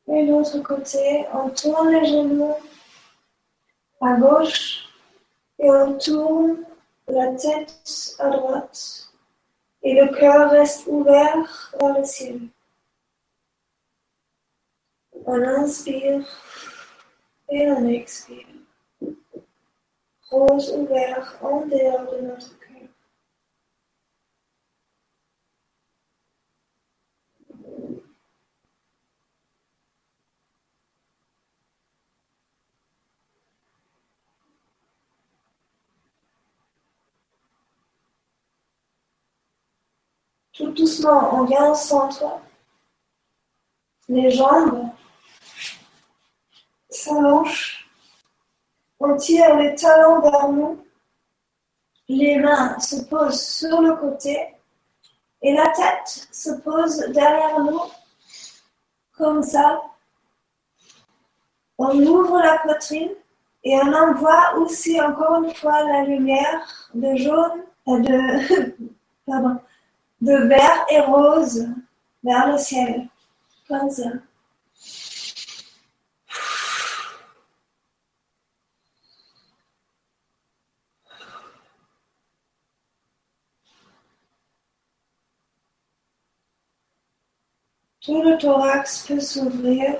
Et 0.07 0.25
l'autre 0.25 0.59
côté, 0.59 1.25
on 1.33 1.49
tourne 1.49 1.89
les 1.89 2.05
genoux 2.05 2.55
à 3.99 4.13
gauche 4.13 4.85
et 5.59 5.69
on 5.69 5.97
tourne 5.97 6.57
la 7.07 7.33
tête 7.33 8.15
à 8.19 8.29
droite. 8.29 9.04
Et 9.87 9.93
le 9.93 10.07
cœur 10.17 10.49
reste 10.49 10.87
ouvert 10.87 11.71
vers 11.79 11.99
le 11.99 12.03
ciel. 12.03 12.39
On 15.27 15.39
inspire 15.43 16.27
et 17.49 17.67
on 17.69 17.87
expire. 17.87 18.47
Rose 20.31 20.71
ouvert 20.75 21.37
en 21.39 21.67
dehors 21.67 22.11
de 22.11 22.21
notre 22.25 22.57
cœur. 22.57 22.64
Tout 40.55 40.71
doucement, 40.71 41.35
on 41.35 41.43
vient 41.43 41.71
au 41.71 41.75
centre. 41.75 42.23
Les 44.07 44.31
jambes 44.31 44.89
s'allongent. 46.89 47.89
On 48.99 49.17
tire 49.17 49.57
les 49.57 49.75
talons 49.75 50.21
vers 50.21 50.47
nous. 50.49 50.85
Les 52.07 52.37
mains 52.37 52.79
se 52.79 53.03
posent 53.03 53.41
sur 53.41 53.81
le 53.81 53.95
côté 53.95 54.55
et 55.41 55.53
la 55.53 55.67
tête 55.69 56.27
se 56.31 56.51
pose 56.61 56.99
derrière 57.09 57.59
nous, 57.59 57.81
comme 59.17 59.43
ça. 59.43 59.81
On 61.77 61.99
ouvre 61.99 62.39
la 62.39 62.59
poitrine 62.59 63.11
et 63.63 63.75
on 63.75 63.93
envoie 63.93 64.55
aussi 64.57 65.01
encore 65.01 65.43
une 65.43 65.53
fois 65.53 65.83
la 65.83 66.03
lumière 66.03 66.89
de 66.93 67.15
jaune, 67.17 67.63
euh, 67.89 67.99
de, 67.99 68.75
pardon, 69.25 69.59
de 70.21 70.47
vert 70.47 70.85
et 70.89 71.01
rose 71.01 71.67
vers 72.23 72.51
le 72.51 72.57
ciel, 72.57 73.07
comme 73.67 73.89
ça. 73.89 74.03
Tout 88.05 88.21
le 88.21 88.37
thorax 88.37 89.07
peut 89.07 89.19
s'ouvrir. 89.19 89.95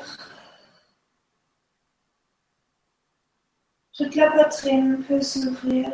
Toute 3.97 4.13
la 4.15 4.29
poitrine 4.29 5.03
peut 5.07 5.21
s'ouvrir. 5.21 5.91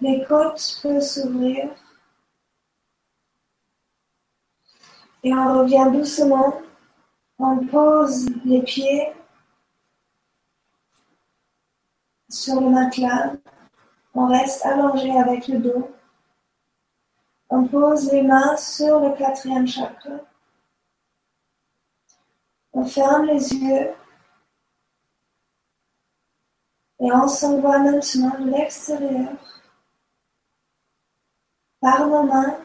Les 0.00 0.24
côtes 0.24 0.80
peuvent 0.82 1.02
s'ouvrir. 1.02 1.68
Et 5.22 5.32
on 5.32 5.60
revient 5.60 5.88
doucement. 5.92 6.60
On 7.38 7.66
pose 7.66 8.28
les 8.44 8.62
pieds 8.62 9.12
sur 12.28 12.60
le 12.60 12.70
matelas. 12.70 13.32
On 14.14 14.26
reste 14.26 14.64
allongé 14.66 15.16
avec 15.16 15.48
le 15.48 15.58
dos. 15.58 15.90
On 17.50 17.66
pose 17.66 18.10
les 18.10 18.22
mains 18.22 18.56
sur 18.56 19.00
le 19.00 19.16
quatrième 19.16 19.66
chakra. 19.66 20.10
On 22.72 22.84
ferme 22.84 23.26
les 23.26 23.54
yeux 23.54 23.90
et 27.00 27.12
on 27.12 27.28
s'envoie 27.28 27.78
maintenant 27.80 28.38
de 28.38 28.50
l'extérieur 28.50 29.32
par 31.80 32.06
nos 32.06 32.22
mains 32.22 32.56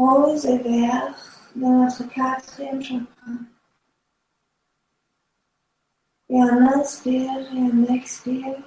rose 0.00 0.46
et 0.46 0.58
vert 0.58 1.14
dans 1.54 1.84
notre 1.84 2.08
quatrième 2.08 2.82
chakra. 2.82 3.32
Et 6.30 6.36
on 6.36 6.66
inspire 6.78 7.52
et 7.52 7.58
on 7.58 7.94
expire 7.94 8.58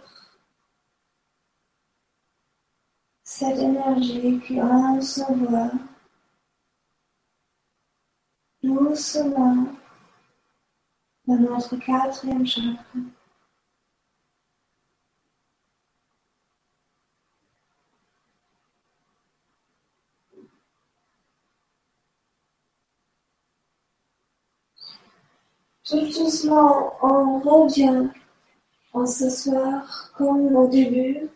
cette 3.24 3.58
énergie 3.58 4.40
qui 4.42 4.62
en 4.62 5.02
s'envoie 5.02 5.72
doucement 8.62 9.68
dans 11.26 11.40
notre 11.40 11.78
quatrième 11.78 12.46
chakra. 12.46 13.00
Tout 25.94 26.08
doucement, 26.08 26.96
on 27.04 27.38
revient 27.38 28.10
en 28.94 29.06
s'asseoir 29.06 30.12
comme 30.18 30.56
au 30.56 30.68
début. 30.68 31.30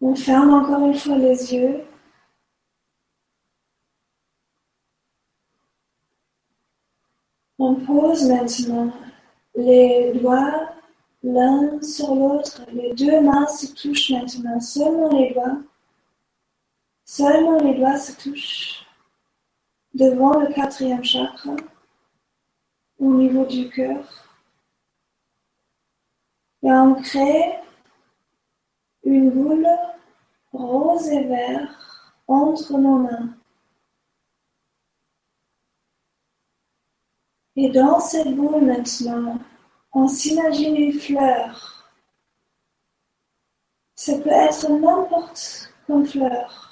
On 0.00 0.14
ferme 0.14 0.54
encore 0.54 0.86
une 0.86 0.94
fois 0.94 1.18
les 1.18 1.52
yeux. 1.52 1.84
On 7.58 7.74
pose 7.74 8.26
maintenant 8.26 8.90
les 9.54 10.14
doigts 10.14 10.70
l'un 11.22 11.82
sur 11.82 12.14
l'autre. 12.14 12.62
Les 12.72 12.94
deux 12.94 13.20
mains 13.20 13.46
se 13.48 13.66
touchent 13.74 14.12
maintenant, 14.12 14.58
seulement 14.60 15.10
les 15.10 15.34
doigts. 15.34 15.58
Seulement 17.10 17.58
les 17.60 17.72
doigts 17.72 17.96
se 17.96 18.12
touchent 18.12 18.86
devant 19.94 20.38
le 20.38 20.52
quatrième 20.52 21.02
chakra, 21.02 21.56
au 22.98 23.14
niveau 23.14 23.46
du 23.46 23.70
cœur. 23.70 24.04
Et 26.62 26.70
on 26.70 26.96
crée 26.96 27.60
une 29.04 29.30
boule 29.30 29.66
rose 30.52 31.08
et 31.08 31.24
vert 31.24 32.14
entre 32.26 32.76
nos 32.76 32.98
mains. 32.98 33.34
Et 37.56 37.70
dans 37.70 38.00
cette 38.00 38.36
boule 38.36 38.66
maintenant, 38.66 39.38
on 39.92 40.08
s'imagine 40.08 40.76
une 40.76 41.00
fleur. 41.00 41.90
Ça 43.94 44.12
peut 44.18 44.28
être 44.28 44.68
n'importe 44.68 45.72
quelle 45.86 46.06
fleur. 46.06 46.67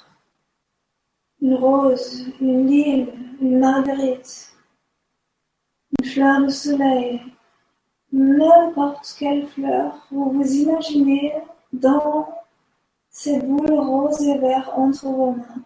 Une 1.41 1.55
rose, 1.55 2.27
une 2.41 2.67
lime, 2.67 3.07
une 3.39 3.59
marguerite, 3.59 4.53
une 5.99 6.05
fleur 6.05 6.41
de 6.41 6.49
soleil, 6.49 7.21
n'importe 8.11 9.15
quelle 9.17 9.47
fleur 9.47 10.07
vous 10.11 10.31
vous 10.31 10.51
imaginez 10.51 11.33
dans 11.73 12.27
ces 13.09 13.39
boules 13.39 13.79
roses 13.79 14.21
et 14.21 14.37
vertes 14.37 14.71
entre 14.75 15.07
vos 15.07 15.31
mains. 15.31 15.63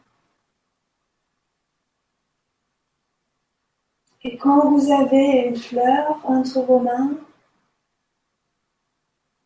Et 4.24 4.38
quand 4.38 4.70
vous 4.70 4.92
avez 4.92 5.48
une 5.48 5.56
fleur 5.56 6.20
entre 6.24 6.62
vos 6.62 6.80
mains, 6.80 7.12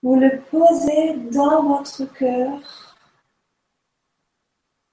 vous 0.03 0.15
le 0.15 0.39
posez 0.51 1.13
dans 1.31 1.63
votre 1.63 2.05
cœur, 2.13 2.59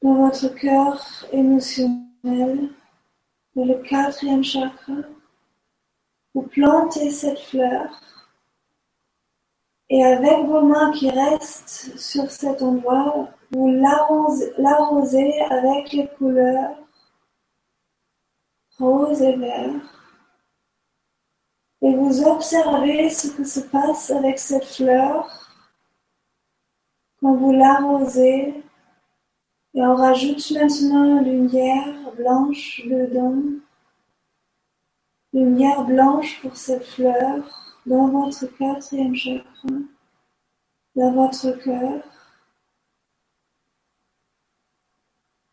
dans 0.02 0.14
votre 0.14 0.48
cœur 0.48 1.04
émotionnel, 1.32 2.68
dans 3.54 3.64
le 3.64 3.74
quatrième 3.82 4.44
chakra. 4.44 4.94
Vous 6.34 6.42
plantez 6.42 7.10
cette 7.10 7.38
fleur 7.38 8.00
et 9.94 10.02
avec 10.02 10.46
vos 10.46 10.62
mains 10.62 10.90
qui 10.92 11.10
restent 11.10 11.98
sur 11.98 12.30
cet 12.30 12.62
endroit, 12.62 13.28
vous 13.50 13.68
l'arrosez 13.68 15.40
avec 15.42 15.92
les 15.92 16.08
couleurs 16.16 16.78
rose 18.78 19.20
et 19.20 19.36
vert. 19.36 19.70
Et 21.82 21.94
vous 21.94 22.22
observez 22.26 23.10
ce 23.10 23.28
que 23.28 23.44
se 23.44 23.60
passe 23.60 24.10
avec 24.10 24.38
cette 24.38 24.64
fleur 24.64 25.28
quand 27.20 27.34
vous 27.34 27.52
l'arrosez. 27.52 28.64
Et 29.74 29.82
on 29.82 29.94
rajoute 29.94 30.50
maintenant 30.50 31.22
lumière 31.22 32.12
blanche 32.14 32.82
dedans. 32.84 33.42
Lumière 35.32 35.84
blanche 35.84 36.40
pour 36.42 36.56
cette 36.56 36.84
fleur 36.84 37.72
dans 37.86 38.08
votre 38.08 38.46
quatrième 38.58 39.14
chakra, 39.14 39.68
dans 40.94 41.12
votre 41.12 41.52
cœur. 41.52 42.02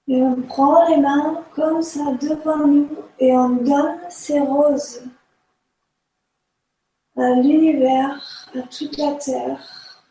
Et 0.10 0.22
on 0.22 0.42
prend 0.42 0.90
les 0.90 0.98
mains 0.98 1.46
comme 1.56 1.82
ça 1.82 2.12
devant 2.20 2.68
nous 2.68 2.90
et 3.20 3.32
on 3.32 3.50
donne 3.50 4.00
ces 4.10 4.40
roses 4.40 5.04
à 7.16 7.36
l'univers, 7.36 8.50
à 8.56 8.64
toute 8.64 8.98
la 8.98 9.14
terre. 9.14 10.04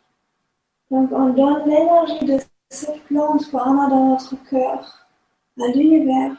Donc 0.90 1.10
on 1.12 1.28
donne 1.30 1.68
l'énergie 1.68 2.24
de 2.24 2.38
cette 2.70 3.02
plante 3.04 3.50
qu'on 3.50 3.80
a 3.80 3.88
dans 3.88 4.10
notre 4.10 4.36
cœur 4.48 5.08
à 5.60 5.66
l'univers, 5.68 6.32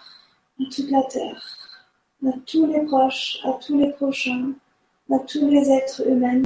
à 0.59 0.63
toute 0.71 0.91
la 0.91 1.03
terre, 1.03 1.43
à 2.25 2.31
tous 2.45 2.65
les 2.67 2.81
proches, 2.85 3.39
à 3.43 3.53
tous 3.53 3.77
les 3.77 3.91
prochains 3.93 4.53
à 5.11 5.19
tous 5.19 5.49
les 5.49 5.69
êtres 5.71 6.07
humains. 6.07 6.43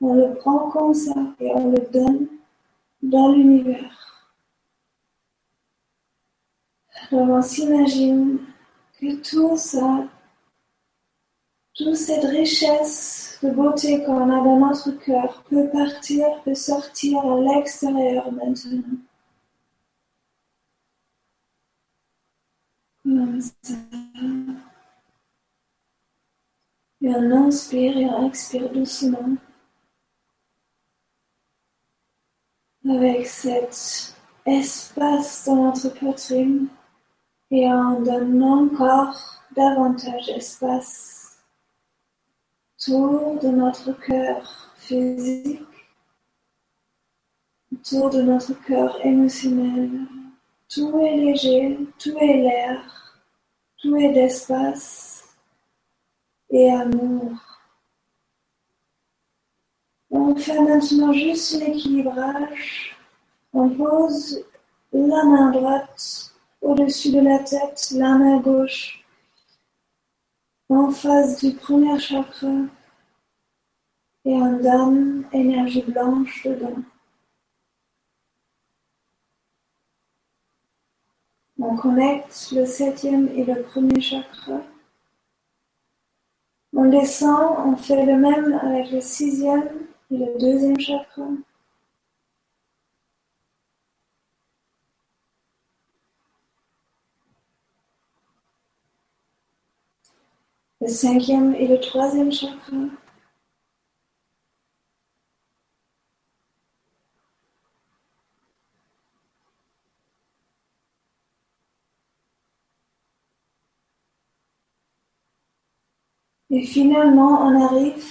On 0.00 0.14
le 0.14 0.34
prend 0.34 0.70
comme 0.70 0.94
ça 0.94 1.14
et 1.40 1.50
on 1.54 1.70
le 1.70 1.80
donne 1.90 2.28
dans 3.02 3.32
l'univers. 3.32 4.28
Alors 7.10 7.28
on 7.28 7.42
s'imagine 7.42 8.38
que 9.00 9.16
tout 9.16 9.56
ça 9.56 10.06
toute 11.74 11.96
cette 11.96 12.24
richesse 12.24 13.38
de 13.42 13.50
beauté 13.50 14.04
qu'on 14.04 14.30
a 14.30 14.44
dans 14.44 14.58
notre 14.58 14.92
cœur 14.92 15.42
peut 15.50 15.68
partir, 15.70 16.24
peut 16.44 16.54
sortir 16.54 17.18
à 17.18 17.40
l'extérieur 17.40 18.30
maintenant. 18.30 18.82
Et 27.00 27.08
on 27.08 27.30
inspire 27.46 27.96
et 27.96 28.06
on 28.06 28.28
expire 28.28 28.72
doucement. 28.72 29.36
Avec 32.88 33.26
cet 33.26 34.16
espace 34.44 35.44
dans 35.46 35.66
notre 35.66 35.88
poitrine 35.90 36.68
et 37.50 37.66
on 37.68 38.02
donne 38.02 38.42
encore 38.42 39.42
davantage 39.54 40.26
d'espace 40.26 41.38
autour 42.76 43.38
de 43.40 43.48
notre 43.48 43.92
cœur 43.92 44.72
physique, 44.76 45.62
autour 47.72 48.10
de 48.10 48.22
notre 48.22 48.52
cœur 48.64 49.04
émotionnel. 49.06 49.90
Tout 50.68 50.98
est 50.98 51.16
léger, 51.16 51.78
tout 51.98 52.16
est 52.18 52.38
l'air, 52.38 53.03
est 53.92 54.12
d'espace 54.12 55.36
et 56.50 56.70
amour. 56.70 57.32
On 60.10 60.34
fait 60.36 60.60
maintenant 60.60 61.12
juste 61.12 61.60
l'équilibrage. 61.60 62.96
On 63.52 63.68
pose 63.68 64.44
la 64.92 65.24
main 65.24 65.50
droite 65.50 66.32
au-dessus 66.60 67.12
de 67.12 67.20
la 67.20 67.40
tête, 67.40 67.90
la 67.94 68.16
main 68.16 68.40
gauche 68.40 69.04
en 70.68 70.90
face 70.90 71.40
du 71.44 71.52
premier 71.54 71.98
chakra 71.98 72.48
et 74.24 74.32
on 74.32 74.58
donne 74.58 75.24
énergie 75.32 75.82
blanche 75.82 76.42
dedans. 76.44 76.82
On 81.66 81.76
connecte 81.76 82.52
le 82.52 82.66
septième 82.66 83.26
et 83.28 83.42
le 83.42 83.62
premier 83.62 83.98
chakra. 83.98 84.60
On 86.74 86.90
descend, 86.90 87.56
on 87.66 87.76
fait 87.76 88.04
le 88.04 88.18
même 88.18 88.52
avec 88.62 88.90
le 88.90 89.00
sixième 89.00 89.70
et 90.10 90.18
le 90.18 90.38
deuxième 90.38 90.78
chakra. 90.78 91.22
le 100.82 100.88
cinquième 100.88 101.54
et 101.54 101.66
le 101.66 101.80
troisième 101.80 102.30
chakra. 102.30 102.76
Et 116.54 116.62
finalement, 116.62 117.48
on 117.48 117.64
arrive 117.64 118.04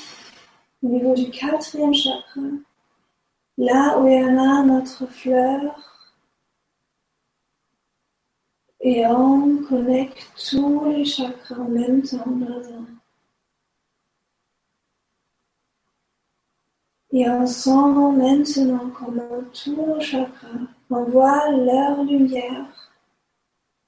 au 0.83 0.87
niveau 0.89 1.13
du 1.13 1.29
quatrième 1.29 1.93
chakra, 1.93 2.41
là 3.57 3.97
où 3.97 4.05
il 4.05 4.19
y 4.19 4.25
en 4.25 4.37
a 4.37 4.63
notre 4.63 5.05
fleur 5.05 5.79
et 8.81 9.07
on 9.07 9.63
connecte 9.63 10.29
tous 10.49 10.83
les 10.89 11.05
chakras 11.05 11.55
en 11.55 11.69
même 11.69 12.01
temps 12.01 12.25
Et 17.13 17.29
on 17.29 17.47
sent 17.47 17.69
maintenant 17.69 18.89
comment 18.89 19.41
tous 19.53 19.73
nos 19.73 20.01
chakras 20.01 20.67
envoient 20.89 21.49
leur 21.51 22.03
lumière, 22.03 22.91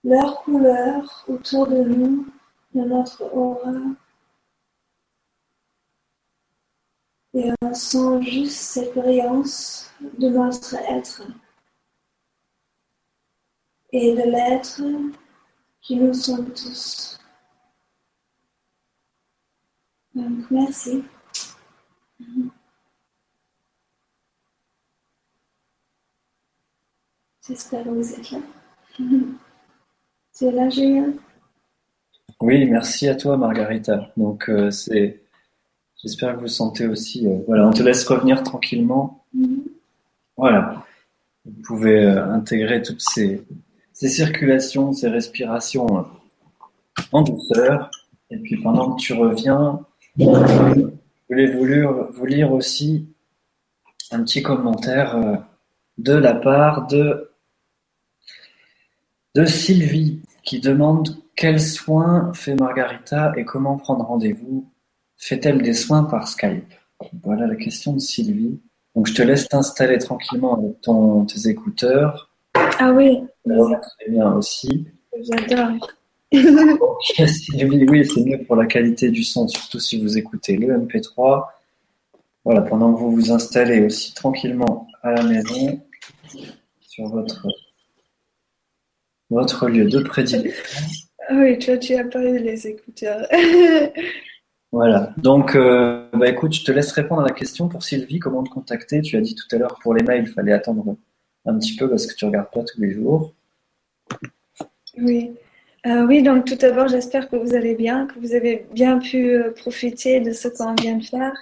leur 0.06 0.44
couleur 0.44 1.26
autour 1.28 1.68
de 1.68 1.84
nous, 1.84 2.26
de 2.74 2.86
notre 2.86 3.22
aura. 3.36 3.74
Et 7.36 7.52
on 7.62 7.74
sent 7.74 8.22
juste 8.22 8.58
cette 8.58 8.96
brillance 8.96 9.92
de 10.18 10.30
notre 10.30 10.74
être 10.76 11.22
et 13.92 14.16
de 14.16 14.22
l'être 14.22 14.82
qui 15.82 15.98
nous 15.98 16.14
sommes 16.14 16.50
tous. 16.54 17.20
Donc, 20.14 20.50
merci. 20.50 21.04
J'espère 27.46 27.84
que 27.84 27.90
vous 27.90 28.14
êtes 28.14 28.32
là. 28.32 28.40
Es 30.42 30.52
là, 30.52 30.70
Julien 30.70 31.14
Oui, 32.40 32.66
merci 32.70 33.10
à 33.10 33.16
toi, 33.16 33.36
Margarita. 33.36 34.10
Donc, 34.16 34.50
euh, 34.50 34.72
c'est. 34.72 35.25
J'espère 36.06 36.36
que 36.36 36.42
vous 36.42 36.48
sentez 36.48 36.86
aussi. 36.86 37.26
Euh, 37.26 37.40
voilà, 37.48 37.68
on 37.68 37.72
te 37.72 37.82
laisse 37.82 38.08
revenir 38.08 38.44
tranquillement. 38.44 39.26
Mm-hmm. 39.36 39.62
Voilà. 40.38 40.86
Vous 41.46 41.62
pouvez 41.64 42.06
euh, 42.06 42.32
intégrer 42.32 42.84
toutes 42.84 43.02
ces, 43.02 43.44
ces 43.92 44.08
circulations, 44.08 44.94
ces 44.94 45.10
respirations 45.10 45.98
euh, 45.98 47.02
en 47.12 47.24
douceur. 47.24 47.90
Et 48.30 48.38
puis 48.38 48.62
pendant 48.62 48.94
que 48.94 49.02
tu 49.02 49.14
reviens, 49.14 49.80
je 50.20 50.26
voulais 51.28 51.52
vous 51.52 52.26
lire, 52.26 52.52
aussi 52.54 53.08
un 54.12 54.24
petit 54.24 54.44
commentaire 54.44 55.44
de 55.98 56.14
la 56.14 56.36
part 56.36 56.86
de, 56.86 57.32
de 59.34 59.46
Sylvie 59.46 60.22
qui 60.44 60.60
demande 60.60 61.18
quels 61.36 61.62
soins 61.62 62.32
fait 62.34 62.54
Margarita 62.56 63.34
et 63.38 63.46
comment 63.46 63.78
prendre 63.78 64.06
rendez-vous 64.06 64.70
Fait-elle 65.18 65.62
des 65.62 65.74
soins 65.74 66.04
par 66.04 66.28
Skype? 66.28 66.74
Voilà 67.24 67.48
la 67.48 67.56
question 67.56 67.94
de 67.94 68.00
Sylvie. 68.00 68.60
Donc 68.96 69.08
je 69.08 69.14
te 69.14 69.22
laisse 69.22 69.48
t'installer 69.50 69.98
tranquillement 69.98 70.58
avec 70.58 70.82
ton, 70.82 71.26
tes 71.26 71.50
écouteurs. 71.50 72.32
Ah 72.54 72.92
oui. 72.92 73.22
très 73.46 74.10
bien 74.10 74.34
aussi. 74.34 74.88
J'adore. 75.22 75.90
oui, 76.32 78.06
c'est 78.06 78.22
mieux 78.24 78.44
pour 78.46 78.56
la 78.56 78.66
qualité 78.66 79.10
du 79.10 79.24
son, 79.24 79.48
surtout 79.48 79.80
si 79.80 80.02
vous 80.02 80.18
écoutez 80.18 80.58
le 80.58 80.78
MP3. 80.78 81.46
Voilà, 82.44 82.62
pendant 82.62 82.94
que 82.94 83.00
vous 83.00 83.12
vous 83.12 83.32
installez 83.32 83.86
aussi 83.86 84.14
tranquillement 84.14 84.88
à 85.02 85.12
la 85.12 85.24
maison, 85.24 85.82
sur 86.82 87.08
votre, 87.08 87.48
votre 89.30 89.68
lieu 89.68 89.86
de 89.86 90.00
prédilection. 90.00 90.84
Ah 91.28 91.34
oui, 91.38 91.58
toi, 91.58 91.78
tu 91.78 91.96
as 91.96 92.04
pas 92.04 92.24
eu 92.24 92.38
les 92.38 92.68
écouteurs. 92.68 93.28
voilà, 94.72 95.14
donc, 95.18 95.56
euh, 95.56 96.10
bah, 96.14 96.28
écoute, 96.28 96.54
je 96.54 96.64
te 96.64 96.72
laisse 96.72 96.92
répondre 96.92 97.22
à 97.22 97.26
la 97.26 97.32
question 97.32 97.70
pour 97.70 97.84
Sylvie, 97.84 98.20
comment 98.20 98.44
te 98.44 98.50
contacter. 98.50 99.02
Tu 99.02 99.16
as 99.16 99.22
dit 99.22 99.36
tout 99.36 99.48
à 99.56 99.58
l'heure 99.58 99.80
pour 99.82 99.94
les 99.94 100.04
mails, 100.04 100.26
il 100.28 100.34
fallait 100.34 100.52
attendre 100.52 100.98
un 101.46 101.58
petit 101.58 101.76
peu 101.76 101.90
parce 101.90 102.06
que 102.06 102.16
tu 102.16 102.26
regardes 102.26 102.52
pas 102.52 102.64
tous 102.64 102.82
les 102.82 102.92
jours. 102.92 103.34
Oui. 104.98 105.32
Euh, 105.86 106.06
oui, 106.06 106.24
donc 106.24 106.46
tout 106.46 106.56
d'abord, 106.56 106.88
j'espère 106.88 107.30
que 107.30 107.36
vous 107.36 107.54
allez 107.54 107.76
bien, 107.76 108.08
que 108.08 108.20
vous 108.20 108.34
avez 108.34 108.66
bien 108.74 108.98
pu 108.98 109.36
euh, 109.36 109.52
profiter 109.52 110.20
de 110.20 110.34
ce 110.34 110.48
qu'on 110.48 110.74
vient 110.74 110.98
de 110.98 111.04
faire, 111.04 111.34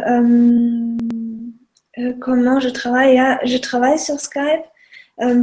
euh, 2.00 2.12
comment 2.20 2.60
je 2.60 2.70
travaille? 2.70 3.20
Ah, 3.20 3.40
Je 3.44 3.58
travaille 3.58 4.00
sur 4.00 4.20
Skype. 4.20 4.64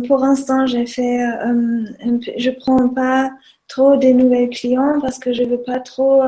Pour 0.07 0.19
l'instant, 0.19 0.67
j'ai 0.67 0.87
fait, 0.87 1.21
je 2.37 2.51
prends 2.51 2.89
pas 2.89 3.33
trop 3.69 3.97
des 3.97 4.13
nouvelles 4.13 4.51
clients 4.51 5.01
parce 5.01 5.19
que 5.19 5.33
je 5.33 5.45
veux 5.45 5.63
pas 5.63 5.81
trop 5.81 6.23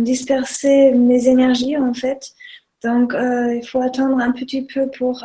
disperser 0.00 0.92
mes 0.92 1.28
énergies 1.28 1.76
en 1.76 1.94
fait. 1.94 2.32
Donc, 2.84 3.14
il 3.14 3.66
faut 3.66 3.80
attendre 3.80 4.18
un 4.18 4.32
petit 4.32 4.62
peu 4.62 4.88
pour 4.96 5.24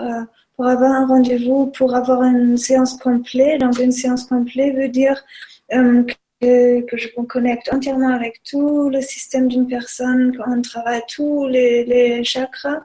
pour 0.56 0.68
avoir 0.68 0.92
un 0.92 1.06
rendez-vous, 1.06 1.68
pour 1.68 1.96
avoir 1.96 2.24
une 2.24 2.58
séance 2.58 2.98
complète. 2.98 3.62
Donc, 3.62 3.80
une 3.80 3.92
séance 3.92 4.26
complète 4.26 4.76
veut 4.76 4.90
dire 4.90 5.24
euh, 5.74 6.04
que, 6.42 6.98
je 6.98 7.08
me 7.18 7.26
connecte 7.26 7.72
entièrement 7.72 8.10
avec 8.10 8.42
tout 8.44 8.90
le 8.90 9.02
système 9.02 9.48
d'une 9.48 9.68
personne, 9.68 10.36
qu'on 10.36 10.62
travaille 10.62 11.02
tous 11.08 11.48
les, 11.48 12.24
chakras 12.24 12.82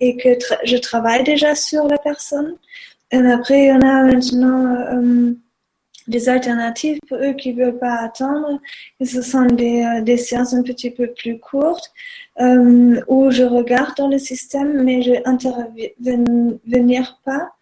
et 0.00 0.16
que 0.16 0.30
je 0.64 0.76
travaille 0.76 1.24
déjà 1.24 1.54
sur 1.54 1.86
la 1.86 1.98
personne. 1.98 2.56
Et 3.12 3.18
après, 3.18 3.64
il 3.64 3.66
y 3.66 3.72
en 3.72 3.80
a 3.80 4.04
maintenant 4.04 4.74
euh, 4.74 5.32
des 6.08 6.28
alternatives 6.28 6.98
pour 7.08 7.18
eux 7.18 7.34
qui 7.34 7.54
ne 7.54 7.64
veulent 7.64 7.78
pas 7.78 7.96
attendre. 8.00 8.60
Et 9.00 9.04
ce 9.04 9.22
sont 9.22 9.44
des, 9.44 9.84
euh, 9.84 10.02
des 10.02 10.16
séances 10.16 10.54
un 10.54 10.62
petit 10.62 10.90
peu 10.90 11.08
plus 11.08 11.38
courtes 11.38 11.92
euh, 12.40 13.00
où 13.08 13.30
je 13.30 13.42
regarde 13.42 13.96
dans 13.96 14.08
le 14.08 14.18
système, 14.18 14.82
mais 14.82 15.02
je 15.02 15.12
n'interviens 15.24 17.06
pas. 17.24 17.52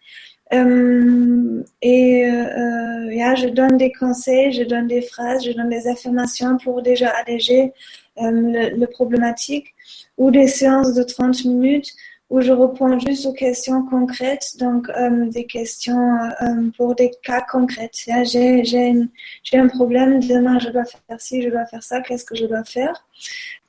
Euh, 0.53 1.63
et 1.81 2.25
euh, 2.25 3.13
yeah, 3.13 3.35
je 3.35 3.47
donne 3.47 3.77
des 3.77 3.91
conseils, 3.93 4.51
je 4.51 4.63
donne 4.63 4.87
des 4.87 5.01
phrases, 5.01 5.45
je 5.45 5.51
donne 5.51 5.69
des 5.69 5.87
affirmations 5.87 6.57
pour 6.57 6.81
déjà 6.81 7.09
alléger 7.09 7.71
euh, 8.17 8.69
le, 8.75 8.85
problématique 8.87 9.73
ou 10.17 10.29
des 10.29 10.47
séances 10.47 10.93
de 10.93 11.03
30 11.03 11.45
minutes 11.45 11.93
où 12.31 12.39
je 12.39 12.53
réponds 12.53 12.97
juste 12.97 13.25
aux 13.25 13.33
questions 13.33 13.83
concrètes, 13.85 14.55
donc 14.57 14.89
euh, 14.89 15.29
des 15.29 15.45
questions 15.45 16.17
euh, 16.41 16.69
pour 16.77 16.95
des 16.95 17.11
cas 17.21 17.41
concrets. 17.41 17.91
J'ai, 18.23 19.09
un 19.53 19.67
problème, 19.67 20.21
demain 20.21 20.57
je 20.57 20.69
dois 20.69 20.85
faire 20.85 21.19
ci, 21.19 21.41
je 21.41 21.49
dois 21.49 21.65
faire 21.65 21.83
ça, 21.83 21.99
qu'est-ce 21.99 22.23
que 22.23 22.35
je 22.35 22.45
dois 22.45 22.63
faire? 22.63 23.05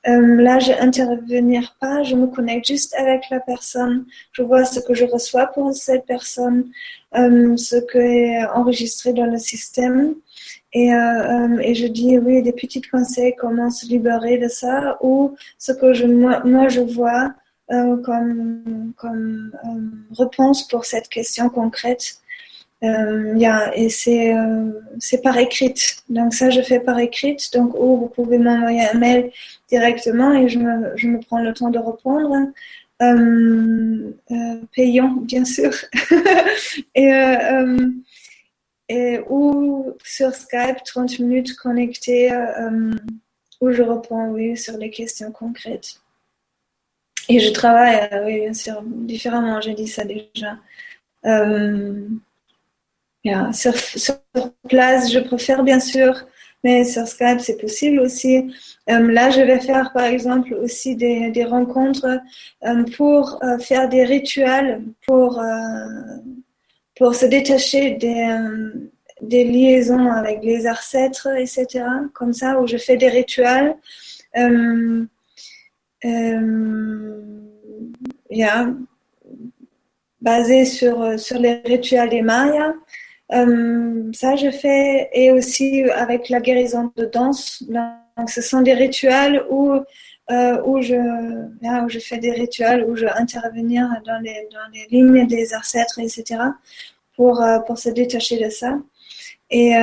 Euh, 0.07 0.41
Là, 0.41 0.59
je 0.59 0.71
n'intervenir 0.71 1.75
pas, 1.81 2.03
je 2.03 2.15
me 2.15 2.27
connecte 2.27 2.67
juste 2.67 2.95
avec 2.95 3.29
la 3.29 3.41
personne, 3.41 4.05
je 4.31 4.41
vois 4.43 4.63
ce 4.63 4.79
que 4.79 4.93
je 4.93 5.03
reçois 5.05 5.47
pour 5.47 5.73
cette 5.73 6.05
personne, 6.05 6.71
euh, 7.17 7.57
ce 7.57 7.75
qui 7.75 7.97
est 7.97 8.45
enregistré 8.45 9.11
dans 9.11 9.25
le 9.25 9.39
système. 9.39 10.15
Et, 10.71 10.93
euh, 10.93 11.73
je 11.73 11.87
dis 11.87 12.17
oui 12.17 12.41
des 12.41 12.53
petits 12.53 12.81
conseils 12.81 13.35
comment 13.37 13.69
se 13.69 13.85
libérer 13.87 14.37
de 14.37 14.47
ça 14.47 14.97
ou 15.01 15.35
ce 15.57 15.73
que 15.73 15.93
je, 15.93 16.05
moi 16.05 16.69
je 16.69 16.79
vois 16.79 17.33
euh, 17.71 17.95
comme, 18.03 18.93
comme 18.97 19.51
euh, 19.65 20.23
réponse 20.23 20.67
pour 20.67 20.85
cette 20.85 21.07
question 21.07 21.49
concrète. 21.49 22.17
Euh, 22.83 23.33
yeah, 23.37 23.71
et 23.77 23.87
c'est 23.87 24.35
c'est 24.99 25.21
par 25.21 25.37
écrit. 25.37 25.73
Donc 26.09 26.33
ça, 26.33 26.49
je 26.49 26.61
fais 26.61 26.81
par 26.81 26.99
écrit. 26.99 27.37
Donc 27.53 27.73
ou 27.79 27.97
vous 27.97 28.07
pouvez 28.09 28.37
m'envoyer 28.37 28.81
un 28.81 28.97
mail 28.97 29.31
directement 29.69 30.33
et 30.33 30.49
je 30.49 30.59
me, 30.59 30.91
je 30.97 31.07
me 31.07 31.19
prends 31.19 31.41
le 31.41 31.53
temps 31.53 31.69
de 31.69 31.79
répondre. 31.79 32.51
payant, 34.75 35.11
bien 35.21 35.45
sûr. 35.45 35.71
et, 36.95 37.11
et, 38.89 39.19
ou 39.29 39.93
sur 40.03 40.33
Skype, 40.35 40.83
30 40.85 41.19
minutes 41.19 41.55
connecté 41.55 42.31
où 43.61 43.71
je 43.71 43.81
réponds 43.81 44.31
oui 44.31 44.57
sur 44.57 44.77
les 44.77 44.89
questions 44.89 45.31
concrètes. 45.31 46.02
Et 47.29 47.39
je 47.39 47.51
travaille, 47.51 48.09
euh, 48.11 48.25
oui, 48.25 48.41
bien 48.41 48.53
sûr, 48.53 48.81
différemment, 48.83 49.61
j'ai 49.61 49.73
dit 49.73 49.87
ça 49.87 50.03
déjà. 50.03 50.57
Euh, 51.25 52.07
sur, 53.53 53.73
place, 54.67 55.11
je 55.11 55.19
préfère 55.19 55.63
bien 55.63 55.79
sûr, 55.79 56.25
mais 56.63 56.83
sur 56.83 57.07
Skype, 57.07 57.39
c'est 57.39 57.57
possible 57.57 57.99
aussi. 57.99 58.53
Euh, 58.89 59.11
là, 59.11 59.29
je 59.29 59.41
vais 59.41 59.59
faire 59.59 59.93
par 59.93 60.03
exemple 60.03 60.53
aussi 60.55 60.95
des, 60.95 61.31
des 61.31 61.45
rencontres 61.45 62.19
pour 62.97 63.39
faire 63.61 63.87
des 63.87 64.03
rituels, 64.03 64.83
pour, 65.05 65.41
pour 66.97 67.15
se 67.15 67.25
détacher 67.25 67.91
des, 67.91 68.27
des 69.21 69.45
liaisons 69.45 70.11
avec 70.11 70.43
les 70.43 70.67
ancêtres, 70.67 71.29
etc. 71.37 71.85
Comme 72.13 72.33
ça, 72.33 72.59
où 72.59 72.67
je 72.67 72.77
fais 72.77 72.97
des 72.97 73.09
rituels. 73.09 73.75
Yeah, 78.29 78.67
basé 80.21 80.65
sur, 80.65 81.19
sur 81.19 81.37
les 81.39 81.61
rituels 81.65 82.09
des 82.09 82.21
Mayas. 82.21 82.73
Euh, 83.31 84.11
ça, 84.13 84.35
je 84.35 84.51
fais, 84.51 85.09
et 85.13 85.31
aussi 85.31 85.83
avec 85.91 86.29
la 86.29 86.39
guérison 86.39 86.91
de 86.95 87.05
danse. 87.05 87.63
Donc, 88.17 88.29
ce 88.29 88.41
sont 88.41 88.61
des 88.61 88.73
rituels 88.73 89.43
où, 89.49 89.71
euh, 90.31 90.61
où, 90.65 90.81
je, 90.81 90.95
où 90.95 91.89
je 91.89 91.99
fais 91.99 92.17
des 92.17 92.31
rituels, 92.31 92.85
où 92.87 92.95
je 92.95 93.05
intervenir 93.05 93.89
dans 94.05 94.19
les, 94.19 94.47
dans 94.51 94.69
les 94.73 94.85
lignes 94.91 95.25
des 95.27 95.53
ancêtres, 95.55 95.99
etc., 95.99 96.41
pour, 97.15 97.43
pour 97.67 97.77
se 97.77 97.89
détacher 97.89 98.43
de 98.43 98.49
ça. 98.49 98.79
Et 99.49 99.73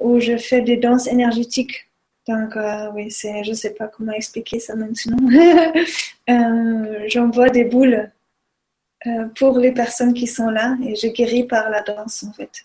où 0.00 0.20
je 0.20 0.36
fais 0.38 0.62
des 0.62 0.78
danses 0.78 1.06
énergétiques 1.06 1.91
donc, 2.28 2.56
euh, 2.56 2.90
oui, 2.94 3.10
c'est, 3.10 3.42
je 3.42 3.50
ne 3.50 3.54
sais 3.54 3.74
pas 3.74 3.88
comment 3.88 4.12
expliquer 4.12 4.60
ça 4.60 4.76
maintenant. 4.76 5.16
euh, 6.30 7.04
j'envoie 7.08 7.48
des 7.48 7.64
boules 7.64 8.10
euh, 9.06 9.26
pour 9.36 9.58
les 9.58 9.72
personnes 9.72 10.14
qui 10.14 10.28
sont 10.28 10.48
là 10.48 10.76
et 10.84 10.94
je 10.94 11.08
guéris 11.08 11.44
par 11.44 11.68
la 11.70 11.82
danse, 11.82 12.22
en 12.24 12.32
fait. 12.32 12.64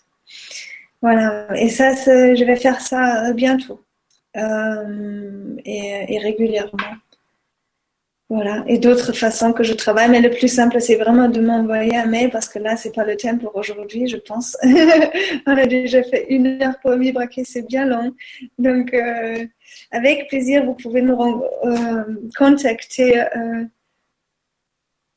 Voilà, 1.02 1.48
et 1.56 1.68
ça, 1.68 1.92
je 1.94 2.44
vais 2.44 2.56
faire 2.56 2.80
ça 2.80 3.32
bientôt 3.32 3.80
et 4.34 6.18
régulièrement. 6.22 6.94
Voilà. 8.30 8.62
Et 8.66 8.76
d'autres 8.76 9.14
façons 9.14 9.54
que 9.54 9.62
je 9.62 9.72
travaille, 9.72 10.10
mais 10.10 10.20
le 10.20 10.28
plus 10.28 10.48
simple, 10.48 10.82
c'est 10.82 10.96
vraiment 10.96 11.30
de 11.30 11.40
m'envoyer 11.40 11.96
un 11.96 12.04
mail 12.04 12.28
parce 12.28 12.46
que 12.46 12.58
là, 12.58 12.76
c'est 12.76 12.94
pas 12.94 13.04
le 13.04 13.16
thème 13.16 13.38
pour 13.38 13.56
aujourd'hui, 13.56 14.06
je 14.06 14.18
pense. 14.18 14.54
On 15.46 15.56
a 15.56 15.64
déjà 15.64 16.02
fait 16.02 16.26
une 16.28 16.62
heure 16.62 16.78
pour 16.82 16.94
braquer, 17.14 17.44
c'est 17.44 17.66
bien 17.66 17.86
long. 17.86 18.14
Donc, 18.58 18.92
euh, 18.92 19.46
avec 19.90 20.28
plaisir, 20.28 20.66
vous 20.66 20.74
pouvez 20.74 21.00
nous 21.00 21.42
euh, 21.64 22.04
contacter 22.36 23.18
euh, 23.18 23.64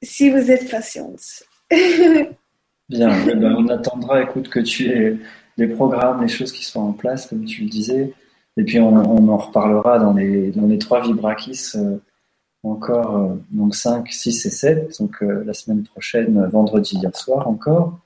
si 0.02 0.30
vous 0.30 0.50
êtes 0.50 0.72
patiente. 0.72 1.44
bien, 1.70 2.30
eh 3.30 3.36
ben, 3.36 3.56
on 3.58 3.68
attendra, 3.68 4.22
écoute, 4.22 4.48
que 4.48 4.62
tu 4.62 4.90
aies 4.90 5.18
des 5.58 5.68
programmes, 5.68 6.22
les 6.22 6.30
choses 6.30 6.54
qui 6.54 6.64
soient 6.64 6.82
en 6.82 6.94
place, 6.94 7.26
comme 7.26 7.44
tu 7.44 7.64
le 7.64 7.70
disais. 7.70 8.14
Et 8.56 8.64
puis, 8.64 8.80
on, 8.80 8.96
en 8.96 9.38
reparlera 9.38 10.00
dans 10.00 10.14
les, 10.14 10.52
dans 10.52 10.66
les 10.66 10.78
trois 10.78 11.02
vibrakis 11.02 11.74
encore 12.64 13.18
euh, 13.18 13.36
donc 13.52 13.76
5, 13.76 14.12
6 14.12 14.46
et 14.46 14.50
7, 14.50 15.00
donc 15.00 15.22
euh, 15.24 15.44
la 15.46 15.54
semaine 15.54 15.84
prochaine, 15.84 16.38
euh, 16.38 16.48
vendredi, 16.48 16.98
hier 17.02 17.16
soir 17.16 17.48
encore. 17.48 18.00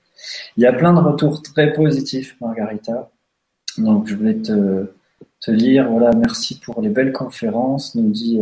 Il 0.57 0.63
y 0.63 0.65
a 0.65 0.73
plein 0.73 0.93
de 0.93 0.99
retours 0.99 1.41
très 1.41 1.73
positifs, 1.73 2.37
Margarita. 2.39 3.11
Donc 3.77 4.07
je 4.07 4.15
voulais 4.15 4.35
te, 4.35 4.91
te 5.41 5.51
lire, 5.51 5.89
voilà, 5.91 6.11
merci 6.13 6.59
pour 6.59 6.81
les 6.81 6.89
belles 6.89 7.11
conférences, 7.11 7.95
nous 7.95 8.09
dit, 8.09 8.39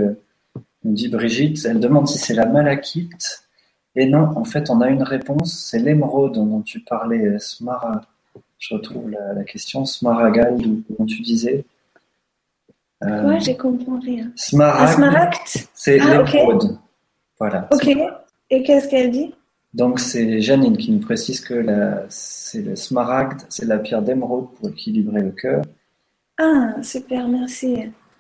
nous 0.83 0.93
dit 0.93 1.09
Brigitte. 1.09 1.65
Elle 1.65 1.79
demande 1.79 2.07
si 2.07 2.19
c'est 2.19 2.35
la 2.35 2.45
malachite. 2.45 3.43
Et 3.95 4.05
non, 4.05 4.29
en 4.37 4.45
fait, 4.45 4.69
on 4.69 4.81
a 4.81 4.89
une 4.89 5.03
réponse, 5.03 5.67
c'est 5.69 5.79
l'émeraude 5.79 6.33
dont 6.33 6.61
tu 6.61 6.81
parlais, 6.81 7.39
Smara. 7.39 8.01
Je 8.59 8.75
retrouve 8.75 9.09
la, 9.09 9.33
la 9.33 9.43
question, 9.43 9.85
Smaragal, 9.85 10.57
dont 10.97 11.05
tu 11.05 11.21
disais. 11.21 11.65
Quoi 13.01 13.39
J'ai 13.39 13.57
compris 13.57 13.85
rien. 14.01 14.31
Smaragd. 14.35 15.35
C'est 15.73 15.99
ah, 15.99 16.23
l'émeraude. 16.23 16.77
Voilà. 17.39 17.67
Ok. 17.71 17.89
Et 18.49 18.63
qu'est-ce 18.63 18.87
qu'elle 18.87 19.11
dit? 19.11 19.33
Donc 19.73 19.99
c'est 19.99 20.39
Janine 20.39 20.77
qui 20.77 20.91
nous 20.91 20.99
précise 20.99 21.39
que 21.41 21.65
c'est 22.09 22.61
le 22.61 22.75
smaragd, 22.75 23.41
c'est 23.49 23.65
la 23.65 23.79
pierre 23.79 24.03
d'émeraude 24.03 24.47
pour 24.55 24.69
équilibrer 24.69 25.21
le 25.21 25.31
cœur. 25.31 25.63
Ah, 26.37 26.75
super, 26.81 27.27
merci. 27.27 27.77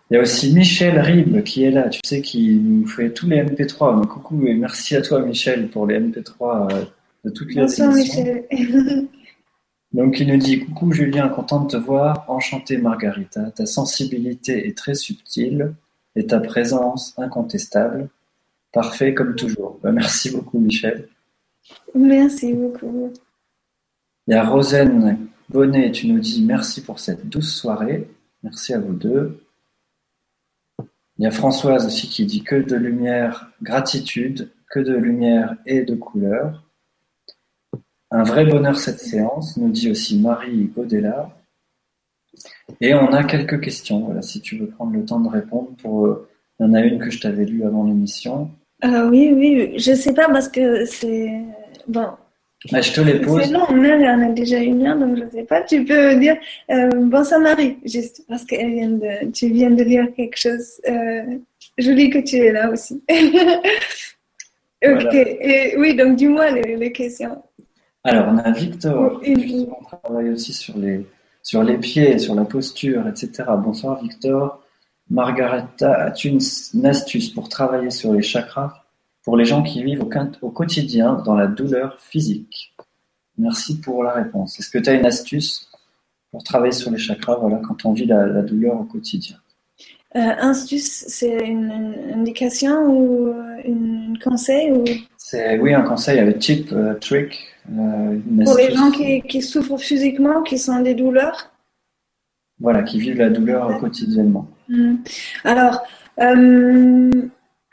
Il 0.09 0.15
y 0.15 0.17
a 0.17 0.21
aussi 0.21 0.53
Michel 0.53 0.99
Rib 0.99 1.43
qui 1.43 1.63
est 1.63 1.71
là, 1.71 1.89
tu 1.89 1.99
sais, 2.03 2.21
qui 2.21 2.55
nous 2.55 2.87
fait 2.87 3.11
tous 3.11 3.27
les 3.27 3.43
MP3. 3.43 3.95
Donc, 3.95 4.09
coucou 4.09 4.45
et 4.45 4.53
merci 4.53 4.95
à 4.95 5.01
toi 5.01 5.19
Michel 5.19 5.69
pour 5.69 5.87
les 5.87 5.99
MP3 5.99 6.73
euh, 6.73 6.85
de 7.25 7.29
toutes 7.29 7.53
les 7.53 7.61
Bonsoir 7.61 7.91
Michel. 7.91 8.45
Donc 9.93 10.19
il 10.19 10.27
nous 10.27 10.37
dit 10.37 10.59
Coucou 10.59 10.91
Julien, 10.91 11.29
content 11.29 11.61
de 11.61 11.67
te 11.71 11.77
voir, 11.77 12.25
enchanté 12.27 12.77
Margarita, 12.77 13.51
ta 13.51 13.65
sensibilité 13.65 14.67
est 14.67 14.77
très 14.77 14.95
subtile 14.95 15.75
et 16.15 16.25
ta 16.25 16.39
présence 16.39 17.13
incontestable. 17.17 18.09
Parfait 18.71 19.13
comme 19.13 19.35
toujours. 19.35 19.79
Ben, 19.83 19.91
merci 19.91 20.31
beaucoup 20.31 20.59
Michel. 20.59 21.07
Merci 21.93 22.53
beaucoup. 22.53 23.13
Il 24.27 24.33
y 24.33 24.37
a 24.37 24.43
Rosen 24.43 25.27
Bonnet, 25.49 25.91
tu 25.91 26.07
nous 26.07 26.19
dis 26.19 26.43
merci 26.43 26.81
pour 26.81 26.99
cette 26.99 27.29
douce 27.29 27.53
soirée. 27.53 28.09
Merci 28.41 28.73
à 28.73 28.79
vous 28.79 28.93
deux. 28.93 29.45
Il 31.17 31.23
y 31.23 31.27
a 31.27 31.31
Françoise 31.31 31.85
aussi 31.85 32.09
qui 32.09 32.25
dit 32.25 32.43
que 32.43 32.55
de 32.55 32.75
lumière, 32.75 33.51
gratitude, 33.61 34.49
que 34.71 34.79
de 34.79 34.95
lumière 34.95 35.55
et 35.67 35.83
de 35.83 35.93
couleur. 35.93 36.63
Un 38.13 38.23
vrai 38.23 38.45
bonheur 38.45 38.77
cette 38.77 38.99
séance, 38.99 39.57
nous 39.57 39.69
dit 39.69 39.89
aussi 39.89 40.19
Marie 40.19 40.71
Godella. 40.75 41.31
Et 42.79 42.93
on 42.93 43.11
a 43.11 43.23
quelques 43.23 43.59
questions, 43.59 44.01
voilà, 44.01 44.21
si 44.21 44.39
tu 44.39 44.55
veux 44.57 44.67
prendre 44.67 44.93
le 44.93 45.03
temps 45.03 45.19
de 45.19 45.29
répondre. 45.29 45.69
Pour, 45.81 46.05
euh, 46.05 46.29
il 46.59 46.67
y 46.67 46.69
en 46.69 46.73
a 46.75 46.81
une 46.81 46.99
que 46.99 47.09
je 47.09 47.19
t'avais 47.19 47.45
lue 47.45 47.65
avant 47.65 47.83
l'émission. 47.85 48.51
Euh, 48.85 49.09
oui, 49.09 49.31
oui, 49.33 49.73
je 49.77 49.95
sais 49.95 50.13
pas 50.13 50.27
parce 50.27 50.47
que 50.47 50.85
c'est. 50.85 51.31
Bon. 51.87 52.09
Bah, 52.71 52.81
je 52.81 52.93
te 52.93 53.01
les 53.01 53.19
pose. 53.19 53.43
C'est 53.43 53.51
long, 53.51 53.65
il 53.71 54.01
y 54.01 54.09
en 54.09 54.21
a 54.21 54.31
déjà 54.31 54.59
une, 54.59 54.83
donc 54.99 55.17
je 55.17 55.27
sais 55.35 55.43
pas. 55.43 55.61
Tu 55.63 55.83
peux 55.83 56.15
dire 56.15 56.37
euh, 56.69 56.89
bonsoir 56.93 57.41
Marie, 57.41 57.77
juste 57.83 58.23
parce 58.27 58.45
que 58.45 58.55
vient 58.55 58.89
de, 58.89 59.31
tu 59.31 59.49
viens 59.49 59.71
de 59.71 59.83
lire 59.83 60.07
quelque 60.15 60.37
chose. 60.37 60.79
Euh, 60.87 61.39
joli 61.77 62.09
que 62.09 62.19
tu 62.19 62.37
es 62.37 62.51
là 62.51 62.69
aussi. 62.69 63.01
ok, 64.85 65.13
et, 65.13 65.75
oui, 65.77 65.95
donc 65.95 66.15
dis-moi 66.15 66.51
les, 66.51 66.77
les, 66.77 66.91
questions. 66.91 67.41
Alors, 68.05 68.27
on 68.27 68.37
a 68.37 68.51
Victor, 68.51 69.21
qui 69.21 69.67
travaille 70.01 70.29
aussi 70.29 70.51
sur 70.51 70.77
les, 70.77 71.07
sur 71.41 71.63
les 71.63 71.77
pieds, 71.77 72.19
sur 72.19 72.35
la 72.35 72.43
posture, 72.43 73.07
etc. 73.07 73.43
Bonsoir 73.57 74.01
Victor. 74.01 74.61
Margareta, 75.09 75.93
as-tu 76.05 76.29
une 76.29 76.85
astuce 76.85 77.29
pour 77.29 77.47
travailler 77.47 77.91
sur 77.91 78.13
les 78.13 78.21
chakras 78.21 78.83
pour 79.23 79.37
les 79.37 79.45
gens 79.45 79.63
qui 79.63 79.83
vivent 79.83 80.03
au, 80.41 80.49
quotidien 80.49 81.13
dans 81.25 81.35
la 81.35 81.47
douleur 81.47 81.97
physique 82.01 82.75
Merci 83.37 83.79
pour 83.79 84.03
la 84.03 84.11
réponse. 84.11 84.59
Est-ce 84.59 84.69
que 84.69 84.77
tu 84.77 84.89
as 84.89 84.93
une 84.93 85.05
astuce 85.05 85.69
pour 86.29 86.43
travailler 86.43 86.73
sur 86.73 86.91
les 86.91 86.97
chakras 86.97 87.37
voilà, 87.37 87.61
quand 87.65 87.85
on 87.85 87.93
vit 87.93 88.05
la, 88.05 88.41
douleur 88.41 88.81
au 88.81 88.83
quotidien? 88.83 89.37
Euh, 90.15 90.19
Astuce, 90.19 91.05
c'est 91.07 91.37
une, 91.37 91.71
indication 92.13 92.85
ou 92.85 93.33
un 93.65 94.13
conseil 94.21 94.71
ou... 94.71 94.83
C'est 95.17 95.57
oui 95.57 95.73
un 95.73 95.81
conseil 95.81 96.19
avec 96.19 96.37
tip, 96.39 96.71
euh, 96.71 96.93
trick. 96.95 97.52
Pour 97.65 98.57
les 98.57 98.71
gens 98.73 98.91
qui, 98.91 99.21
qui, 99.21 99.41
souffrent 99.41 99.77
physiquement, 99.77 100.41
qui 100.43 100.57
sont 100.57 100.79
des 100.81 100.95
douleurs. 100.95 101.51
Voilà, 102.59 102.83
qui 102.83 102.99
vivent 102.99 103.17
la 103.17 103.29
douleur 103.29 103.79
quotidiennement. 103.79 104.47
Mm. 104.69 104.95
Alors, 105.43 105.83
euh, 106.19 107.11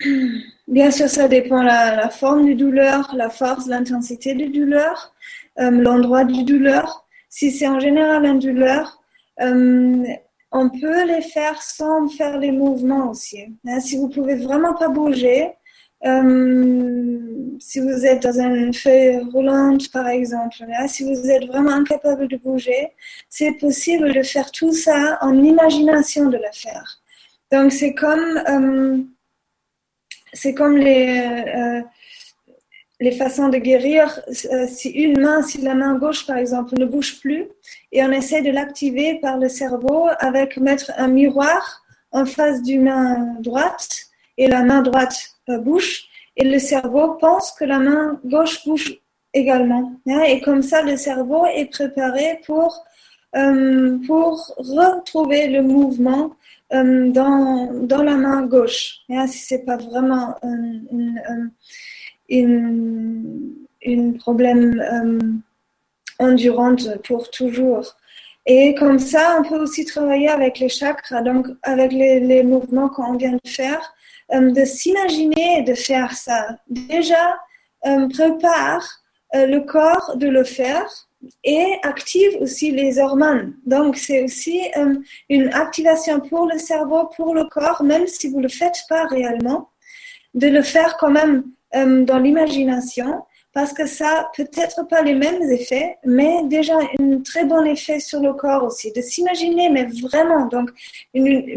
bien 0.68 0.90
sûr, 0.90 1.08
ça 1.08 1.28
dépend 1.28 1.62
la, 1.62 1.96
la 1.96 2.08
forme 2.08 2.44
du 2.44 2.54
douleur, 2.54 3.12
la 3.16 3.30
force, 3.30 3.66
l'intensité 3.66 4.34
du 4.34 4.48
douleur, 4.48 5.12
euh, 5.58 5.70
l'endroit 5.70 6.24
du 6.24 6.44
douleur. 6.44 7.06
Si 7.28 7.50
c'est 7.50 7.68
en 7.68 7.80
général 7.80 8.24
une 8.24 8.38
douleur, 8.38 9.00
euh, 9.40 10.04
on 10.52 10.68
peut 10.68 11.06
les 11.06 11.22
faire 11.22 11.62
sans 11.62 12.08
faire 12.08 12.38
les 12.38 12.52
mouvements 12.52 13.10
aussi. 13.10 13.44
Hein, 13.66 13.80
si 13.80 13.96
vous 13.96 14.08
pouvez 14.08 14.34
vraiment 14.34 14.74
pas 14.74 14.88
bouger, 14.88 15.52
si 16.02 17.78
vous 17.80 18.06
êtes 18.06 18.22
dans 18.22 18.40
une 18.40 18.72
feuille 18.72 19.18
roulante, 19.32 19.90
par 19.92 20.08
exemple, 20.08 20.56
si 20.88 21.04
vous 21.04 21.30
êtes 21.30 21.44
vraiment 21.46 21.72
incapable 21.72 22.26
de 22.28 22.36
bouger, 22.36 22.88
c'est 23.28 23.52
possible 23.52 24.12
de 24.12 24.22
faire 24.22 24.50
tout 24.50 24.72
ça 24.72 25.18
en 25.20 25.36
imagination 25.42 26.26
de 26.30 26.36
le 26.36 26.52
faire. 26.52 27.00
Donc 27.52 27.72
c'est 27.72 27.94
comme 27.94 28.42
euh, 28.48 28.98
comme 30.56 30.76
les 30.76 31.44
euh, 31.54 31.82
les 33.00 33.12
façons 33.12 33.48
de 33.48 33.58
guérir. 33.58 34.20
Euh, 34.52 34.66
si 34.68 34.90
une 34.90 35.20
main, 35.20 35.42
si 35.42 35.60
la 35.62 35.74
main 35.74 35.98
gauche 35.98 36.26
par 36.26 36.36
exemple 36.36 36.74
ne 36.78 36.84
bouge 36.84 37.20
plus, 37.20 37.48
et 37.92 38.02
on 38.04 38.12
essaie 38.12 38.42
de 38.42 38.50
l'activer 38.50 39.18
par 39.20 39.38
le 39.38 39.48
cerveau 39.48 40.08
avec 40.18 40.56
mettre 40.58 40.92
un 40.96 41.08
miroir 41.08 41.82
en 42.12 42.24
face 42.24 42.62
d'une 42.62 42.84
main 42.84 43.36
droite 43.40 43.88
et 44.36 44.46
la 44.46 44.62
main 44.62 44.82
droite 44.82 45.34
bouge 45.58 46.08
et 46.36 46.44
le 46.44 46.58
cerveau 46.58 47.14
pense 47.14 47.52
que 47.52 47.64
la 47.64 47.78
main 47.78 48.20
gauche 48.24 48.64
bouge 48.64 48.98
également. 49.34 49.92
Hein, 50.08 50.22
et 50.22 50.40
comme 50.40 50.62
ça, 50.62 50.82
le 50.82 50.96
cerveau 50.96 51.46
est 51.46 51.66
préparé 51.66 52.40
pour, 52.46 52.84
euh, 53.36 53.98
pour 54.06 54.54
retrouver 54.56 55.48
le 55.48 55.62
mouvement 55.62 56.32
euh, 56.72 57.10
dans, 57.10 57.70
dans 57.82 58.02
la 58.02 58.16
main 58.16 58.42
gauche. 58.46 59.00
Hein, 59.10 59.26
si 59.26 59.38
c'est 59.38 59.64
pas 59.64 59.76
vraiment 59.76 60.36
un, 60.42 61.50
une, 62.28 63.56
problème 64.18 64.80
euh, 64.80 65.18
endurante 66.18 67.02
pour 67.02 67.30
toujours. 67.30 67.96
Et 68.46 68.74
comme 68.74 68.98
ça, 68.98 69.36
on 69.38 69.48
peut 69.48 69.60
aussi 69.60 69.84
travailler 69.84 70.28
avec 70.28 70.58
les 70.58 70.68
chakras, 70.68 71.22
donc 71.22 71.46
avec 71.62 71.92
les, 71.92 72.20
les 72.20 72.42
mouvements 72.42 72.88
qu'on 72.88 73.16
vient 73.16 73.32
de 73.32 73.50
faire. 73.50 73.94
Euh, 74.32 74.52
de 74.52 74.64
s'imaginer 74.64 75.62
de 75.62 75.74
faire 75.74 76.12
ça. 76.12 76.56
Déjà, 76.68 77.38
euh, 77.86 78.08
prépare 78.08 78.86
euh, 79.34 79.46
le 79.46 79.60
corps 79.60 80.16
de 80.16 80.28
le 80.28 80.44
faire 80.44 80.88
et 81.42 81.78
active 81.82 82.36
aussi 82.40 82.70
les 82.70 82.98
hormones. 82.98 83.54
Donc, 83.66 83.96
c'est 83.96 84.22
aussi 84.22 84.62
une 85.28 85.52
activation 85.52 86.20
pour 86.20 86.46
le 86.46 86.58
cerveau, 86.58 87.10
pour 87.16 87.34
le 87.34 87.44
corps, 87.44 87.82
même 87.82 88.06
si 88.06 88.28
vous 88.28 88.38
ne 88.38 88.44
le 88.44 88.48
faites 88.48 88.84
pas 88.88 89.04
réellement, 89.06 89.68
de 90.34 90.48
le 90.48 90.62
faire 90.62 90.96
quand 90.96 91.10
même 91.10 91.44
dans 92.06 92.18
l'imagination 92.18 93.22
parce 93.52 93.72
que 93.72 93.84
ça 93.86 94.30
peut-être 94.36 94.86
pas 94.88 95.02
les 95.02 95.14
mêmes 95.14 95.42
effets, 95.50 95.98
mais 96.04 96.44
déjà 96.44 96.74
un 97.00 97.18
très 97.20 97.44
bon 97.44 97.64
effet 97.64 97.98
sur 97.98 98.20
le 98.20 98.32
corps 98.32 98.62
aussi, 98.62 98.92
de 98.92 99.00
s'imaginer, 99.00 99.68
mais 99.70 99.86
vraiment, 100.02 100.46
donc 100.46 100.70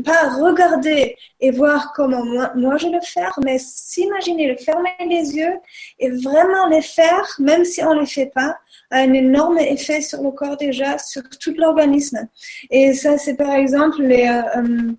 pas 0.03 0.29
regarder 0.29 1.15
et 1.39 1.51
voir 1.51 1.93
comment 1.95 2.25
moi, 2.25 2.51
moi 2.55 2.77
je 2.77 2.87
le 2.87 2.99
faire, 3.01 3.37
mais 3.43 3.59
s'imaginer, 3.59 4.47
le 4.47 4.57
fermer 4.57 4.89
les 5.07 5.35
yeux 5.35 5.53
et 5.99 6.09
vraiment 6.09 6.67
les 6.67 6.81
faire, 6.81 7.35
même 7.39 7.63
si 7.63 7.83
on 7.83 7.93
les 7.93 8.07
fait 8.07 8.31
pas, 8.33 8.57
a 8.89 8.99
un 8.99 9.13
énorme 9.13 9.59
effet 9.59 10.01
sur 10.01 10.23
le 10.23 10.31
corps 10.31 10.57
déjà, 10.57 10.97
sur 10.97 11.21
tout 11.29 11.53
l'organisme. 11.57 12.27
Et 12.71 12.93
ça, 12.93 13.17
c'est 13.17 13.35
par 13.35 13.53
exemple 13.53 14.01
les, 14.01 14.27
euh, 14.27 14.91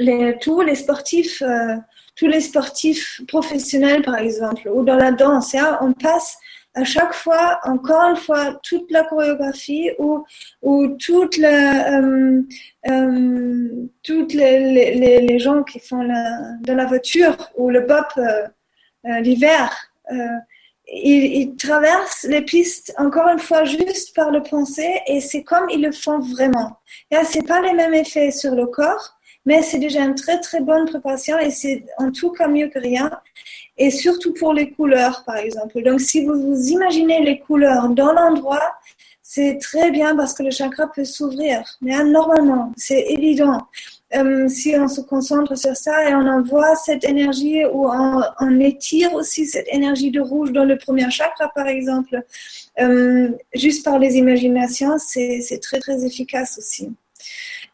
euh, 0.00 0.32
tous 0.40 0.62
les 0.62 0.74
sportifs. 0.74 1.42
Euh, 1.42 1.76
tous 2.18 2.26
les 2.26 2.40
sportifs 2.40 3.20
professionnels, 3.28 4.02
par 4.02 4.16
exemple, 4.16 4.68
ou 4.68 4.82
dans 4.82 4.96
la 4.96 5.12
danse, 5.12 5.54
hein, 5.54 5.78
on 5.80 5.92
passe 5.92 6.36
à 6.74 6.84
chaque 6.84 7.14
fois, 7.14 7.58
encore 7.64 8.10
une 8.10 8.16
fois, 8.16 8.58
toute 8.62 8.90
la 8.90 9.04
chorégraphie 9.04 9.90
ou, 9.98 10.24
ou 10.62 10.88
toute 10.98 11.38
euh, 11.38 12.42
euh, 12.88 13.68
toutes 14.02 14.32
les, 14.32 14.94
les, 15.20 15.38
gens 15.38 15.62
qui 15.62 15.80
font 15.80 16.02
la, 16.02 16.52
dans 16.60 16.74
la 16.74 16.86
voiture 16.86 17.36
ou 17.56 17.70
le 17.70 17.80
bop 17.80 18.06
euh, 18.18 19.20
l'hiver. 19.20 19.74
Ils, 20.90 21.24
ils, 21.40 21.56
traversent 21.56 22.24
les 22.28 22.42
pistes 22.42 22.94
encore 22.96 23.28
une 23.28 23.38
fois 23.38 23.64
juste 23.64 24.14
par 24.14 24.30
le 24.30 24.42
pensée 24.42 25.00
et 25.06 25.20
c'est 25.20 25.42
comme 25.42 25.68
ils 25.70 25.82
le 25.82 25.92
font 25.92 26.18
vraiment. 26.18 26.78
Et 27.10 27.16
c'est 27.24 27.46
pas 27.46 27.60
les 27.60 27.74
mêmes 27.74 27.94
effets 27.94 28.30
sur 28.30 28.54
le 28.54 28.66
corps, 28.66 29.17
mais 29.48 29.62
c'est 29.62 29.78
déjà 29.78 30.00
une 30.04 30.14
très 30.14 30.38
très 30.40 30.60
bonne 30.60 30.84
préparation 30.84 31.38
et 31.38 31.50
c'est 31.50 31.82
en 31.96 32.10
tout 32.12 32.32
cas 32.32 32.48
mieux 32.48 32.68
que 32.68 32.78
rien. 32.78 33.10
Et 33.78 33.90
surtout 33.90 34.34
pour 34.34 34.52
les 34.52 34.70
couleurs, 34.72 35.22
par 35.24 35.38
exemple. 35.38 35.82
Donc, 35.82 36.00
si 36.02 36.22
vous 36.26 36.38
vous 36.48 36.60
imaginez 36.76 37.24
les 37.24 37.38
couleurs 37.38 37.88
dans 37.88 38.12
l'endroit, 38.12 38.74
c'est 39.22 39.56
très 39.58 39.90
bien 39.90 40.14
parce 40.16 40.34
que 40.34 40.42
le 40.42 40.50
chakra 40.50 40.86
peut 40.94 41.06
s'ouvrir. 41.06 41.62
Mais 41.80 41.96
normalement, 42.04 42.72
c'est 42.76 43.02
évident. 43.16 43.62
Euh, 44.14 44.48
si 44.48 44.74
on 44.76 44.88
se 44.88 45.00
concentre 45.00 45.56
sur 45.56 45.74
ça 45.76 45.96
et 46.10 46.14
on 46.14 46.26
envoie 46.38 46.74
cette 46.76 47.04
énergie 47.04 47.64
ou 47.72 47.88
on, 47.88 48.60
étire 48.60 49.14
aussi 49.14 49.46
cette 49.46 49.68
énergie 49.72 50.10
de 50.10 50.20
rouge 50.20 50.52
dans 50.52 50.64
le 50.64 50.76
premier 50.76 51.10
chakra, 51.10 51.48
par 51.54 51.68
exemple, 51.68 52.22
euh, 52.80 53.30
juste 53.54 53.82
par 53.82 53.98
les 53.98 54.16
imaginations, 54.16 54.98
c'est 54.98 55.60
très 55.62 55.78
très 55.78 56.04
efficace 56.04 56.58
aussi. 56.58 56.90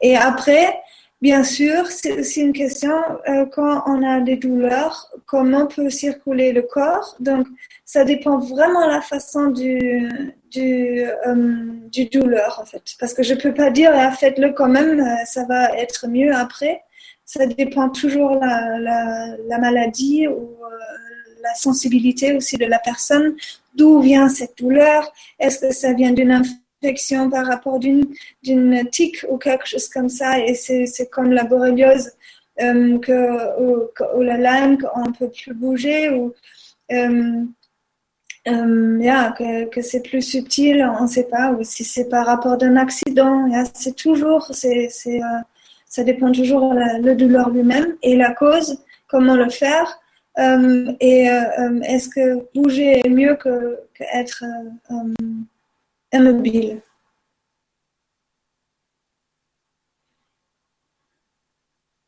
Et 0.00 0.16
après, 0.16 0.80
Bien 1.22 1.42
sûr, 1.42 1.86
c'est 1.86 2.12
aussi 2.12 2.42
une 2.42 2.52
question 2.52 2.92
euh, 3.28 3.46
quand 3.46 3.82
on 3.86 4.02
a 4.02 4.20
des 4.20 4.36
douleurs, 4.36 5.10
comment 5.24 5.66
peut 5.66 5.88
circuler 5.88 6.52
le 6.52 6.62
corps. 6.62 7.16
Donc, 7.18 7.46
ça 7.86 8.04
dépend 8.04 8.38
vraiment 8.38 8.84
de 8.86 8.90
la 8.92 9.00
façon 9.00 9.46
du, 9.46 10.10
du, 10.50 11.04
euh, 11.26 11.64
du 11.90 12.06
douleur, 12.06 12.58
en 12.60 12.66
fait. 12.66 12.82
Parce 13.00 13.14
que 13.14 13.22
je 13.22 13.34
peux 13.34 13.54
pas 13.54 13.70
dire, 13.70 13.90
ah, 13.94 14.10
faites-le 14.10 14.52
quand 14.52 14.68
même, 14.68 15.00
euh, 15.00 15.24
ça 15.24 15.44
va 15.46 15.74
être 15.78 16.08
mieux 16.08 16.34
après. 16.34 16.82
Ça 17.24 17.46
dépend 17.46 17.88
toujours 17.88 18.34
la, 18.34 18.78
la, 18.78 19.36
la 19.48 19.58
maladie 19.58 20.28
ou 20.28 20.50
la 21.42 21.54
sensibilité 21.54 22.34
aussi 22.36 22.56
de 22.58 22.66
la 22.66 22.78
personne. 22.78 23.34
D'où 23.74 24.00
vient 24.00 24.28
cette 24.28 24.58
douleur? 24.58 25.10
Est-ce 25.38 25.58
que 25.58 25.72
ça 25.72 25.94
vient 25.94 26.12
d'une 26.12 26.42
par 27.30 27.46
rapport 27.46 27.78
d'une 27.78 28.04
d'une 28.42 28.88
tique 28.90 29.24
ou 29.28 29.38
quelque 29.38 29.66
chose 29.66 29.88
comme 29.88 30.08
ça 30.08 30.38
et 30.38 30.54
c'est 30.54 31.10
comme 31.10 31.32
la 31.32 31.44
borréliose 31.44 32.10
euh, 32.62 32.98
que 32.98 33.16
ou, 33.60 34.22
la 34.22 34.38
langue 34.38 34.86
on 34.94 35.12
peut 35.12 35.30
plus 35.30 35.54
bouger 35.54 36.10
ou 36.10 36.32
euh, 36.92 37.44
euh, 38.46 39.30
que, 39.38 39.64
que 39.70 39.80
c'est 39.80 40.02
plus 40.02 40.20
subtil, 40.20 40.84
on 40.98 41.04
ne 41.04 41.08
sait 41.08 41.24
pas, 41.24 41.52
ou 41.52 41.64
si 41.64 41.82
c'est 41.82 42.10
par 42.10 42.26
rapport 42.26 42.58
d'un 42.58 42.76
accident, 42.76 43.48
c'est 43.72 43.96
toujours, 43.96 44.50
c'est, 44.52 44.88
c'est, 44.90 45.22
euh, 45.22 45.38
ça 45.86 46.04
dépend 46.04 46.30
toujours 46.30 46.74
de 46.74 47.06
la, 47.06 47.14
douleur 47.14 47.48
lui-même 47.48 47.96
et 48.02 48.16
la 48.16 48.32
cause, 48.32 48.78
comment 49.08 49.34
le 49.34 49.48
faire, 49.48 49.98
euh, 50.38 50.92
et 51.00 51.28
est-ce 51.84 52.08
que 52.10 52.46
bouger 52.54 53.00
est 53.04 53.08
mieux 53.08 53.36
que, 53.36 53.78
que 53.94 54.04
être 54.12 54.44
immobile. 56.14 56.80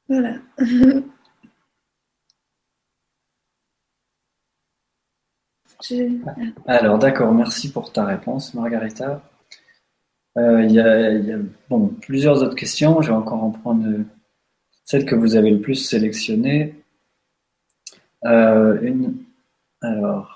Voilà. 0.09 0.38
Alors, 6.66 6.98
d'accord, 6.98 7.32
merci 7.32 7.70
pour 7.70 7.92
ta 7.92 8.04
réponse, 8.04 8.54
Margarita. 8.54 9.22
Euh, 10.38 10.62
il 10.64 10.72
y, 10.72 10.80
a, 10.80 11.38
bon, 11.68 11.88
plusieurs 11.88 12.42
autres 12.42 12.54
questions. 12.54 13.00
Je 13.02 13.09
vais 13.09 13.16
encore 13.16 13.42
en 13.42 13.50
prendre 13.50 13.86
celle 14.84 15.04
que 15.04 15.14
vous 15.14 15.36
avez 15.36 15.50
le 15.50 15.61
plus 15.61 15.76
sélectionnée. 15.76 16.74
Euh, 18.24 18.80
une, 18.82 19.16
alors, 19.82 20.36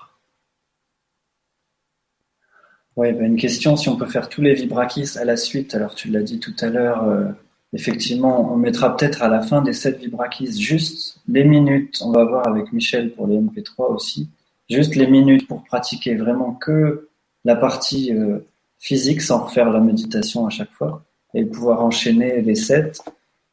ouais, 2.95 3.13
bah, 3.13 3.23
une 3.23 3.37
question 3.37 3.75
si 3.75 3.89
on 3.89 3.95
peut 3.95 4.07
faire 4.07 4.29
tous 4.29 4.41
les 4.41 4.53
vibrakis 4.53 5.17
à 5.17 5.25
la 5.25 5.37
suite. 5.37 5.75
Alors, 5.75 5.95
tu 5.95 6.09
l'as 6.09 6.23
dit 6.23 6.39
tout 6.39 6.55
à 6.59 6.67
l'heure, 6.67 7.03
euh, 7.03 7.25
effectivement, 7.73 8.53
on 8.53 8.57
mettra 8.57 8.95
peut-être 8.95 9.21
à 9.21 9.29
la 9.29 9.41
fin 9.41 9.61
des 9.61 9.73
7 9.73 9.99
vibrakis 9.99 10.61
juste 10.61 11.19
les 11.27 11.43
minutes. 11.43 11.99
On 12.01 12.11
va 12.11 12.25
voir 12.25 12.47
avec 12.47 12.71
Michel 12.73 13.11
pour 13.13 13.27
les 13.27 13.37
MP3 13.37 13.93
aussi 13.93 14.29
juste 14.69 14.95
les 14.95 15.07
minutes 15.07 15.47
pour 15.47 15.63
pratiquer 15.65 16.15
vraiment 16.15 16.53
que 16.53 17.09
la 17.43 17.57
partie 17.57 18.13
euh, 18.13 18.39
physique 18.79 19.21
sans 19.21 19.45
refaire 19.45 19.69
la 19.69 19.81
méditation 19.81 20.45
à 20.45 20.49
chaque 20.49 20.71
fois 20.71 21.03
et 21.33 21.43
pouvoir 21.43 21.83
enchaîner 21.83 22.41
les 22.41 22.55
sets. 22.55 22.93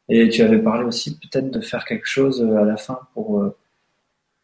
Et 0.07 0.29
tu 0.29 0.41
avais 0.43 0.59
parlé 0.59 0.85
aussi 0.85 1.17
peut-être 1.17 1.51
de 1.51 1.59
faire 1.59 1.83
quelque 1.83 2.07
chose 2.07 2.41
euh, 2.41 2.57
à 2.57 2.63
la 2.63 2.77
fin 2.77 2.99
pour, 3.13 3.43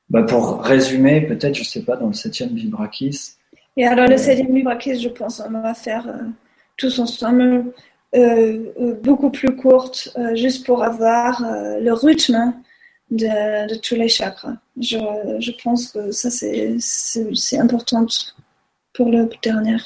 bah 0.10 0.24
pour 0.24 0.62
résumer, 0.64 1.22
peut-être, 1.22 1.56
je 1.56 1.64
sais 1.64 1.84
pas, 1.84 1.96
dans 1.96 2.08
le 2.08 2.14
septième 2.14 2.54
Vibrakis. 2.54 3.38
Et 3.78 3.86
alors, 3.86 4.08
le 4.08 4.18
septième 4.18 4.54
Vibrakis, 4.54 5.02
je 5.02 5.10
pense, 5.10 5.42
on 5.42 5.52
va 5.52 5.74
faire 5.74 6.08
tous 6.78 7.00
ensemble, 7.00 7.74
beaucoup 9.04 9.30
plus 9.30 9.56
courte, 9.56 10.18
juste 10.34 10.66
pour 10.66 10.84
avoir 10.84 11.42
le 11.42 11.92
rythme 11.92 12.54
de, 13.12 13.78
tous 13.82 13.96
les 13.96 14.08
chakras. 14.08 14.56
Je, 14.80 14.98
je 15.40 15.52
pense 15.64 15.92
que 15.92 16.12
ça, 16.12 16.30
c'est 16.32 17.60
important 17.60 18.06
pour 18.94 19.10
le 19.10 19.30
dernier. 19.44 19.78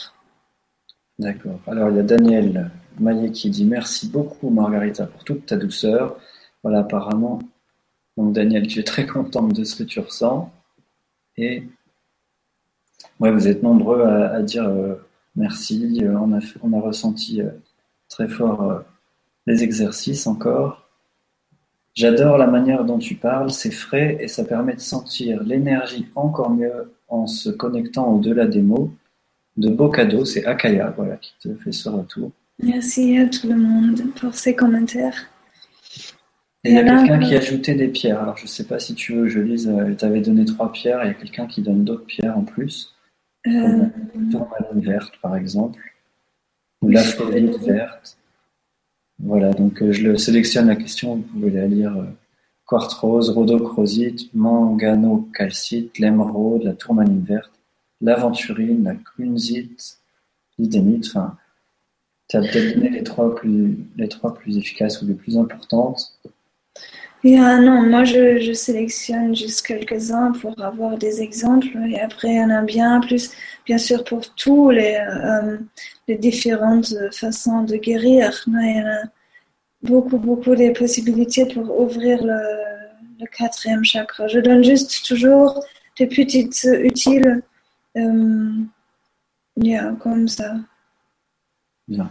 D'accord. 1.17 1.59
Alors, 1.67 1.89
il 1.89 1.97
y 1.97 1.99
a 1.99 2.03
Daniel 2.03 2.71
Maillet 2.99 3.31
qui 3.31 3.49
dit 3.49 3.65
Merci 3.65 4.09
beaucoup, 4.09 4.49
Margarita, 4.49 5.05
pour 5.05 5.23
toute 5.23 5.45
ta 5.45 5.57
douceur. 5.57 6.17
Voilà, 6.63 6.79
apparemment. 6.79 7.39
Donc, 8.15 8.33
Daniel, 8.33 8.67
tu 8.67 8.79
es 8.79 8.83
très 8.83 9.05
contente 9.05 9.53
de 9.53 9.63
ce 9.63 9.75
que 9.75 9.83
tu 9.83 9.99
ressens. 9.99 10.51
Et 11.37 11.63
ouais, 13.19 13.31
vous 13.31 13.47
êtes 13.47 13.63
nombreux 13.63 14.03
à, 14.03 14.41
dire 14.41 14.67
euh, 14.67 14.95
merci. 15.35 15.99
Euh, 16.03 16.15
on, 16.19 16.33
a, 16.33 16.39
on 16.61 16.73
a 16.73 16.81
ressenti 16.81 17.41
euh, 17.41 17.49
très 18.07 18.27
fort 18.27 18.83
les 19.47 19.63
exercices 19.63 20.27
encore. 20.27 20.89
J'adore 21.95 22.37
la 22.37 22.47
manière 22.47 22.85
dont 22.85 22.99
tu 22.99 23.15
parles, 23.15 23.51
c'est 23.51 23.71
frais 23.71 24.17
et 24.19 24.27
ça 24.27 24.45
permet 24.45 24.73
de 24.73 24.79
sentir 24.79 25.43
l'énergie 25.43 26.07
encore 26.15 26.51
mieux 26.51 26.93
en 27.07 27.27
se 27.27 27.49
connectant 27.49 28.13
au-delà 28.13 28.45
des 28.45 28.61
mots. 28.61 28.91
De 29.57 29.69
beaux 29.69 29.89
cadeaux, 29.89 30.23
c'est 30.23 30.45
Akaya 30.45 30.93
voilà, 30.95 31.17
qui 31.17 31.33
te 31.41 31.53
fait 31.55 31.71
ce 31.71 31.89
retour. 31.89 32.31
Merci 32.61 33.17
à 33.17 33.27
tout 33.27 33.47
le 33.47 33.55
monde 33.55 34.01
pour 34.15 34.33
ces 34.35 34.55
commentaires. 34.55 35.27
Et 36.63 36.71
il 36.71 36.75
y 36.75 36.77
a 36.77 36.83
quelqu'un 36.83 37.19
qui 37.19 37.35
a 37.35 37.39
ajouté 37.39 37.73
des 37.73 37.87
pierres. 37.87 38.21
Alors 38.21 38.37
je 38.37 38.43
ne 38.43 38.47
sais 38.47 38.65
pas 38.65 38.79
si 38.79 38.93
tu 38.93 39.13
veux, 39.13 39.27
je 39.27 39.39
lise, 39.39 39.67
elle 39.67 39.95
t'avait 39.95 40.21
donné 40.21 40.45
trois 40.45 40.71
pierres, 40.71 40.99
il 41.03 41.07
y 41.07 41.11
a 41.11 41.13
quelqu'un 41.13 41.47
qui 41.47 41.61
donne 41.61 41.83
d'autres 41.83 42.05
pierres 42.05 42.37
en 42.37 42.43
plus. 42.43 42.93
Euh... 43.47 43.87
Comme 44.31 44.47
la 44.59 44.81
verte 44.81 45.13
par 45.21 45.35
exemple, 45.35 45.81
ou 46.81 46.89
la 46.89 47.03
verte. 47.03 48.17
Voilà, 49.19 49.51
donc 49.51 49.81
euh, 49.81 49.91
je 49.91 50.03
le 50.03 50.17
sélectionne 50.17 50.67
la 50.67 50.75
question, 50.75 51.15
vous 51.15 51.21
pouvez 51.23 51.51
la 51.51 51.67
lire. 51.67 51.97
Euh, 51.97 52.05
quartz-rose, 52.69 53.31
rhodochrosite, 53.31 54.33
manganocalcite, 54.35 55.97
l'émeraude, 55.97 56.63
la 56.63 56.73
tourmaline 56.73 57.23
verte, 57.23 57.51
l'aventurine, 57.99 58.83
la 58.83 58.93
grunzite, 58.93 59.97
l'idénite. 60.59 61.07
Enfin, 61.07 61.35
tu 62.27 62.37
as 62.37 62.41
peut-être 62.41 62.75
donné 62.75 62.89
les 62.91 63.03
trois, 63.03 63.33
plus, 63.35 63.75
les 63.97 64.07
trois 64.07 64.35
plus 64.35 64.57
efficaces 64.57 65.01
ou 65.01 65.07
les 65.07 65.15
plus 65.15 65.35
importantes. 65.37 66.19
Yeah, 67.23 67.59
non, 67.59 67.81
moi 67.81 68.05
je, 68.05 68.53
sélectionne 68.53 69.35
juste 69.35 69.65
quelques-uns 69.67 70.31
pour 70.31 70.59
avoir 70.61 70.97
des 70.97 71.21
exemples 71.21 71.77
et 71.89 71.99
après 71.99 72.29
il 72.29 72.37
y 72.37 72.41
en 72.41 72.49
a 72.49 72.61
bien 72.61 73.01
plus, 73.01 73.31
bien 73.65 73.77
sûr 73.77 74.05
pour 74.05 74.33
tous 74.35 74.69
les, 74.69 74.95
euh, 74.95 75.57
les 76.07 76.17
différentes 76.17 76.93
façons 77.11 77.63
de 77.63 77.75
guérir. 77.75 78.31
Il 78.47 78.53
y 78.53 78.81
en 78.81 78.87
a 78.87 79.01
beaucoup, 79.83 80.17
beaucoup 80.17 80.55
de 80.55 80.71
possibilités 80.71 81.45
pour 81.45 81.81
ouvrir 81.81 82.23
le, 82.23 82.39
le 83.19 83.25
quatrième 83.25 83.83
chakra. 83.83 84.27
Je 84.27 84.39
donne 84.39 84.63
juste 84.63 85.05
toujours 85.05 85.61
des 85.97 86.07
petites 86.07 86.63
utiles 86.63 87.41
euh, 87.97 88.63
comme 89.99 90.27
ça. 90.27 90.55
Bien. 91.87 92.09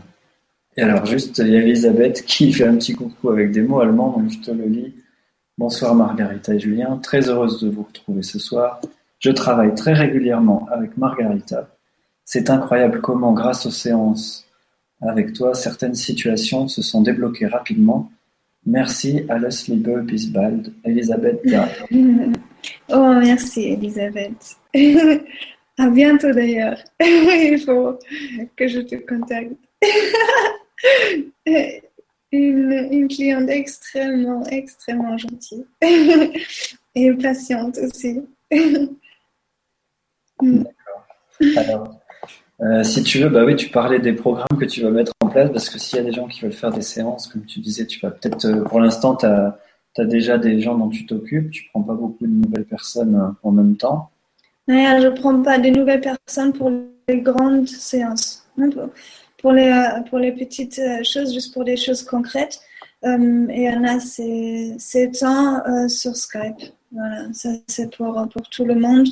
Et 0.79 0.83
alors 0.83 1.05
juste, 1.05 1.39
il 1.39 1.49
y 1.49 1.57
a 1.57 1.61
Elisabeth 1.61 2.25
qui 2.25 2.53
fait 2.55 2.67
un 2.67 2.77
petit 2.77 2.95
coucou 2.95 3.29
avec 3.29 3.51
des 3.51 3.61
mots 3.61 3.81
allemands, 3.81 4.17
donc 4.17 4.31
je 4.31 4.39
te 4.39 4.51
le 4.51 4.65
lis. 4.65 4.95
Bonsoir 5.59 5.95
Margarita 5.95 6.55
et 6.55 6.61
Julien, 6.61 6.99
très 7.03 7.29
heureuse 7.29 7.61
de 7.61 7.69
vous 7.69 7.83
retrouver 7.83 8.23
ce 8.23 8.39
soir. 8.39 8.81
Je 9.19 9.31
travaille 9.31 9.75
très 9.75 9.93
régulièrement 9.93 10.67
avec 10.73 10.97
Margarita 10.97 11.69
c'est 12.31 12.51
incroyable 12.51 13.01
comment, 13.01 13.33
grâce 13.33 13.65
aux 13.65 13.71
séances 13.71 14.47
avec 15.01 15.33
toi, 15.33 15.55
certaines 15.55 15.95
situations 15.95 16.69
se 16.69 16.83
sont 16.83 17.01
débloquées 17.01 17.47
rapidement. 17.47 18.13
Merci, 18.67 19.25
alles 19.31 19.67
Liebe, 19.67 20.05
bis 20.05 20.27
bald, 20.31 20.75
Elisabeth 20.85 21.41
oh, 22.91 23.15
merci, 23.19 23.69
Elisabeth. 23.69 24.59
à 25.79 25.89
bientôt 25.89 26.31
d'ailleurs. 26.31 26.77
Il 27.01 27.63
faut 27.65 27.99
que 28.55 28.69
je 28.69 28.81
te 28.81 28.97
contacte. 28.97 29.55
Une, 32.33 32.89
une 32.91 33.09
cliente 33.09 33.49
extrêmement, 33.49 34.45
extrêmement 34.47 35.17
gentille 35.17 35.67
et 36.95 37.13
patiente 37.13 37.79
aussi. 37.79 38.21
D'accord. 40.41 41.07
Alors, 41.57 42.01
euh, 42.61 42.83
si 42.83 43.03
tu 43.03 43.21
veux, 43.21 43.29
bah 43.29 43.45
oui, 43.45 43.55
tu 43.55 43.69
parlais 43.69 44.01
des 44.01 44.13
programmes 44.13 44.59
que 44.59 44.65
tu 44.65 44.83
vas 44.83 44.91
mettre 44.91 45.13
en 45.21 45.29
place, 45.29 45.51
parce 45.51 45.71
que 45.71 45.79
s'il 45.79 45.99
y 45.99 46.01
a 46.01 46.05
des 46.05 46.13
gens 46.13 46.27
qui 46.27 46.41
veulent 46.41 46.53
faire 46.53 46.73
des 46.73 46.83
séances, 46.83 47.29
comme 47.29 47.45
tu 47.45 47.61
disais, 47.61 47.87
tu 47.87 48.01
vas 48.01 48.11
peut-être, 48.11 48.45
euh, 48.47 48.65
pour 48.65 48.81
l'instant, 48.81 49.15
tu 49.17 49.27
as, 49.27 49.59
déjà 49.99 50.39
des 50.39 50.61
gens 50.61 50.79
dont 50.79 50.89
tu 50.89 51.07
t'occupes, 51.07 51.51
tu 51.51 51.65
prends 51.71 51.83
pas 51.83 51.95
beaucoup 51.95 52.25
de 52.25 52.31
nouvelles 52.31 52.67
personnes 52.67 53.17
euh, 53.17 53.31
en 53.43 53.51
même 53.51 53.77
temps. 53.77 54.11
je 54.69 54.75
ne 54.75 55.11
prends 55.11 55.43
pas 55.43 55.59
de 55.59 55.71
nouvelles 55.71 56.01
personnes 56.01 56.53
pour 56.53 56.71
les 57.09 57.21
grandes 57.21 57.67
séances. 57.67 58.47
Pour 59.41 59.53
les, 59.53 59.73
pour 60.11 60.19
les 60.19 60.33
petites 60.33 60.81
choses, 61.05 61.33
juste 61.33 61.55
pour 61.55 61.65
des 61.65 61.77
choses 61.77 62.03
concrètes. 62.03 62.61
et 63.05 63.09
il 63.09 63.63
y 63.63 63.71
en 63.71 63.85
a, 63.85 64.01
c'est 64.01 65.11
temps 65.13 65.89
sur 65.89 66.17
Skype. 66.17 66.73
Voilà, 66.91 67.33
ça 67.33 67.51
c'est 67.67 67.95
pour, 67.95 68.15
pour 68.33 68.49
tout 68.49 68.65
le 68.65 68.75
monde. 68.75 69.07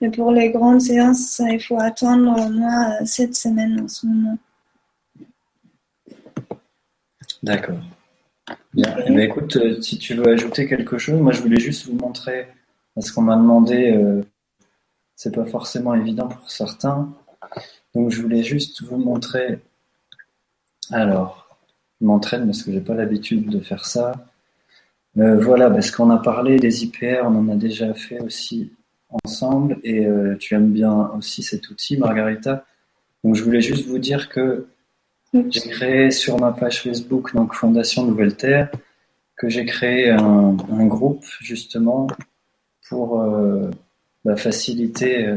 Mais 0.00 0.10
pour 0.10 0.32
les 0.32 0.50
grandes 0.50 0.80
séances, 0.80 1.40
il 1.44 1.62
faut 1.62 1.78
attendre 1.78 2.40
au 2.40 2.48
moins 2.50 3.04
sept 3.04 3.34
semaines 3.34 3.80
en 3.80 3.88
ce 3.88 4.06
moment. 4.06 4.38
D'accord. 7.42 7.78
Bien. 8.74 8.96
Eh 9.06 9.10
ben, 9.10 9.20
écoute, 9.20 9.56
euh, 9.56 9.80
si 9.80 9.98
tu 9.98 10.14
veux 10.14 10.28
ajouter 10.28 10.66
quelque 10.66 10.98
chose, 10.98 11.20
moi 11.20 11.32
je 11.32 11.40
voulais 11.40 11.60
juste 11.60 11.86
vous 11.86 11.96
montrer, 11.96 12.48
parce 12.94 13.10
qu'on 13.10 13.22
m'a 13.22 13.36
demandé, 13.36 13.92
euh, 13.92 14.22
c'est 15.14 15.34
pas 15.34 15.46
forcément 15.46 15.94
évident 15.94 16.28
pour 16.28 16.50
certains, 16.50 17.12
donc 17.94 18.10
je 18.10 18.22
voulais 18.22 18.42
juste 18.42 18.82
vous 18.82 18.96
montrer. 18.96 19.60
Alors, 20.90 21.48
je 22.00 22.06
m'entraîne 22.06 22.46
parce 22.46 22.62
que 22.62 22.72
j'ai 22.72 22.80
pas 22.80 22.94
l'habitude 22.94 23.48
de 23.50 23.60
faire 23.60 23.84
ça. 23.84 24.12
Euh, 25.18 25.38
voilà, 25.38 25.70
parce 25.70 25.90
qu'on 25.90 26.10
a 26.10 26.18
parlé 26.18 26.58
des 26.58 26.84
IPR, 26.84 27.22
on 27.24 27.36
en 27.36 27.48
a 27.48 27.56
déjà 27.56 27.92
fait 27.94 28.20
aussi 28.20 28.72
ensemble, 29.24 29.78
et 29.82 30.06
euh, 30.06 30.36
tu 30.36 30.54
aimes 30.54 30.70
bien 30.70 31.10
aussi 31.16 31.42
cet 31.42 31.70
outil, 31.70 31.96
Margarita. 31.96 32.64
Donc 33.24 33.34
je 33.34 33.42
voulais 33.42 33.60
juste 33.60 33.86
vous 33.86 33.98
dire 33.98 34.28
que 34.28 34.68
j'ai 35.32 35.68
créé 35.68 36.10
sur 36.10 36.38
ma 36.38 36.52
page 36.52 36.82
Facebook, 36.82 37.34
donc 37.34 37.54
Fondation 37.54 38.04
Nouvelle 38.04 38.36
Terre, 38.36 38.70
que 39.36 39.48
j'ai 39.48 39.64
créé 39.64 40.10
un, 40.10 40.54
groupe 40.86 41.24
justement 41.40 42.06
pour 42.88 43.20
euh, 43.20 43.70
bah, 44.24 44.36
faciliter 44.36 45.28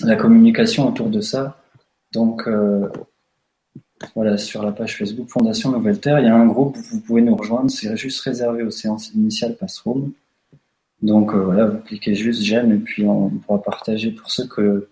la 0.00 0.16
communication 0.16 0.88
autour 0.88 1.08
de 1.08 1.20
ça. 1.20 1.60
Donc, 2.12 2.48
voilà, 4.14 4.38
sur 4.38 4.62
la 4.62 4.72
page 4.72 4.96
Facebook 4.96 5.28
Fondation 5.28 5.70
Nouvelle 5.70 6.00
Terre, 6.00 6.20
il 6.20 6.26
y 6.26 6.28
a 6.28 6.36
un 6.36 6.46
groupe 6.46 6.76
où 6.76 6.80
vous 6.80 7.00
pouvez 7.00 7.22
nous 7.22 7.36
rejoindre. 7.36 7.70
C'est 7.70 7.96
juste 7.96 8.20
réservé 8.20 8.62
aux 8.62 8.70
séances 8.70 9.12
initiales 9.14 9.56
Passroom. 9.56 10.12
Donc 11.02 11.32
euh, 11.32 11.44
voilà, 11.44 11.66
vous 11.66 11.78
cliquez 11.78 12.14
juste 12.14 12.42
j'aime 12.42 12.72
et 12.72 12.78
puis 12.78 13.04
on 13.04 13.30
pourra 13.30 13.62
partager 13.62 14.10
pour 14.10 14.30
ceux 14.30 14.46
que, 14.46 14.88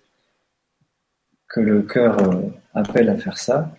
que 1.49 1.61
le 1.61 1.83
cœur 1.83 2.19
euh, 2.23 2.43
appelle 2.75 3.09
à 3.09 3.17
faire 3.17 3.39
ça. 3.39 3.75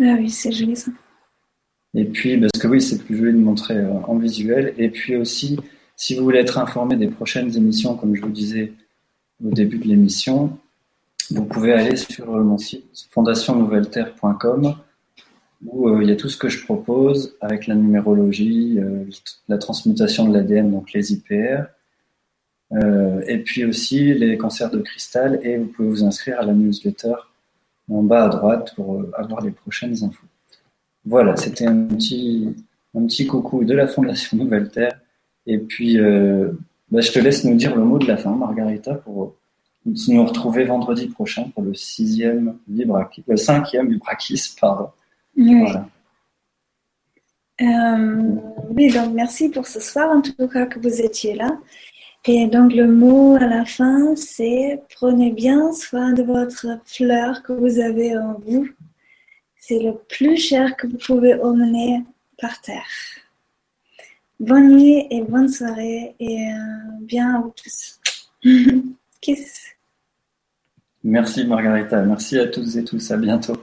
Ah 0.00 0.16
oui, 0.18 0.30
c'est 0.30 0.52
joli 0.52 0.76
ça. 0.76 0.92
Et 1.94 2.04
puis, 2.04 2.38
parce 2.38 2.52
que 2.60 2.68
oui, 2.68 2.80
c'est 2.80 3.02
plus 3.02 3.16
joli 3.16 3.32
de 3.32 3.38
montrer 3.38 3.84
en 3.84 4.16
visuel. 4.16 4.74
Et 4.78 4.90
puis 4.90 5.16
aussi, 5.16 5.58
si 5.96 6.14
vous 6.14 6.22
voulez 6.22 6.38
être 6.38 6.58
informé 6.58 6.96
des 6.96 7.08
prochaines 7.08 7.56
émissions, 7.56 7.96
comme 7.96 8.14
je 8.14 8.22
vous 8.22 8.30
disais 8.30 8.72
au 9.44 9.50
début 9.50 9.78
de 9.78 9.88
l'émission, 9.88 10.56
vous 11.30 11.44
pouvez 11.44 11.72
aller 11.72 11.96
sur 11.96 12.26
mon 12.26 12.58
site 12.58 13.08
fondationnouvelleterre.com 13.10 14.76
où 15.64 15.88
euh, 15.88 16.02
il 16.02 16.08
y 16.08 16.12
a 16.12 16.16
tout 16.16 16.28
ce 16.28 16.36
que 16.36 16.48
je 16.48 16.64
propose 16.64 17.36
avec 17.40 17.66
la 17.66 17.74
numérologie, 17.74 18.78
euh, 18.78 19.04
la 19.48 19.58
transmutation 19.58 20.28
de 20.28 20.34
l'ADN, 20.34 20.70
donc 20.70 20.92
les 20.92 21.12
IPR, 21.12 21.64
euh, 22.72 23.22
et 23.26 23.38
puis 23.38 23.64
aussi 23.64 24.14
les 24.14 24.36
cancers 24.36 24.70
de 24.70 24.78
cristal, 24.78 25.40
et 25.42 25.56
vous 25.56 25.66
pouvez 25.66 25.88
vous 25.88 26.04
inscrire 26.04 26.38
à 26.40 26.44
la 26.44 26.52
newsletter 26.52 27.14
en 27.90 28.02
bas 28.02 28.26
à 28.26 28.28
droite 28.28 28.72
pour 28.76 29.02
avoir 29.14 29.42
les 29.42 29.50
prochaines 29.50 30.04
infos. 30.04 30.26
Voilà, 31.04 31.36
c'était 31.36 31.66
un 31.66 31.84
petit, 31.84 32.54
un 32.94 33.06
petit 33.06 33.26
coucou 33.26 33.64
de 33.64 33.74
la 33.74 33.86
Fondation 33.86 34.36
Nouvelle 34.36 34.68
Terre. 34.68 35.00
Et 35.46 35.56
puis, 35.56 35.96
bah, 36.90 37.00
je 37.00 37.10
te 37.10 37.18
laisse 37.18 37.44
nous 37.44 37.54
dire 37.54 37.74
le 37.74 37.82
mot 37.82 37.98
de 37.98 38.04
la 38.04 38.18
fin, 38.18 38.32
Margarita, 38.36 38.94
pour 38.94 39.36
nous 40.08 40.24
retrouver 40.24 40.64
vendredi 40.64 41.06
prochain 41.06 41.50
pour 41.54 41.62
le 41.62 41.74
sixième 41.74 42.58
Vibrakis, 42.68 43.24
le 43.26 43.36
cinquième 43.36 43.88
Vibrakis, 43.88 44.56
pardon. 44.60 44.90
Oui. 45.36 45.64
Euh, 47.60 48.36
oui, 48.70 48.90
donc 48.92 49.14
merci 49.14 49.48
pour 49.48 49.66
ce 49.66 49.80
soir, 49.80 50.10
en 50.10 50.20
tout 50.20 50.48
cas 50.48 50.66
que 50.66 50.78
vous 50.78 51.00
étiez 51.00 51.34
là. 51.34 51.58
Et 52.24 52.46
donc 52.46 52.74
le 52.74 52.86
mot 52.86 53.36
à 53.36 53.46
la 53.46 53.64
fin, 53.64 54.14
c'est 54.16 54.82
prenez 54.94 55.32
bien 55.32 55.72
soin 55.72 56.12
de 56.12 56.22
votre 56.22 56.66
fleur 56.84 57.42
que 57.42 57.52
vous 57.52 57.78
avez 57.78 58.16
en 58.16 58.34
vous. 58.34 58.68
C'est 59.56 59.78
le 59.78 59.94
plus 60.08 60.36
cher 60.36 60.76
que 60.76 60.86
vous 60.86 60.98
pouvez 60.98 61.34
emmener 61.40 62.04
par 62.40 62.60
terre. 62.60 62.86
Bonne 64.40 64.76
nuit 64.76 65.06
et 65.10 65.22
bonne 65.22 65.48
soirée 65.48 66.14
et 66.20 66.52
euh, 66.52 66.56
bien 67.00 67.34
à 67.34 67.40
vous 67.40 67.52
tous. 67.56 68.00
Kiss. 69.20 69.77
Merci 71.08 71.46
Margarita, 71.46 72.02
merci 72.02 72.38
à 72.38 72.46
toutes 72.48 72.76
et 72.76 72.84
tous, 72.84 73.10
à 73.10 73.16
bientôt. 73.16 73.54